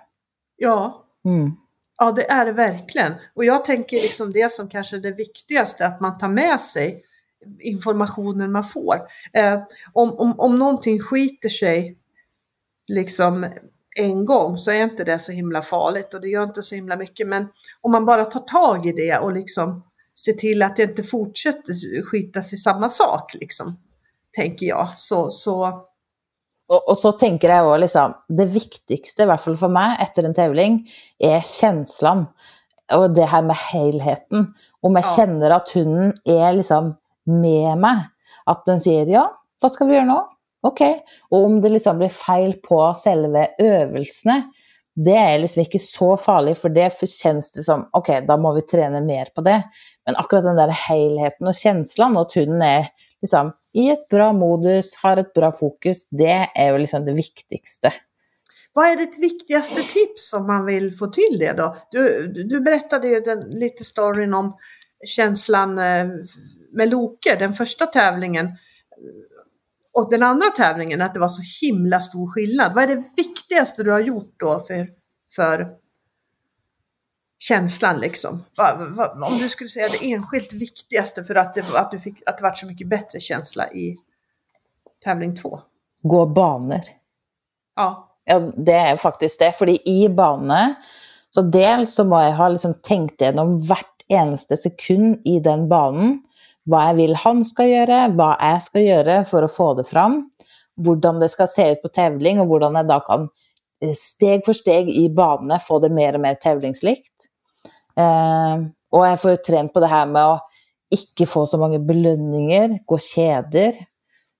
Ja, 0.57 1.01
Mm. 1.29 1.51
Ja, 1.99 2.11
det 2.11 2.31
är 2.31 2.45
det 2.45 2.51
verkligen. 2.51 3.13
Och 3.33 3.45
jag 3.45 3.65
tänker 3.65 3.97
liksom 3.97 4.31
det 4.31 4.51
som 4.51 4.69
kanske 4.69 4.95
är 4.95 4.99
det 4.99 5.11
viktigaste, 5.11 5.87
att 5.87 6.01
man 6.01 6.17
tar 6.17 6.27
med 6.27 6.59
sig 6.59 7.03
informationen 7.59 8.51
man 8.51 8.63
får. 8.63 8.95
Eh, 9.33 9.61
om, 9.93 10.11
om, 10.11 10.39
om 10.39 10.59
någonting 10.59 10.99
skiter 10.99 11.49
sig 11.49 11.97
liksom 12.87 13.47
en 13.95 14.25
gång 14.25 14.57
så 14.57 14.71
är 14.71 14.83
inte 14.83 15.03
det 15.03 15.19
så 15.19 15.31
himla 15.31 15.61
farligt 15.61 16.13
och 16.13 16.21
det 16.21 16.27
gör 16.27 16.43
inte 16.43 16.63
så 16.63 16.75
himla 16.75 16.95
mycket. 16.95 17.27
Men 17.27 17.47
om 17.81 17.91
man 17.91 18.05
bara 18.05 18.25
tar 18.25 18.39
tag 18.39 18.85
i 18.85 18.91
det 18.91 19.17
och 19.17 19.33
liksom 19.33 19.83
ser 20.25 20.33
till 20.33 20.63
att 20.63 20.75
det 20.75 20.83
inte 20.83 21.03
fortsätter 21.03 22.03
skitas 22.05 22.53
i 22.53 22.57
samma 22.57 22.89
sak, 22.89 23.33
liksom, 23.33 23.77
tänker 24.37 24.65
jag. 24.65 24.87
Så, 24.97 25.29
så 25.31 25.65
Og, 26.71 26.87
og 26.87 26.97
så 26.97 27.11
tenker 27.19 27.51
jeg 27.51 27.65
også 27.67 27.79
liksom 27.83 28.13
Det 28.37 28.45
viktigste, 28.53 29.23
i 29.23 29.27
hvert 29.27 29.41
fall 29.43 29.57
for 29.59 29.73
meg, 29.73 29.97
etter 30.05 30.23
en 30.23 30.35
tävling, 30.37 30.77
er 31.19 31.41
kjenslene. 31.43 32.29
Og 32.95 33.11
det 33.15 33.25
her 33.27 33.43
med 33.43 33.55
helheten. 33.71 34.45
Om 34.83 34.95
jeg 34.95 35.03
Ja. 35.05 35.15
kjenner 35.15 35.55
at 35.55 35.69
hunden 35.75 36.13
er 36.25 36.53
liksom 36.55 36.93
med 37.27 37.77
meg. 37.79 38.05
At 38.47 38.63
den 38.65 38.79
sier 38.79 39.05
'ja, 39.05 39.27
hva 39.61 39.69
skal 39.71 39.87
vi 39.87 39.93
gjøre 39.95 40.07
nå?' 40.07 40.27
Ok. 40.63 40.81
Og 41.31 41.45
om 41.45 41.61
det 41.61 41.71
liksom 41.71 41.97
blir 41.97 42.09
feil 42.09 42.53
på 42.63 42.79
selve 43.03 43.47
øvelsene, 43.59 44.43
det 44.95 45.15
er 45.15 45.39
liksom 45.39 45.63
ikke 45.63 45.79
så 45.79 46.15
farlig, 46.19 46.57
for 46.57 46.69
det 46.69 46.91
kjennes 46.99 47.51
det 47.51 47.65
som 47.65 47.87
Ok, 47.93 48.09
da 48.27 48.37
må 48.37 48.53
vi 48.55 48.61
trene 48.61 49.01
mer 49.05 49.27
på 49.35 49.43
det. 49.43 49.63
Men 50.05 50.15
akkurat 50.15 50.43
den 50.43 50.55
där 50.55 50.67
helheten 50.67 51.47
och 51.47 51.55
känslan 51.55 52.17
att 52.17 52.33
hunden 52.33 52.61
är 52.61 52.87
liksom 53.21 53.53
i 53.73 53.89
ett 53.89 54.09
bra 54.09 54.33
modus, 54.33 54.95
har 54.95 55.17
ett 55.17 55.33
bra 55.33 55.51
fokus, 55.51 56.07
det 56.09 56.49
är 56.55 56.71
väl 56.71 56.81
liksom 56.81 57.05
det 57.05 57.13
viktigaste. 57.13 57.93
Vad 58.73 58.87
är 58.87 58.95
ditt 58.95 59.19
viktigaste 59.19 59.81
tips 59.81 60.33
om 60.33 60.47
man 60.47 60.65
vill 60.65 60.97
få 60.97 61.07
till 61.07 61.37
det 61.39 61.53
då? 61.53 61.75
Du, 61.91 62.27
du, 62.27 62.61
berättade 62.61 63.07
ju 63.07 63.19
den, 63.19 63.49
lite 63.49 63.83
storyn 63.83 64.33
om 64.33 64.57
känslan 65.05 65.77
eh, 65.77 66.07
med 66.71 66.89
Loke, 66.89 67.35
den 67.39 67.53
första 67.53 67.85
tävlingen. 67.85 68.45
Eh, 68.45 68.51
och 69.93 70.11
den 70.11 70.23
andra 70.23 70.47
tävlingen, 70.47 71.01
att 71.01 71.13
det 71.13 71.19
var 71.19 71.27
så 71.27 71.65
himla 71.65 71.99
stor 71.99 72.31
skillnad. 72.31 72.73
Vad 72.75 72.83
är 72.83 72.87
det 72.87 73.03
viktigaste 73.17 73.83
du 73.83 73.91
har 73.91 73.99
gjort 73.99 74.33
då 74.37 74.59
för, 74.67 74.87
för 75.35 75.80
känslan 77.47 77.99
liksom? 77.99 78.43
Va, 78.57 78.77
va, 78.89 79.27
om 79.27 79.37
du 79.37 79.49
skulle 79.49 79.69
säga 79.69 79.87
det 79.89 80.11
enskilt 80.11 80.53
viktigaste 80.53 81.23
för 81.23 81.35
att 81.35 81.55
det, 81.55 81.63
att 81.75 81.91
du 81.91 81.99
fick, 81.99 82.29
att 82.29 82.37
det 82.37 82.43
var 82.43 82.53
så 82.53 82.65
mycket 82.65 82.89
bättre 82.89 83.19
känsla 83.19 83.71
i 83.71 83.97
tävling 85.03 85.35
två? 85.35 85.59
Gå 86.03 86.25
baner. 86.25 86.83
Ja, 87.75 88.11
Ja, 88.25 88.39
det 88.39 88.73
är 88.73 88.97
faktiskt 88.97 89.39
det. 89.39 89.51
För 89.51 89.87
i 89.87 90.09
banene 90.09 90.75
Så 91.29 91.41
dels 91.41 91.93
så 91.95 92.03
må 92.03 92.19
jeg 92.19 92.35
ha 92.35 92.49
liksom 92.51 92.73
gjennom 93.19 93.53
hvert 93.63 94.03
eneste 94.09 94.57
sekund 94.57 95.21
i 95.25 95.39
den 95.39 95.69
banen. 95.69 96.17
Hva 96.67 96.89
jeg 96.89 96.97
vil 96.97 97.15
han 97.15 97.45
skal 97.47 97.69
gjøre, 97.69 97.99
hva 98.19 98.35
jeg 98.35 98.61
skal 98.61 98.81
gjøre 98.81 99.15
for 99.25 99.43
å 99.43 99.47
få 99.47 99.73
det 99.79 99.87
fram. 99.87 100.29
Hvordan 100.75 101.21
det 101.21 101.31
skal 101.31 101.47
se 101.47 101.69
ut 101.71 101.81
på 101.81 101.93
tevling, 101.95 102.41
og 102.41 102.51
hvordan 102.51 102.75
jeg 102.75 102.89
da 102.89 102.99
kan 103.07 103.29
eh, 103.81 103.95
steg 103.95 104.43
for 104.45 104.53
steg 104.53 104.91
i 104.91 105.07
banene 105.07 105.61
få 105.63 105.79
det 105.79 105.91
mer 105.95 106.19
og 106.19 106.25
mer 106.27 106.35
tevlingslikt. 106.43 107.30
Eh, 107.99 108.65
og 108.91 109.05
jeg 109.07 109.21
får 109.21 109.35
jo 109.35 109.43
trent 109.47 109.73
på 109.73 109.83
det 109.83 109.91
her 109.91 110.09
med 110.11 110.33
å 110.33 110.39
ikke 110.91 111.27
få 111.29 111.45
så 111.47 111.59
mange 111.59 111.79
belønninger, 111.87 112.81
gå 112.87 112.99
kjeder. 112.99 113.79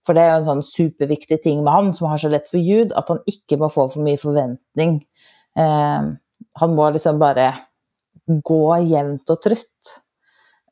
For 0.06 0.18
det 0.18 0.24
er 0.26 0.32
jo 0.34 0.40
en 0.42 0.50
sånn 0.50 0.66
superviktig 0.68 1.40
ting 1.44 1.62
med 1.64 1.72
han 1.72 1.92
som 1.96 2.10
har 2.12 2.22
så 2.22 2.32
lett 2.32 2.50
for 2.52 2.60
ljud, 2.60 2.96
at 2.98 3.12
han 3.12 3.22
ikke 3.30 3.60
må 3.62 3.70
få 3.72 3.88
for 3.94 4.04
mye 4.04 4.20
forventning. 4.20 4.98
Eh, 5.60 6.08
han 6.62 6.76
må 6.76 6.90
liksom 6.92 7.22
bare 7.22 7.52
gå 8.28 8.64
jevnt 8.90 9.32
og 9.32 9.44
trutt. 9.44 9.94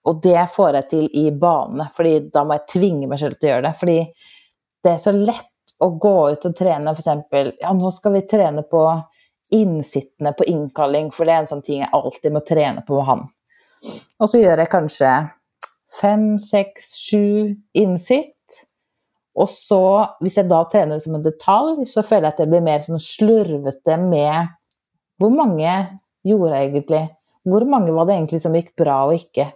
Og 0.09 0.19
det 0.23 0.41
får 0.55 0.79
jeg 0.79 0.89
til 0.89 1.07
i 1.21 1.29
bane, 1.35 1.89
fordi 1.95 2.31
da 2.33 2.43
må 2.47 2.57
jeg 2.57 2.69
tvinge 2.73 3.07
meg 3.11 3.21
selv 3.21 3.37
til 3.37 3.49
å 3.49 3.53
gjøre 3.53 3.65
det. 3.67 3.73
Fordi 3.81 3.97
det 4.83 4.93
er 4.93 5.01
så 5.03 5.13
lett 5.15 5.75
å 5.83 5.89
gå 6.01 6.15
ut 6.33 6.47
og 6.47 6.55
trene 6.57 6.93
f.eks. 6.95 7.59
Ja, 7.61 7.73
nå 7.75 7.91
skal 7.95 8.15
vi 8.15 8.25
trene 8.27 8.63
på 8.67 8.83
innsittende 9.55 10.33
på 10.37 10.47
innkalling, 10.49 11.09
for 11.15 11.25
det 11.25 11.35
er 11.35 11.43
en 11.43 11.51
sånn 11.51 11.65
ting 11.65 11.83
jeg 11.83 11.93
alltid 11.95 12.35
må 12.35 12.41
trene 12.45 12.83
på 12.85 12.99
med 12.99 13.07
han. 13.09 13.27
Og 14.19 14.29
så 14.29 14.41
gjør 14.41 14.61
jeg 14.63 14.71
kanskje 14.73 15.13
fem, 15.99 16.25
seks, 16.43 16.93
sju 16.99 17.55
innsitt. 17.77 18.35
Og 19.39 19.49
så, 19.53 19.83
hvis 20.23 20.35
jeg 20.39 20.49
da 20.51 20.63
trener 20.69 20.97
det 20.97 21.05
som 21.05 21.15
en 21.15 21.25
detalj, 21.25 21.85
så 21.87 22.03
føler 22.03 22.27
jeg 22.27 22.35
at 22.35 22.41
det 22.43 22.49
blir 22.51 22.65
mer 22.65 22.83
sånn 22.83 23.01
slurvete 23.03 23.95
med 24.01 24.55
hvor 25.19 25.31
mange 25.35 25.71
gjorde 26.27 26.55
jeg 26.55 26.69
egentlig? 26.69 27.01
Hvor 27.49 27.65
mange 27.67 27.95
var 27.95 28.07
det 28.07 28.15
egentlig 28.15 28.41
som 28.43 28.55
gikk 28.55 28.73
bra 28.79 29.01
og 29.07 29.17
ikke? 29.17 29.49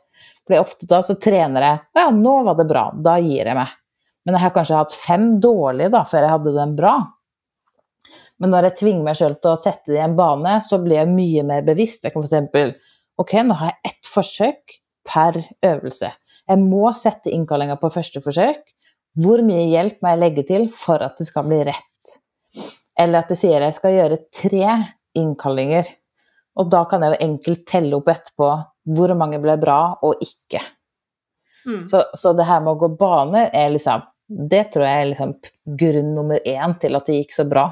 For 0.43 0.59
ofte 0.59 0.87
da 0.89 0.99
så 1.05 1.15
trener 1.19 1.63
jeg 1.63 1.81
Ja, 1.99 2.09
nå 2.11 2.35
var 2.47 2.57
det 2.59 2.67
bra. 2.67 2.89
Da 2.95 3.15
gir 3.23 3.47
jeg 3.47 3.55
meg. 3.55 3.71
Men 4.23 4.37
jeg 4.37 4.43
har 4.43 4.55
kanskje 4.55 4.79
hatt 4.79 4.95
fem 4.95 5.29
dårlige 5.43 5.91
da, 5.93 6.03
før 6.07 6.25
jeg 6.25 6.33
hadde 6.33 6.55
den 6.55 6.75
bra. 6.79 6.93
Men 8.41 8.53
når 8.53 8.69
jeg 8.69 8.77
tvinger 8.81 9.05
meg 9.05 9.19
selv 9.19 9.39
til 9.41 9.53
å 9.53 9.61
sette 9.61 9.91
det 9.91 9.99
i 9.99 10.03
en 10.03 10.17
bane, 10.17 10.57
så 10.65 10.79
blir 10.81 10.99
jeg 11.01 11.13
mye 11.13 11.45
mer 11.47 11.65
bevisst. 11.67 12.03
Jeg 12.03 12.15
kan 12.15 12.25
f.eks. 12.25 12.91
Ok, 13.21 13.35
nå 13.45 13.57
har 13.59 13.71
jeg 13.71 13.93
ett 13.93 14.09
forsøk 14.09 14.77
per 15.07 15.37
øvelse. 15.63 16.09
Jeg 16.49 16.59
må 16.59 16.89
sette 16.99 17.31
innkallinga 17.31 17.77
på 17.79 17.91
første 17.93 18.23
forsøk. 18.23 18.63
Hvor 19.23 19.43
mye 19.45 19.67
hjelp 19.69 20.01
må 20.01 20.13
jeg 20.13 20.21
legge 20.23 20.45
til 20.47 20.69
for 20.73 21.03
at 21.05 21.19
det 21.21 21.27
skal 21.29 21.45
bli 21.47 21.61
rett? 21.67 22.15
Eller 22.99 23.21
at 23.21 23.29
det 23.31 23.37
sier 23.39 23.61
jeg 23.61 23.77
skal 23.77 23.95
gjøre 23.95 24.23
tre 24.33 24.77
innkallinger. 25.17 25.89
Og 26.59 26.69
da 26.73 26.83
kan 26.89 27.05
jeg 27.05 27.13
jo 27.13 27.25
enkelt 27.27 27.65
telle 27.69 27.97
opp 27.97 28.09
etterpå 28.13 28.49
hvor 28.93 29.13
mange 29.17 29.39
ble 29.41 29.55
bra 29.61 29.79
og 30.05 30.21
ikke. 30.23 30.61
Mm. 31.63 31.85
Så, 31.89 32.03
så, 32.19 32.33
det 32.35 32.47
her 32.49 32.59
med 32.63 32.73
å 32.73 32.81
gå 32.81 32.89
baner 32.99 33.47
er 33.55 33.69
liksom 33.71 34.01
Det 34.51 34.65
tror 34.73 34.83
jeg 34.83 34.99
er 34.99 35.07
liksom 35.07 35.31
grunn 35.79 36.09
nummer 36.15 36.41
én 36.43 36.73
til 36.81 36.97
at 36.97 37.07
det 37.07 37.21
gikk 37.21 37.35
så 37.35 37.45
bra. 37.47 37.67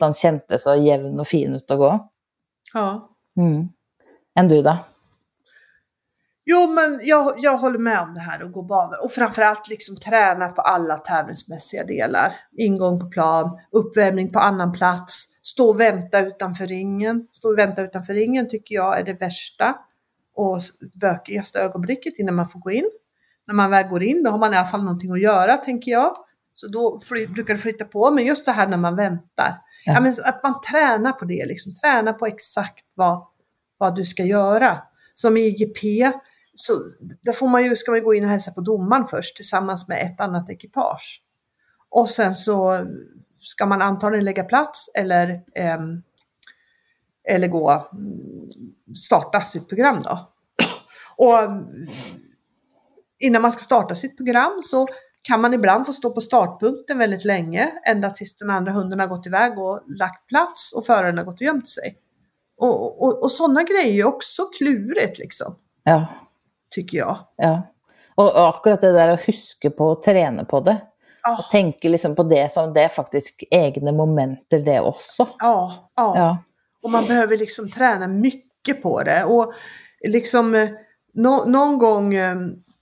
Han 0.00 0.14
kjente 0.14 0.58
så 0.58 0.74
jevn 0.76 1.20
og 1.20 1.28
fin 1.28 1.54
ut 1.56 1.70
å 1.70 1.76
gå. 1.80 1.92
Ja. 2.74 2.88
Mm. 3.38 3.68
Enn 4.36 4.48
du, 4.48 4.60
da? 4.62 4.78
Jo, 6.48 6.66
men 6.70 7.00
jag, 7.02 7.34
jag 7.38 7.56
håller 7.56 7.78
med 7.78 8.00
om 8.00 8.14
det 8.14 8.20
här 8.20 8.44
att 8.44 8.52
gå 8.52 8.62
banor 8.62 9.04
och 9.04 9.12
framförallt 9.12 9.68
liksom 9.68 9.96
träna 9.96 10.48
på 10.48 10.62
alla 10.62 10.96
tävlingsmässiga 10.96 11.84
delar. 11.84 12.32
Ingång 12.56 13.00
på 13.00 13.06
plan, 13.06 13.58
uppvärmning 13.72 14.32
på 14.32 14.38
annan 14.38 14.72
plats, 14.72 15.24
stå 15.42 15.68
och 15.68 15.80
vänta 15.80 16.20
utanför 16.20 16.66
ringen. 16.66 17.28
Stå 17.32 17.48
och 17.48 17.58
vänta 17.58 17.82
utanför 17.82 18.14
ringen 18.14 18.48
tycker 18.48 18.74
jag 18.74 18.98
är 18.98 19.04
det 19.04 19.20
värsta 19.20 19.74
och 20.34 20.60
bökigaste 20.94 21.58
ögonblicket 21.58 22.18
innan 22.18 22.34
man 22.34 22.48
får 22.48 22.60
gå 22.60 22.70
in. 22.70 22.90
När 23.46 23.54
man 23.54 23.70
väl 23.70 23.88
går 23.88 24.02
in, 24.02 24.22
då 24.22 24.30
har 24.30 24.38
man 24.38 24.52
i 24.52 24.56
alla 24.56 24.66
fall 24.66 24.84
någonting 24.84 25.12
att 25.12 25.22
göra 25.22 25.56
tänker 25.56 25.90
jag. 25.90 26.16
Så 26.54 26.68
då 26.68 27.00
fly, 27.00 27.26
brukar 27.26 27.54
det 27.54 27.60
flytta 27.60 27.84
på. 27.84 28.10
Men 28.10 28.24
just 28.24 28.46
det 28.46 28.52
här 28.52 28.66
när 28.68 28.76
man 28.76 28.96
väntar. 28.96 29.54
Ja. 29.86 29.92
ja 29.92 30.00
men 30.00 30.12
att 30.24 30.42
man 30.42 30.60
tränar 30.60 31.12
på 31.12 31.24
det, 31.24 31.46
liksom. 31.46 31.74
tränar 31.74 32.12
på 32.12 32.26
exakt 32.26 32.84
vad, 32.94 33.26
vad 33.78 33.96
du 33.96 34.04
ska 34.04 34.22
göra. 34.22 34.82
Som 35.14 35.36
i 35.36 35.40
IGP, 35.40 36.12
så 36.54 36.72
där 37.22 37.32
får 37.32 37.48
man 37.48 37.64
ju, 37.64 37.76
ska 37.76 37.90
man 37.90 38.02
gå 38.02 38.14
in 38.14 38.24
och 38.24 38.30
hälsa 38.30 38.50
på 38.50 38.60
domaren 38.60 39.06
först 39.06 39.36
tillsammans 39.36 39.88
med 39.88 40.02
ett 40.02 40.20
annat 40.20 40.50
ekipage. 40.50 41.22
Och 41.88 42.08
sen 42.08 42.34
så 42.34 42.86
ska 43.40 43.66
man 43.66 43.82
antagligen 43.82 44.24
lägga 44.24 44.44
plats 44.44 44.90
eller, 44.94 45.30
eh, 45.54 45.78
eller 47.28 47.48
gå, 47.48 47.90
starta 48.96 49.40
sitt 49.40 49.68
program 49.68 50.02
då. 50.02 50.32
Och 51.16 51.38
innan 53.18 53.42
man 53.42 53.52
ska 53.52 53.60
starta 53.64 53.94
sitt 53.94 54.16
program 54.16 54.62
så 54.64 54.88
kan 55.26 55.40
man 55.40 55.54
ibland 55.54 55.86
få 55.86 55.92
stå 55.92 56.10
på 56.10 56.20
startpunkten 56.20 56.98
väldigt 56.98 57.24
länge, 57.24 57.72
ända 57.88 58.10
tills 58.10 58.36
den 58.36 58.50
andra 58.50 58.72
hunden 58.72 59.00
har 59.00 59.06
gått 59.06 59.26
iväg 59.26 59.58
och 59.58 59.82
lagt 59.86 60.26
plats 60.26 60.72
och 60.72 60.86
föraren 60.86 61.18
har 61.18 61.24
gått 61.24 61.40
och 61.40 61.42
gömt 61.46 61.68
sig. 61.68 61.96
Och, 62.56 63.02
och, 63.02 63.22
och 63.22 63.30
sådana 63.30 63.62
grejer 63.62 64.04
är 64.04 64.08
också 64.08 64.42
klurigt 64.58 65.18
liksom. 65.18 65.56
Ja. 65.82 66.06
Tycker 66.70 66.98
jag. 66.98 67.18
Ja. 67.36 67.62
Och 68.14 68.48
akkurat 68.48 68.80
det 68.80 68.92
där 68.92 69.08
att 69.08 69.20
huska 69.20 69.70
på 69.70 69.90
att 69.90 70.02
träna 70.02 70.44
på 70.44 70.60
det. 70.60 70.82
Oh. 71.28 71.38
Och 71.38 71.44
tänka 71.50 71.88
liksom 71.88 72.14
på 72.14 72.22
det 72.22 72.52
som 72.52 72.72
det 72.72 72.80
är 72.80 72.88
faktiskt 72.88 73.36
egna 73.50 73.92
momenter 73.92 74.58
det 74.58 74.80
också. 74.80 75.28
Ja, 75.38 75.90
ja. 75.96 76.12
ja. 76.16 76.38
Och 76.82 76.90
man 76.90 77.04
behöver 77.04 77.36
liksom 77.36 77.70
träna 77.70 78.08
mycket 78.08 78.82
på 78.82 79.02
det. 79.02 79.24
Och 79.24 79.52
liksom 80.08 80.54
eh, 80.54 80.68
no, 81.14 81.44
någon 81.46 81.78
gång 81.78 82.14
eh, 82.14 82.36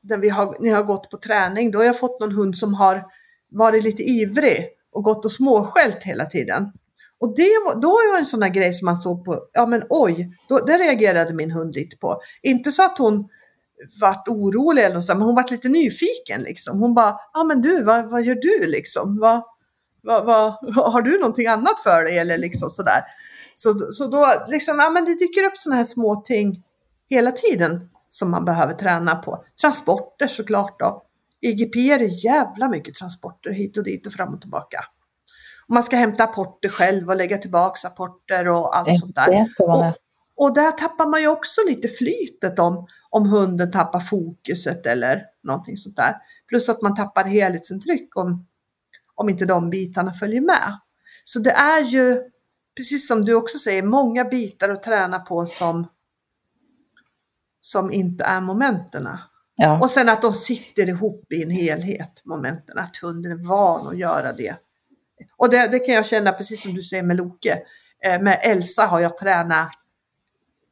när, 0.09 0.19
vi 0.19 0.29
har, 0.29 0.57
när 0.61 0.71
jag 0.71 0.77
har 0.77 0.85
gått 0.85 1.11
på 1.11 1.19
träning, 1.19 1.71
då 1.71 1.79
har 1.79 1.85
jag 1.85 1.99
fått 1.99 2.21
någon 2.21 2.33
hund 2.33 2.57
som 2.57 2.75
har 2.75 3.05
varit 3.51 3.85
lite 3.85 4.03
ivrig 4.03 4.69
och 4.93 5.05
gått 5.05 5.25
och 5.25 5.33
småskällt 5.33 6.03
hela 6.03 6.27
tiden. 6.27 6.73
Och 7.21 7.35
det 7.37 7.51
var, 7.67 7.81
då 7.81 7.89
var 7.89 8.13
det 8.13 8.21
en 8.21 8.27
sån 8.27 8.41
där 8.41 8.49
grej 8.49 8.75
som 8.75 8.87
man 8.87 8.97
såg 8.97 9.25
på, 9.25 9.49
ja 9.53 9.67
men 9.67 9.83
oj, 9.89 10.31
då, 10.49 10.59
det 10.59 10.79
reagerade 10.79 11.35
min 11.35 11.51
hund 11.51 11.75
lite 11.75 11.97
på. 11.97 12.21
Inte 12.43 12.73
så 12.73 12.83
att 12.83 12.99
hon 12.99 13.29
vart 14.01 14.29
orolig 14.29 14.85
eller 14.85 14.95
något 14.95 15.05
sånt, 15.05 15.19
men 15.19 15.27
hon 15.27 15.35
vart 15.35 15.51
lite 15.51 15.69
nyfiken 15.69 16.43
liksom. 16.43 16.81
Hon 16.81 16.95
bara, 16.95 17.17
ja 17.33 17.45
men 17.45 17.63
du, 17.63 17.83
vad, 17.83 18.11
vad 18.11 18.23
gör 18.23 18.35
du 18.35 18.67
liksom? 18.67 19.19
Vad, 19.21 19.43
vad, 20.03 20.27
vad, 20.27 20.53
har 20.93 21.03
du 21.03 21.19
någonting 21.19 21.47
annat 21.47 21.83
för 21.83 22.03
dig 22.03 22.19
eller 22.19 22.39
liksom 22.39 22.71
sådär. 22.71 23.01
Så, 23.55 23.93
så 23.93 24.07
då 24.07 24.27
liksom, 24.49 24.79
ja 24.79 24.91
men 24.91 25.05
det 25.05 25.15
dyker 25.15 25.45
upp 25.45 25.57
sådana 25.57 25.77
här 25.77 25.85
små 25.85 26.17
ting 26.17 26.63
hela 27.11 27.31
tiden 27.31 27.91
som 28.15 28.31
man 28.31 28.45
behöver 28.45 28.73
träna 28.73 29.15
på. 29.15 29.45
Transporter 29.61 30.29
såklart 30.29 30.81
då. 30.81 31.03
IGP 31.41 31.77
är 31.77 31.99
det 31.99 32.05
jävla 32.05 32.69
mycket 32.69 32.95
transporter 32.95 33.51
hit 33.51 33.77
och 33.77 33.85
dit 33.85 34.07
och 34.07 34.13
fram 34.13 34.35
och 34.35 34.41
tillbaka. 34.41 34.85
Och 35.69 35.75
man 35.75 35.83
ska 35.83 35.97
hämta 35.97 36.25
apporter 36.25 36.69
själv 36.69 37.09
och 37.09 37.17
lägga 37.17 37.39
tillbaka 37.39 37.89
apporter 37.89 38.49
och 38.49 38.77
allt 38.77 38.87
det, 38.87 38.99
sånt 38.99 39.15
där. 39.15 39.39
Det 39.39 39.47
ska 39.47 39.65
och, 39.65 39.95
och 40.37 40.55
där 40.55 40.71
tappar 40.73 41.07
man 41.07 41.21
ju 41.21 41.29
också 41.29 41.61
lite 41.67 41.89
flytet 41.89 42.59
om, 42.59 42.87
om 43.11 43.29
hunden 43.29 43.73
tappar 43.73 44.01
fokuset 44.01 44.87
eller 44.87 45.23
någonting 45.43 45.77
sånt 45.77 45.97
där. 45.97 46.15
Plus 46.49 46.69
att 46.69 46.83
man 46.83 46.97
tappar 46.97 47.25
helhetsintryck 47.25 48.17
om, 48.17 48.47
om 49.15 49.29
inte 49.29 49.45
de 49.45 49.71
bitarna 49.71 50.13
följer 50.13 50.41
med. 50.41 50.79
Så 51.25 51.39
det 51.39 51.53
är 51.53 51.81
ju, 51.81 52.23
precis 52.77 53.09
som 53.09 53.25
du 53.25 53.35
också 53.35 53.59
säger, 53.59 53.83
många 53.83 54.25
bitar 54.25 54.69
att 54.69 54.83
träna 54.83 55.19
på 55.19 55.47
som, 55.47 55.87
som 57.65 57.93
inte 57.93 58.25
är 58.25 58.41
momenterna. 58.41 59.21
Ja. 59.57 59.81
Och 59.81 59.91
sen 59.91 60.09
att 60.09 60.23
de 60.23 60.33
sitter 60.33 60.89
ihop 60.89 61.33
i 61.33 61.43
en 61.43 61.51
helhet, 61.51 62.23
momenten, 62.25 62.79
att 62.79 62.97
hunden 62.97 63.33
är 63.33 63.49
van 63.49 63.89
att 63.89 63.99
göra 63.99 64.33
det. 64.33 64.57
Och 65.37 65.51
det, 65.51 65.69
det 65.69 65.79
kan 65.79 65.95
jag 65.95 66.07
känna, 66.07 66.33
precis 66.33 66.63
som 66.63 66.75
du 66.75 66.83
säger 66.83 67.03
med 67.03 67.17
Loke. 67.17 67.63
Eh, 68.05 68.23
med 68.23 68.41
Elsa 68.43 68.87
har 68.87 69.01
jag 69.01 69.17
tränat, 69.17 69.71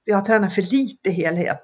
vi 0.05 0.13
har 0.13 0.21
tränat 0.21 0.55
för 0.55 0.63
lite 0.63 1.11
helhet. 1.11 1.63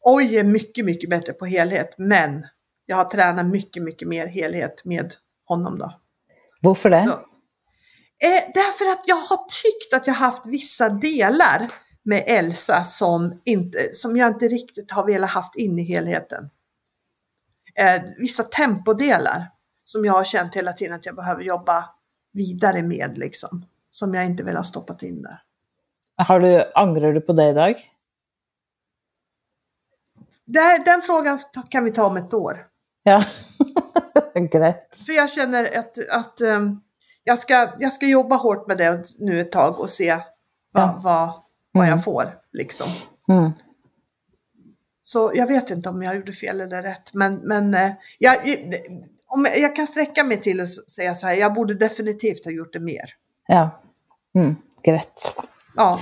Oj 0.00 0.36
är 0.36 0.44
mycket, 0.44 0.84
mycket 0.84 1.10
bättre 1.10 1.32
på 1.32 1.46
helhet, 1.46 1.94
men 1.98 2.46
jag 2.86 2.96
har 2.96 3.04
tränat 3.04 3.46
mycket, 3.46 3.82
mycket 3.82 4.08
mer 4.08 4.26
helhet 4.26 4.84
med 4.84 5.14
honom 5.44 5.78
då. 5.78 5.92
Varför 6.60 6.90
det? 6.90 7.02
Så, 7.02 7.10
eh, 7.10 8.52
därför 8.54 8.92
att 8.92 9.02
jag 9.06 9.16
har 9.16 9.46
tyckt 9.62 9.94
att 9.94 10.06
jag 10.06 10.14
haft 10.14 10.46
vissa 10.46 10.88
delar 10.88 11.70
med 12.02 12.24
Elsa 12.26 12.82
som, 12.82 13.40
inte, 13.44 13.88
som 13.92 14.16
jag 14.16 14.28
inte 14.28 14.48
riktigt 14.48 14.90
har 14.90 15.06
velat 15.06 15.30
haft 15.30 15.56
in 15.56 15.78
i 15.78 15.82
helheten. 15.82 16.50
Eh, 17.74 18.02
vissa 18.18 18.42
tempodelar 18.42 19.46
som 19.84 20.04
jag 20.04 20.12
har 20.12 20.24
känt 20.24 20.56
hela 20.56 20.72
tiden 20.72 20.94
att 20.94 21.06
jag 21.06 21.14
behöver 21.16 21.42
jobba 21.42 21.84
vidare 22.32 22.82
med 22.82 23.18
liksom. 23.18 23.64
Som 23.90 24.14
jag 24.14 24.24
inte 24.26 24.42
vill 24.42 24.56
ha 24.56 24.64
stoppat 24.64 25.02
in 25.02 25.22
där. 25.22 25.42
Har 26.16 26.40
du, 26.40 26.62
ångrar 26.74 27.12
du 27.12 27.20
på 27.20 27.32
det 27.32 27.48
idag? 27.48 27.74
Den, 30.44 30.84
den 30.84 31.02
frågan 31.02 31.38
kan 31.68 31.84
vi 31.84 31.90
ta 31.92 32.06
om 32.06 32.16
ett 32.16 32.34
år. 32.34 32.66
Ja, 33.02 33.24
grejt. 34.34 34.76
För 35.06 35.12
jag 35.12 35.30
känner 35.30 35.78
att, 35.78 36.08
att 36.10 36.40
um, 36.40 36.82
jag, 37.24 37.38
ska, 37.38 37.72
jag 37.78 37.92
ska 37.92 38.06
jobba 38.06 38.36
hårt 38.36 38.68
med 38.68 38.78
det 38.78 39.04
nu 39.18 39.40
ett 39.40 39.52
tag 39.52 39.80
och 39.80 39.90
se 39.90 40.16
vad, 40.72 40.84
Ja. 40.84 41.00
vad, 41.04 41.32
vad 41.72 41.84
Mm. 41.84 41.96
jag 41.96 42.04
får. 42.04 42.38
Liksom. 42.52 42.86
Mm. 43.28 43.50
Så 45.02 45.32
jag 45.34 45.46
vet 45.46 45.70
inte 45.70 45.88
om 45.88 46.02
jag 46.02 46.16
gjorde 46.16 46.32
fel 46.32 46.60
eller 46.60 46.82
rätt. 46.82 47.14
Men, 47.14 47.34
men 47.34 47.74
eh, 47.74 47.90
jag, 48.18 48.36
om 49.26 49.46
jag, 49.56 49.76
kan 49.76 49.86
sträcka 49.86 50.24
mig 50.24 50.40
till 50.40 50.60
att 50.60 50.90
säga 50.90 51.14
så 51.14 51.26
här, 51.26 51.34
jag 51.34 51.54
borde 51.54 51.74
definitivt 51.74 52.44
ha 52.44 52.52
gjort 52.52 52.72
det 52.72 52.80
mer. 52.80 53.04
Ja. 53.46 53.70
Mm. 54.34 54.56
Greit. 54.82 55.34
Ja, 55.76 56.00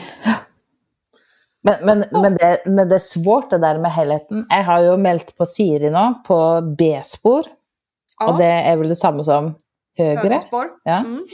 Men, 1.62 1.74
men, 1.86 2.04
men, 2.22 2.36
det, 2.36 2.62
men 2.66 2.88
det 2.88 2.94
är 2.94 2.98
svårt 2.98 3.50
det 3.50 3.58
där 3.58 3.78
med 3.78 3.92
helheten. 3.92 4.46
Jag 4.48 4.64
har 4.64 4.80
ju 4.82 4.96
meldt 4.96 5.36
på 5.36 5.46
Siri 5.46 5.90
nu 5.90 6.14
på 6.26 6.60
B-spor. 6.78 7.46
ja. 8.18 8.32
Och 8.32 8.38
det 8.38 8.44
är 8.44 8.76
väl 8.76 8.88
detsamma 8.88 9.24
som 9.24 9.54
högre. 9.98 10.20
högerspår. 10.20 10.64
Ja. 10.84 10.98
Mm. 10.98 11.26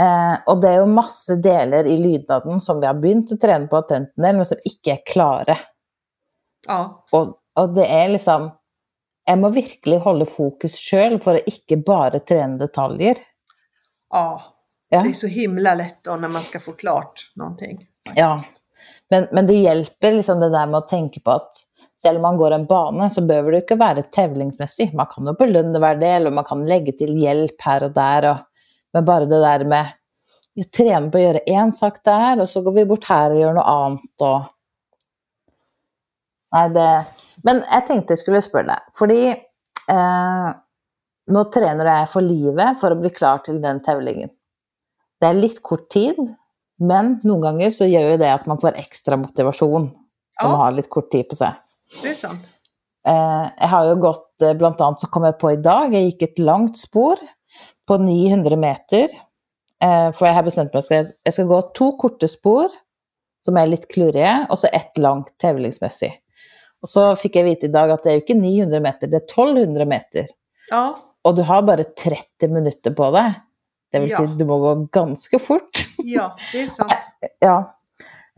Eh, 0.00 0.38
och 0.46 0.60
det 0.60 0.68
är 0.68 0.80
ju 0.80 0.86
masse 0.86 1.36
delar 1.36 1.84
i 1.84 1.96
lydnaden 1.96 2.60
som 2.60 2.80
vi 2.80 2.86
har 2.86 2.94
att 3.32 3.40
träna 3.40 3.66
på 3.66 3.76
attenten 3.76 4.24
del, 4.24 4.36
men 4.36 4.46
som 4.46 4.56
inte 4.64 4.90
är 4.90 5.06
klara. 5.06 5.58
Ja, 6.66 7.04
Och, 7.12 7.38
och 7.54 7.74
det 7.74 7.86
är 7.86 8.08
liksom, 8.08 8.50
jag 9.24 9.38
måste 9.38 9.60
verkligen 9.60 10.00
hålla 10.00 10.26
fokus 10.26 10.76
själv 10.76 11.20
för 11.20 11.34
att 11.34 11.46
inte 11.46 11.76
bara 11.76 12.18
träna 12.18 12.56
detaljer. 12.56 13.16
ja. 14.10 14.42
Ja. 14.88 15.02
Det 15.02 15.08
är 15.08 15.12
så 15.12 15.26
himla 15.26 15.74
lätt 15.74 16.04
då 16.04 16.16
när 16.16 16.28
man 16.28 16.42
ska 16.42 16.60
få 16.60 16.72
klart 16.72 17.32
någonting. 17.34 17.86
Ja. 18.14 18.38
Men, 19.10 19.26
men 19.32 19.46
det 19.46 19.54
hjälper 19.54 20.12
liksom 20.12 20.40
det 20.40 20.50
där 20.50 20.66
med 20.66 20.78
att 20.78 20.88
tänka 20.88 21.20
på 21.20 21.30
att 21.30 21.52
selv 22.02 22.16
om 22.16 22.22
man 22.22 22.36
går 22.36 22.50
en 22.50 22.66
bana 22.66 23.10
så 23.10 23.22
behöver 23.22 23.52
det 23.52 23.58
inte 23.58 23.74
vara 23.74 24.02
tävlingsmässigt. 24.02 24.94
Man 24.94 25.06
kan 25.06 25.26
ju 25.26 25.32
belöna 25.32 25.78
hver 25.78 25.96
del 25.96 26.26
och 26.26 26.32
man 26.32 26.44
kan 26.44 26.66
lägga 26.66 26.92
till 26.92 27.22
hjälp 27.22 27.54
här 27.58 27.82
och 27.82 27.90
där. 27.90 28.30
Och, 28.30 28.36
men 28.96 29.04
bara 29.04 29.24
det 29.24 29.40
där 29.40 29.64
med 29.64 29.86
att 30.60 30.72
träna 30.72 31.10
på 31.10 31.18
att 31.18 31.22
göra 31.22 31.38
en 31.38 31.72
sak 31.72 32.04
där 32.04 32.40
och 32.40 32.50
så 32.50 32.60
går 32.62 32.72
vi 32.72 32.84
bort 32.84 33.04
här 33.04 33.30
och 33.30 33.40
gör 33.40 33.52
något 33.52 33.64
annat. 33.66 34.00
Och... 34.20 34.42
Nej, 36.52 36.70
det... 36.70 37.04
Men 37.42 37.62
jag 37.72 37.86
tänkte 37.86 38.12
jag 38.12 38.18
skulle 38.18 38.42
fråga 38.42 38.62
dig, 38.62 38.76
för 38.98 39.12
eh, 39.94 40.54
nu 41.26 41.44
tränar 41.44 41.84
jag 41.84 42.10
för 42.10 42.20
livet 42.20 42.80
för 42.80 42.90
att 42.90 42.98
bli 43.00 43.10
klar 43.10 43.38
till 43.38 43.62
den 43.62 43.82
tävlingen. 43.82 44.30
Det 45.20 45.26
är 45.26 45.34
lite 45.34 45.60
kort 45.60 45.88
tid, 45.88 46.34
men 46.78 47.20
någon 47.22 47.40
gånger 47.40 47.70
så 47.70 47.84
gör 47.84 48.10
ju 48.10 48.16
det 48.16 48.34
att 48.34 48.46
man 48.46 48.58
får 48.60 48.72
extra 48.72 49.16
motivation 49.16 49.82
om 49.82 49.88
man 50.42 50.50
Ja, 50.50 50.56
har 50.56 50.72
lite 50.72 50.88
kort 50.88 51.10
tid 51.10 51.28
på 51.28 51.36
sig. 51.36 51.52
det 52.02 52.08
är 52.08 52.14
sant. 52.14 52.50
Eh, 53.08 53.46
jag 53.60 53.68
har 53.68 53.84
ju 53.86 53.94
gått, 53.96 54.42
eh, 54.42 54.54
bland 54.54 54.80
annat 54.80 55.00
så 55.00 55.06
kom 55.06 55.24
jag 55.24 55.38
på 55.38 55.52
idag, 55.52 55.94
jag 55.94 56.02
gick 56.02 56.22
ett 56.22 56.38
långt 56.38 56.78
spår 56.78 57.16
på 57.86 57.96
900 57.98 58.56
meter. 58.56 59.08
Eh, 59.82 60.12
för 60.12 60.26
jag 60.26 60.34
har 60.34 60.42
bestämt 60.42 60.72
mig 60.74 60.82
för 60.82 60.94
att 61.00 61.06
jag 61.22 61.34
ska 61.34 61.42
gå 61.44 61.62
två 61.78 61.96
korta 61.96 62.28
spår 62.28 62.68
som 63.44 63.56
är 63.56 63.66
lite 63.66 63.86
kluriga 63.86 64.46
och 64.50 64.58
så 64.58 64.66
ett 64.72 64.98
långt 64.98 65.38
tävlingsmässigt. 65.38 66.14
Och 66.82 66.88
så 66.88 67.16
fick 67.16 67.36
jag 67.36 67.44
veta 67.44 67.66
idag 67.66 67.90
att 67.90 68.02
det 68.04 68.10
är 68.10 68.14
ju 68.14 68.20
inte 68.20 68.34
900 68.34 68.80
meter, 68.80 69.06
det 69.06 69.16
är 69.16 69.20
1200 69.20 69.84
meter. 69.84 70.26
Ja, 70.70 70.96
Och 71.22 71.34
du 71.34 71.42
har 71.42 71.62
bara 71.62 71.84
30 71.84 72.48
minuter 72.48 72.90
på 72.90 73.10
dig. 73.10 73.32
Det 73.92 73.98
vill 73.98 74.10
Ja. 74.10 74.16
säga, 74.16 74.28
du 74.28 74.44
måste 74.44 74.60
gå 74.74 74.88
ganska 74.92 75.38
fort. 75.38 75.70
ja, 75.98 76.36
det 76.52 76.60
är 76.62 76.66
sant. 76.66 76.92
Ja. 77.38 77.72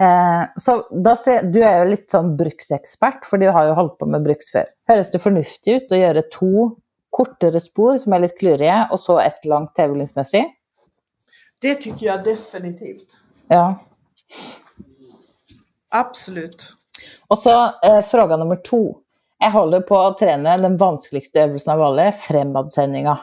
Eh, 0.01 0.45
så 0.61 0.89
da 1.05 1.17
ser, 1.17 1.43
du 1.43 1.59
er 1.65 1.79
jo 1.83 1.89
litt 1.91 2.11
sånn 2.13 2.37
bruksekspert, 2.39 3.25
for 3.27 3.39
du 3.43 3.49
har 3.51 3.67
jo 3.67 3.73
holdt 3.75 3.97
på 3.99 4.07
med 4.07 4.23
bruks 4.23 4.53
før. 4.55 4.69
Høres 4.89 5.11
det 5.11 5.19
fornuftig 5.25 5.75
ut 5.81 5.93
å 5.93 5.99
gjøre 5.99 6.23
to 6.31 6.51
kortere 7.11 7.61
spor 7.61 7.99
som 7.99 8.13
er 8.13 8.25
litt 8.27 8.39
klurige, 8.39 8.89
og 8.93 9.01
så 9.01 9.19
ett 9.21 9.45
langt 9.45 9.75
tävlingsmessig? 9.77 10.45
Det 11.63 11.75
tycker 11.75 12.07
jag 12.07 12.25
definitivt. 12.25 13.19
Ja. 13.49 13.75
Absolut. 15.91 16.73
Og 17.29 17.39
så 17.39 17.55
eh, 17.85 18.03
fråga 18.07 18.37
nummer 18.37 18.57
to. 18.57 19.01
Jeg 19.39 19.55
holder 19.55 19.81
på 19.87 19.97
å 19.97 20.15
trene 20.19 20.57
den 20.59 20.77
vanskeligste 20.81 21.45
øvelsen 21.47 21.73
av 21.77 21.83
alle, 21.83 22.09
fremadsendinga 22.13 23.19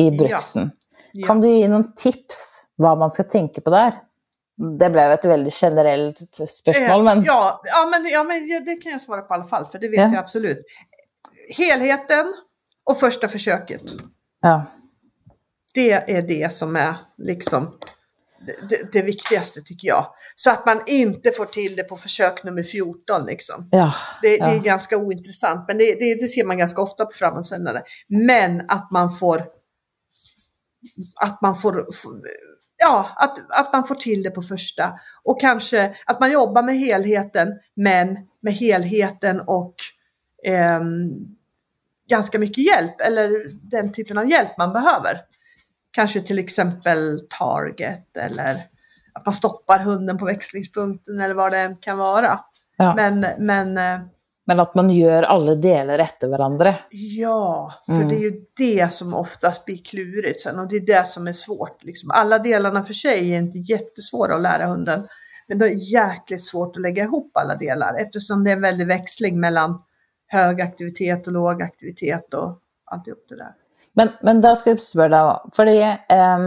i 0.00 0.10
bruksen. 0.10 0.70
Ja. 1.12 1.26
Kan 1.26 1.40
du 1.40 1.48
ge 1.50 1.68
någon 1.68 1.92
tips 1.94 2.64
vad 2.76 2.98
man 2.98 3.10
ska 3.10 3.24
tänka 3.24 3.60
på 3.60 3.70
där? 3.70 3.92
Det 4.78 4.90
blev 4.90 5.12
ett 5.12 5.24
väldigt 5.24 5.62
generellt 5.62 6.18
spörsmål, 6.48 6.98
Eh, 7.00 7.04
men 7.04 7.24
Ja, 7.24 7.60
ja, 7.64 7.88
men, 7.90 8.10
ja, 8.12 8.22
men 8.24 8.46
ja, 8.46 8.60
det 8.60 8.74
kan 8.76 8.92
jag 8.92 9.00
svara 9.00 9.22
på 9.22 9.34
i 9.34 9.36
alla 9.36 9.46
fall, 9.46 9.66
för 9.66 9.78
det 9.78 9.88
vet 9.88 9.98
Ja. 9.98 10.04
jag 10.04 10.16
absolut. 10.16 10.58
Helheten 11.48 12.34
och 12.84 13.00
första 13.00 13.28
försöket. 13.28 13.82
ja. 14.40 14.66
Det 15.74 15.92
är 15.92 16.22
det 16.22 16.52
som 16.52 16.76
är 16.76 16.94
liksom 17.18 17.78
det, 18.68 18.92
det, 18.92 19.02
viktigaste 19.02 19.60
tycker 19.60 19.88
jag. 19.88 20.06
Så 20.34 20.50
att 20.50 20.66
man 20.66 20.80
inte 20.86 21.30
får 21.30 21.44
till 21.46 21.76
det 21.76 21.82
på 21.84 21.96
försök 21.96 22.44
nummer 22.44 22.62
14 22.62 23.26
liksom. 23.26 23.68
Ja, 23.72 23.94
Det, 24.22 24.28
det 24.28 24.44
är 24.44 24.54
Ja. 24.54 24.62
ganska 24.62 24.96
ointressant, 24.96 25.64
men 25.68 25.78
det, 25.78 25.94
det, 25.94 26.14
det 26.14 26.28
ser 26.28 26.44
man 26.44 26.58
ganska 26.58 26.80
ofta 26.82 27.04
på 27.04 27.12
framåtsändare. 27.14 27.82
Men 28.08 28.60
att 28.68 28.90
man 28.90 29.16
får 29.16 29.46
att 31.20 31.40
man 31.42 31.56
får, 31.56 31.86
ja, 32.78 33.10
att, 33.16 33.38
att 33.50 33.72
man 33.72 33.84
får 33.84 33.94
till 33.94 34.22
det 34.22 34.30
på 34.30 34.42
första. 34.42 34.92
Och 35.24 35.40
kanske 35.40 35.96
att 36.06 36.20
man 36.20 36.32
jobbar 36.32 36.62
med 36.62 36.76
helheten, 36.76 37.48
men 37.76 38.18
med 38.42 38.52
helheten 38.52 39.40
och 39.46 39.74
ehm, 40.46 41.10
ganska 42.08 42.38
mycket 42.38 42.66
hjälp, 42.66 43.00
eller 43.00 43.30
den 43.70 43.92
typen 43.92 44.18
av 44.18 44.30
hjälp 44.30 44.58
man 44.58 44.72
behöver. 44.72 45.20
Kanske 45.90 46.20
till 46.22 46.38
exempel 46.38 47.20
target 47.38 48.16
eller 48.16 48.56
att 49.14 49.26
man 49.26 49.32
stoppar 49.34 49.78
hunden 49.78 50.18
på 50.18 50.24
växlingspunkten 50.24 51.20
eller 51.20 51.34
vad 51.34 51.52
det 51.52 51.58
än 51.58 51.76
kan 51.76 51.98
vara. 51.98 52.40
ja. 52.76 52.94
Men, 52.94 53.26
men 53.38 53.76
eh, 53.76 54.00
Men 54.46 54.60
att 54.60 54.74
man 54.74 54.90
gör 54.90 55.22
alla 55.22 55.54
delar 55.54 55.98
efter 55.98 56.28
varandra. 56.28 56.74
ja, 56.90 57.72
för 57.86 57.92
Mm. 57.92 58.08
det 58.08 58.14
är 58.14 58.20
ju 58.20 58.44
det 58.56 58.92
som 58.92 59.14
oftast 59.14 59.64
blir 59.64 59.84
klurigt 59.84 60.40
sen 60.40 60.58
och 60.58 60.68
det 60.68 60.76
är 60.76 60.86
det 60.86 61.06
som 61.06 61.26
är 61.26 61.32
svårt. 61.32 61.84
Liksom. 61.84 62.10
Alla 62.10 62.38
delarna 62.38 62.84
för 62.84 62.94
sig 62.94 63.32
är 63.34 63.38
inte 63.38 63.58
jättesvåra 63.58 64.34
att 64.34 64.42
lära 64.42 64.66
hunden. 64.66 65.08
Men 65.48 65.58
det 65.58 65.66
är 65.66 65.92
jäkligt 65.92 66.44
svårt 66.46 66.76
att 66.76 66.82
lägga 66.82 67.02
ihop 67.02 67.30
alla 67.36 67.54
delar 67.54 67.94
eftersom 68.00 68.44
det 68.44 68.50
är 68.50 68.56
en 68.56 68.62
väldig 68.62 68.86
växling 68.86 69.40
mellan 69.40 69.82
hög 70.32 70.60
aktivitet 70.60 71.26
och 71.26 71.32
låg 71.32 71.62
aktivitet 71.62 72.34
och 72.34 72.58
alltihop 72.84 73.24
det 73.28 73.36
där. 73.36 73.54
Men, 73.92 74.08
men 74.22 74.40
skal 74.56 74.72
jeg 74.72 74.84
spørre 74.84 75.12
deg 75.12 75.28
òg, 75.28 75.48
fordi 75.56 75.78
em, 75.84 76.46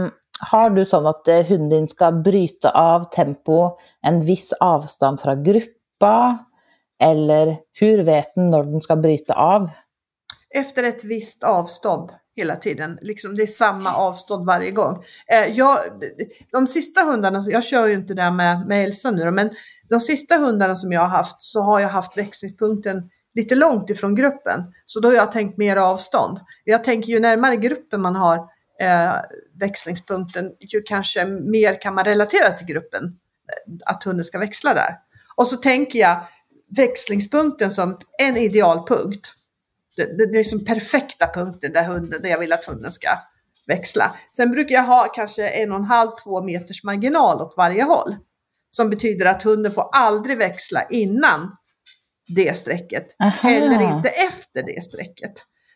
har 0.50 0.72
du 0.74 0.82
sånn 0.84 1.06
at 1.06 1.28
eh, 1.30 1.44
hunden 1.46 1.70
din 1.70 1.88
skal 1.90 2.18
bryte 2.26 2.72
av 2.74 3.06
tempo 3.14 3.76
en 4.02 4.24
viss 4.26 4.50
avstand 4.60 5.22
fra 5.22 5.36
gruppa, 5.38 6.16
eller 6.98 7.56
hur 7.78 8.02
vet 8.08 8.34
den 8.34 8.50
når 8.50 8.72
den 8.72 8.82
skal 8.82 8.98
bryte 9.04 9.36
av? 9.38 9.70
efter 10.56 10.82
ett 10.82 11.04
visst 11.04 11.44
avstånd 11.44 12.12
hela 12.36 12.56
tiden. 12.56 12.98
Liksom 13.02 13.34
det 13.34 13.42
är 13.42 13.46
samma 13.46 13.94
avstånd 13.94 14.46
varje 14.46 14.70
gång. 14.70 15.04
Eh, 15.32 15.52
jag, 15.52 15.78
de 16.52 16.66
sista 16.66 17.00
hundarna, 17.00 17.44
jag 17.48 17.64
kör 17.64 17.86
ju 17.86 17.94
inte 17.94 18.14
det 18.14 18.30
med, 18.30 18.66
med 18.66 18.84
Elsa 18.84 19.10
nu 19.10 19.24
då, 19.24 19.30
men 19.30 19.50
de 19.88 20.00
sista 20.00 20.36
hundarna 20.36 20.76
som 20.76 20.92
jag 20.92 21.00
har 21.00 21.08
haft 21.08 21.40
så 21.42 21.60
har 21.60 21.80
jag 21.80 21.88
haft 21.88 22.18
växlingspunkten 22.18 23.10
lite 23.36 23.54
långt 23.54 23.90
ifrån 23.90 24.14
gruppen. 24.14 24.62
Så 24.86 25.00
då 25.00 25.08
har 25.08 25.14
jag 25.14 25.32
tänkt 25.32 25.58
mer 25.58 25.76
avstånd. 25.76 26.40
Jag 26.64 26.84
tänker 26.84 27.12
ju 27.12 27.20
närmare 27.20 27.56
gruppen 27.56 28.02
man 28.02 28.16
har 28.16 28.38
eh, 28.80 29.14
växlingspunkten, 29.60 30.52
ju 30.60 30.82
kanske 30.82 31.24
mer 31.24 31.80
kan 31.80 31.94
man 31.94 32.04
relatera 32.04 32.50
till 32.52 32.66
gruppen. 32.66 33.12
Att 33.84 34.04
hunden 34.04 34.24
ska 34.24 34.38
växla 34.38 34.74
där. 34.74 34.94
Och 35.36 35.48
så 35.48 35.56
tänker 35.56 35.98
jag 35.98 36.26
växlingspunkten 36.76 37.70
som 37.70 37.98
en 38.18 38.36
idealpunkt 38.36 39.32
det, 39.96 40.18
det, 40.18 40.32
det 40.32 40.38
är 40.38 40.44
som 40.44 40.64
perfekta 40.64 41.26
punkten 41.34 41.72
där, 41.72 41.84
hunden, 41.84 42.22
där 42.22 42.30
jag 42.30 42.38
vill 42.38 42.52
att 42.52 42.64
hunden 42.64 42.92
ska 42.92 43.08
växla. 43.66 44.16
Sen 44.36 44.50
brukar 44.50 44.74
jag 44.74 44.82
ha 44.82 45.12
kanske 45.14 45.48
en 45.48 45.72
och 45.72 45.78
en 45.78 45.84
halv, 45.84 46.10
två 46.24 46.42
meters 46.42 46.84
marginal 46.84 47.40
åt 47.40 47.54
varje 47.56 47.82
håll. 47.82 48.16
Som 48.68 48.90
betyder 48.90 49.26
att 49.26 49.42
hunden 49.42 49.72
får 49.72 49.88
aldrig 49.92 50.38
växla 50.38 50.86
innan 50.90 51.56
det 52.28 52.56
strecket. 52.56 53.06
Aha. 53.20 53.50
Eller 53.50 53.96
inte 53.96 54.08
efter 54.08 54.62
det 54.62 54.84
strecket. 54.84 55.32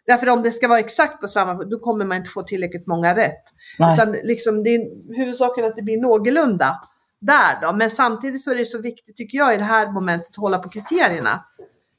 Därför 0.07 0.28
om 0.28 0.42
det 0.42 0.51
ska 0.51 0.68
vara 0.68 0.78
exakt 0.78 1.20
på 1.20 1.28
samma, 1.28 1.55
då 1.55 1.78
kommer 1.78 2.05
man 2.05 2.16
inte 2.16 2.30
få 2.30 2.42
tillräckligt 2.42 2.86
många 2.86 3.16
rätt. 3.16 3.42
Nej. 3.78 3.94
Utan 3.94 4.12
liksom, 4.12 4.62
det 4.62 4.74
är 4.74 5.14
huvudsaken 5.16 5.64
att 5.64 5.76
det 5.76 5.82
blir 5.82 6.01
någorlunda 6.01 6.80
där 7.20 7.61
då. 7.62 7.72
Men 7.72 7.90
samtidigt 7.90 8.44
så 8.44 8.51
är 8.51 8.57
det 8.57 8.66
så 8.66 8.82
viktigt 8.82 9.16
tycker 9.16 9.38
jag 9.38 9.55
i 9.55 9.57
det 9.57 9.64
här 9.64 9.92
momentet 9.92 10.28
att 10.28 10.36
hålla 10.36 10.59
på 10.59 10.68
kriterierna. 10.68 11.44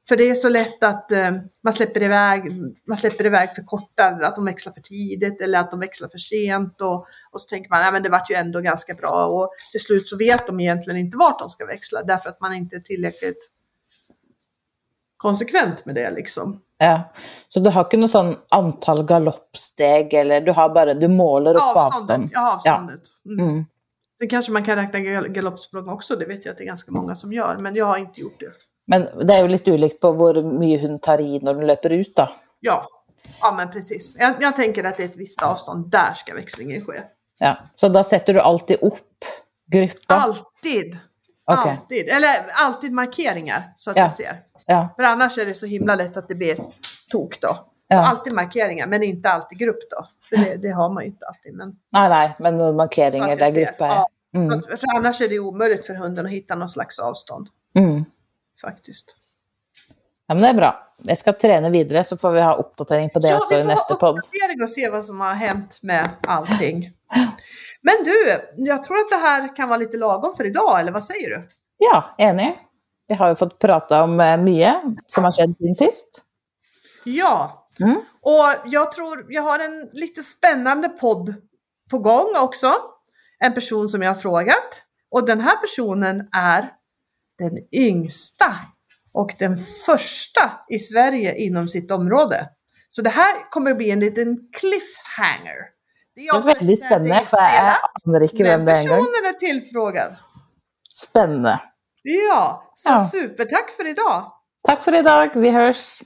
För 0.07 0.17
det 0.17 0.29
är 0.29 0.35
så 0.35 0.49
lätt 0.49 0.83
att 0.83 1.11
eh, 1.11 1.31
man, 1.63 1.73
släpper 1.73 2.03
iväg, 2.03 2.51
man 2.87 2.97
släpper 2.97 3.25
iväg 3.25 3.55
för 3.55 3.63
korta, 3.63 4.05
att 4.07 4.35
de 4.35 4.45
växlar 4.45 4.73
för 4.73 4.81
tidigt 4.81 5.41
eller 5.41 5.59
att 5.59 5.71
de 5.71 5.79
växlar 5.79 6.09
för 6.09 6.17
sent. 6.17 6.81
Och, 6.81 7.05
och 7.31 7.41
så 7.41 7.47
tänker 7.49 7.69
man, 7.69 7.81
ja 7.81 7.91
men 7.91 8.03
det 8.03 8.09
vart 8.09 8.31
ju 8.31 8.35
ändå 8.35 8.61
ganska 8.61 8.93
bra. 8.93 9.25
Och 9.25 9.49
till 9.71 9.81
slut 9.81 10.09
så 10.09 10.17
vet 10.17 10.47
de 10.47 10.59
egentligen 10.59 10.99
inte 10.99 11.17
vart 11.17 11.39
de 11.39 11.49
ska 11.49 11.65
växla 11.65 12.03
därför 12.03 12.29
att 12.29 12.41
man 12.41 12.53
inte 12.53 12.75
är 12.75 12.79
tillräckligt 12.79 13.51
konsekvent 15.21 15.85
med 15.85 15.95
det 15.95 16.11
liksom. 16.11 16.61
Ja. 16.77 17.01
Så 17.49 17.59
du 17.59 17.69
har 17.69 17.83
inte 17.83 17.97
något 17.97 18.11
sån 18.11 18.35
antal 18.49 19.03
galoppsteg 19.05 20.13
eller 20.13 20.41
du 20.41 20.51
har 20.51 20.69
bara, 20.69 20.93
du 20.93 21.07
målar 21.07 21.55
upp 21.55 21.61
Avståndet. 21.61 22.09
avstånd? 22.09 22.29
Ja, 22.33 22.53
avståndet. 22.55 23.01
Mm. 23.25 23.39
Mm. 23.49 23.65
Sen 24.19 24.29
kanske 24.29 24.51
man 24.51 24.63
kan 24.63 24.75
räkna 24.75 24.99
gal- 24.99 25.27
galoppsprång 25.27 25.89
också, 25.89 26.15
det 26.15 26.25
vet 26.25 26.45
jag 26.45 26.51
att 26.51 26.57
det 26.57 26.63
är 26.63 26.67
ganska 26.67 26.91
många 26.91 27.15
som 27.15 27.33
gör, 27.33 27.57
men 27.59 27.75
jag 27.75 27.85
har 27.85 27.97
inte 27.97 28.21
gjort 28.21 28.39
det. 28.39 28.51
Men 28.87 29.27
det 29.27 29.33
är 29.33 29.41
ju 29.41 29.47
lite 29.47 29.71
olikt 29.71 29.99
på 29.99 30.11
hur 30.27 30.43
mycket 30.59 30.89
hon 30.89 30.99
tar 30.99 31.21
i 31.21 31.39
när 31.39 31.53
hon 31.53 31.67
löper 31.67 31.89
ut 31.89 32.15
då. 32.15 32.29
Ja, 32.59 32.87
ja 33.41 33.51
men 33.51 33.71
precis. 33.71 34.15
Jag, 34.19 34.33
jag 34.41 34.55
tänker 34.55 34.83
att 34.83 34.97
det 34.97 35.03
är 35.03 35.07
ett 35.07 35.15
visst 35.17 35.43
avstånd, 35.43 35.91
där 35.91 36.13
ska 36.13 36.33
växlingen 36.33 36.85
ske. 36.85 37.01
Ja. 37.39 37.57
Så 37.75 37.89
då 37.89 38.03
sätter 38.03 38.33
du 38.33 38.39
alltid 38.39 38.77
upp 38.81 39.25
grupper? 39.71 40.15
Alltid! 40.15 40.97
Okej. 41.59 41.71
Alltid! 41.71 42.09
Eller 42.09 42.29
alltid 42.53 42.91
markeringar 42.91 43.73
så 43.77 43.89
att 43.91 43.95
Ja. 43.97 44.03
jag 44.03 44.13
ser. 44.13 44.35
Ja. 44.65 44.93
För 44.97 45.03
annars 45.03 45.37
är 45.37 45.45
det 45.45 45.53
så 45.53 45.65
himla 45.65 45.95
lätt 45.95 46.17
att 46.17 46.27
det 46.27 46.35
blir 46.35 46.55
tok 47.11 47.41
då. 47.41 47.67
Ja. 47.87 48.05
alltid 48.07 48.33
markeringar, 48.33 48.87
men 48.87 49.03
inte 49.03 49.29
alltid 49.29 49.57
grupp 49.59 49.79
då. 49.91 50.07
För 50.29 50.37
det, 50.37 50.55
det 50.57 50.69
har 50.71 50.89
man 50.89 51.03
ju 51.03 51.09
inte 51.09 51.25
alltid. 51.25 51.53
Men, 51.55 51.75
Nej, 51.91 52.09
nej, 52.09 52.35
men 52.39 52.75
markeringar 52.75 53.35
där 53.35 53.51
grupper 53.51 53.85
är. 53.85 53.89
Ja, 53.89 54.07
Mm. 54.33 54.61
för 54.61 54.95
annars 54.97 55.21
är 55.21 55.29
det 55.29 55.39
omöjligt 55.39 55.85
för 55.85 55.93
hunden 55.93 56.25
att 56.25 56.31
hitta 56.31 56.55
någon 56.55 56.69
slags 56.69 56.99
avstånd. 56.99 57.47
Mm. 57.75 58.05
Faktiskt. 58.61 59.15
Ja, 60.27 60.33
men 60.35 60.41
det 60.43 60.47
är 60.49 60.53
bra. 60.53 60.87
Jag 61.03 61.17
ska 61.17 61.33
träna 61.33 61.69
vidare 61.69 62.03
så 62.03 62.17
får 62.17 62.31
vi 62.31 62.41
ha 62.41 62.55
uppdatering 62.55 63.09
på 63.09 63.19
det 63.19 63.27
Ja, 63.29 63.35
också 63.35 63.55
vi 63.55 63.59
i 63.59 63.63
får 63.63 63.69
nästa 63.69 63.93
ha 63.93 63.99
podd. 63.99 64.19
uppdatering 64.19 64.63
och 64.63 64.69
se 64.69 64.89
vad 64.89 65.05
som 65.05 65.19
har 65.19 65.33
hänt 65.33 65.79
med 65.81 66.09
allting. 66.27 66.91
Men 67.83 67.93
du, 68.03 68.39
jag 68.65 68.83
tror 68.83 68.97
att 68.97 69.09
det 69.09 69.15
här 69.27 69.55
kan 69.55 69.69
vara 69.69 69.77
lite 69.77 69.97
lagom 69.97 70.35
för 70.35 70.45
idag, 70.45 70.79
eller 70.79 70.91
vad 70.91 71.03
säger 71.03 71.29
du? 71.29 71.47
Ja, 71.77 72.15
enig. 72.17 72.59
Vi 73.07 73.15
har 73.15 73.29
ju 73.29 73.35
fått 73.35 73.59
prata 73.59 74.03
om 74.03 74.19
eh, 74.19 74.37
mycket 74.37 74.75
som 75.07 75.23
har 75.23 75.31
skett 75.31 75.57
sen 75.57 75.75
sist. 75.75 76.23
Ja, 77.03 77.57
Mm. 77.79 77.95
och 78.21 78.71
jag 78.71 78.91
tror 78.91 79.25
jag 79.29 79.41
har 79.43 79.59
en 79.59 79.89
lite 79.93 80.23
spännande 80.23 80.89
podd 80.89 81.35
på 81.91 81.99
gång 81.99 82.27
också. 82.43 82.73
En 83.39 83.53
person 83.53 83.89
som 83.89 84.01
jag 84.01 84.09
har 84.09 84.21
frågat. 84.21 84.83
Och 85.11 85.25
den 85.25 85.41
här 85.41 85.57
personen 85.57 86.27
är 86.31 86.69
den 87.39 87.57
yngsta 87.71 88.55
och 89.13 89.31
den 89.39 89.57
första 89.85 90.51
i 90.69 90.79
Sverige 90.79 91.35
inom 91.35 91.67
sitt 91.67 91.91
område. 91.91 92.49
Så 92.87 93.01
det 93.01 93.09
här 93.09 93.49
kommer 93.49 93.71
att 93.71 93.77
bli 93.77 93.91
en 93.91 93.99
liten 93.99 94.37
cliffhanger. 94.59 95.57
Det 96.15 96.21
är 96.21 96.41
väldigt 96.41 96.85
spännande 96.85 97.21
för 97.25 97.37
jag 97.37 97.75
anar 98.05 98.21
inte 98.23 98.43
vem 98.43 98.63
men 98.63 98.65
det 98.65 98.71
är 98.71 98.87
gång. 98.87 98.97
personen 98.97 99.25
är 99.29 99.33
tillfrågad. 99.33 100.15
Spännande. 100.89 101.59
Ja, 102.03 102.71
så 102.73 102.89
Ja. 102.89 103.07
supertack 103.11 103.71
för 103.71 103.87
idag. 103.87 104.31
Tack 104.67 104.83
för 104.83 104.95
idag. 104.99 105.31
Vi 105.35 105.49
hörs. 105.49 106.01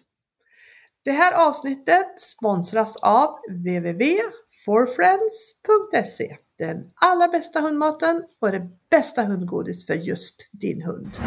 Det 1.05 1.11
här 1.11 1.47
avsnittet 1.49 2.19
sponsras 2.21 2.95
av 2.95 3.39
www.forfriends.se. 3.49 6.37
Den 6.59 6.77
allra 7.01 7.27
bästa 7.27 7.59
hundmaten 7.59 8.23
och 8.41 8.51
det 8.51 8.61
bästa 8.91 9.23
hundgodis 9.23 9.85
för 9.87 9.93
just 9.93 10.49
din 10.51 10.81
hund. 10.83 11.17